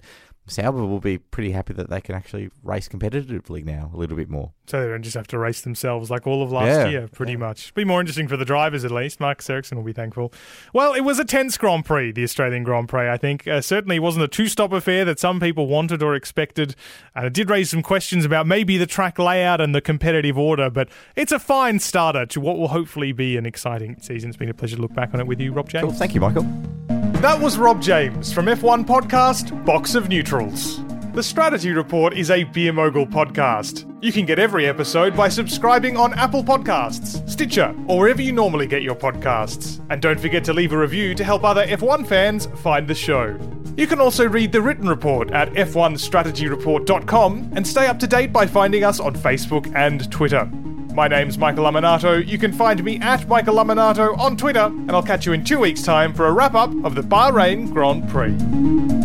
Sauber 0.51 0.85
will 0.85 0.99
be 0.99 1.17
pretty 1.17 1.51
happy 1.51 1.73
that 1.73 1.89
they 1.89 2.01
can 2.01 2.13
actually 2.15 2.49
race 2.63 2.87
competitively 2.87 3.63
now 3.65 3.89
a 3.93 3.97
little 3.97 4.15
bit 4.17 4.29
more. 4.29 4.51
So 4.67 4.81
they 4.81 4.87
don't 4.87 5.01
just 5.03 5.15
have 5.17 5.27
to 5.27 5.37
race 5.39 5.61
themselves 5.61 6.09
like 6.09 6.27
all 6.27 6.43
of 6.43 6.51
last 6.51 6.67
Yeah. 6.67 6.87
year, 6.87 7.07
pretty 7.07 7.35
much. 7.35 7.73
Be 7.73 7.83
more 7.83 7.99
interesting 7.99 8.27
for 8.27 8.37
the 8.37 8.45
drivers 8.45 8.85
at 8.85 8.91
least. 8.91 9.19
Marcus 9.19 9.49
Ericsson 9.49 9.77
will 9.77 9.83
be 9.85 9.93
thankful. 9.93 10.31
Well, 10.73 10.93
it 10.93 11.01
was 11.01 11.19
a 11.19 11.25
tense 11.25 11.57
Grand 11.57 11.85
Prix, 11.85 12.11
the 12.11 12.23
Australian 12.23 12.63
Grand 12.63 12.87
Prix, 12.89 13.09
I 13.09 13.17
think. 13.17 13.47
Uh, 13.47 13.61
certainly 13.61 13.99
wasn't 13.99 14.23
a 14.23 14.27
two 14.27 14.47
stop 14.47 14.71
affair 14.71 15.03
that 15.05 15.19
some 15.19 15.39
people 15.39 15.67
wanted 15.67 16.01
or 16.03 16.15
expected. 16.15 16.75
And 17.15 17.25
it 17.25 17.33
did 17.33 17.49
raise 17.49 17.69
some 17.69 17.81
questions 17.81 18.23
about 18.25 18.47
maybe 18.47 18.77
the 18.77 18.85
track 18.85 19.17
layout 19.19 19.59
and 19.61 19.73
the 19.73 19.81
competitive 19.81 20.37
order, 20.37 20.69
but 20.69 20.89
it's 21.15 21.31
a 21.31 21.39
fine 21.39 21.79
starter 21.79 22.25
to 22.27 22.39
what 22.41 22.57
will 22.57 22.69
hopefully 22.69 23.11
be 23.11 23.37
an 23.37 23.45
exciting 23.45 23.97
season. 24.01 24.29
It's 24.29 24.37
been 24.37 24.49
a 24.49 24.53
pleasure 24.53 24.75
to 24.75 24.81
look 24.81 24.93
back 24.93 25.13
on 25.13 25.19
it 25.19 25.27
with 25.27 25.39
you, 25.39 25.51
Rob 25.53 25.69
James. 25.69 25.83
Cool. 25.83 25.93
Thank 25.93 26.13
you, 26.15 26.21
Michael. 26.21 26.90
That 27.21 27.39
was 27.39 27.57
Rob 27.59 27.83
James 27.83 28.33
from 28.33 28.47
F1 28.47 28.83
Podcast 28.83 29.63
Box 29.63 29.93
of 29.93 30.09
Neutrals. 30.09 30.83
The 31.13 31.21
Strategy 31.21 31.69
Report 31.69 32.17
is 32.17 32.31
a 32.31 32.45
Beer 32.45 32.73
Mogul 32.73 33.05
podcast. 33.05 33.85
You 34.03 34.11
can 34.11 34.25
get 34.25 34.39
every 34.39 34.65
episode 34.65 35.15
by 35.15 35.29
subscribing 35.29 35.97
on 35.97 36.15
Apple 36.15 36.43
Podcasts, 36.43 37.29
Stitcher, 37.29 37.75
or 37.87 37.99
wherever 37.99 38.23
you 38.23 38.31
normally 38.31 38.65
get 38.65 38.81
your 38.81 38.95
podcasts. 38.95 39.85
And 39.91 40.01
don't 40.01 40.19
forget 40.19 40.43
to 40.45 40.53
leave 40.53 40.73
a 40.73 40.77
review 40.79 41.13
to 41.13 41.23
help 41.23 41.43
other 41.43 41.63
F1 41.67 42.07
fans 42.07 42.47
find 42.55 42.87
the 42.87 42.95
show. 42.95 43.37
You 43.77 43.85
can 43.85 44.01
also 44.01 44.27
read 44.27 44.51
the 44.51 44.63
written 44.63 44.89
report 44.89 45.29
at 45.29 45.51
f1strategyreport.com 45.51 47.51
and 47.55 47.67
stay 47.67 47.85
up 47.85 47.99
to 47.99 48.07
date 48.07 48.33
by 48.33 48.47
finding 48.47 48.83
us 48.83 48.99
on 48.99 49.13
Facebook 49.13 49.71
and 49.75 50.11
Twitter. 50.11 50.49
My 50.93 51.07
name's 51.07 51.37
Michael 51.37 51.63
Lamonato. 51.63 52.27
You 52.27 52.37
can 52.37 52.51
find 52.51 52.83
me 52.83 52.99
at 52.99 53.25
Michael 53.27 53.55
Lamonato 53.55 54.17
on 54.17 54.35
Twitter, 54.35 54.65
and 54.65 54.91
I'll 54.91 55.01
catch 55.01 55.25
you 55.25 55.31
in 55.31 55.43
two 55.43 55.59
weeks' 55.59 55.81
time 55.81 56.13
for 56.13 56.27
a 56.27 56.31
wrap 56.33 56.53
up 56.53 56.71
of 56.83 56.95
the 56.95 57.01
Bahrain 57.01 57.71
Grand 57.71 58.09
Prix. 58.09 59.00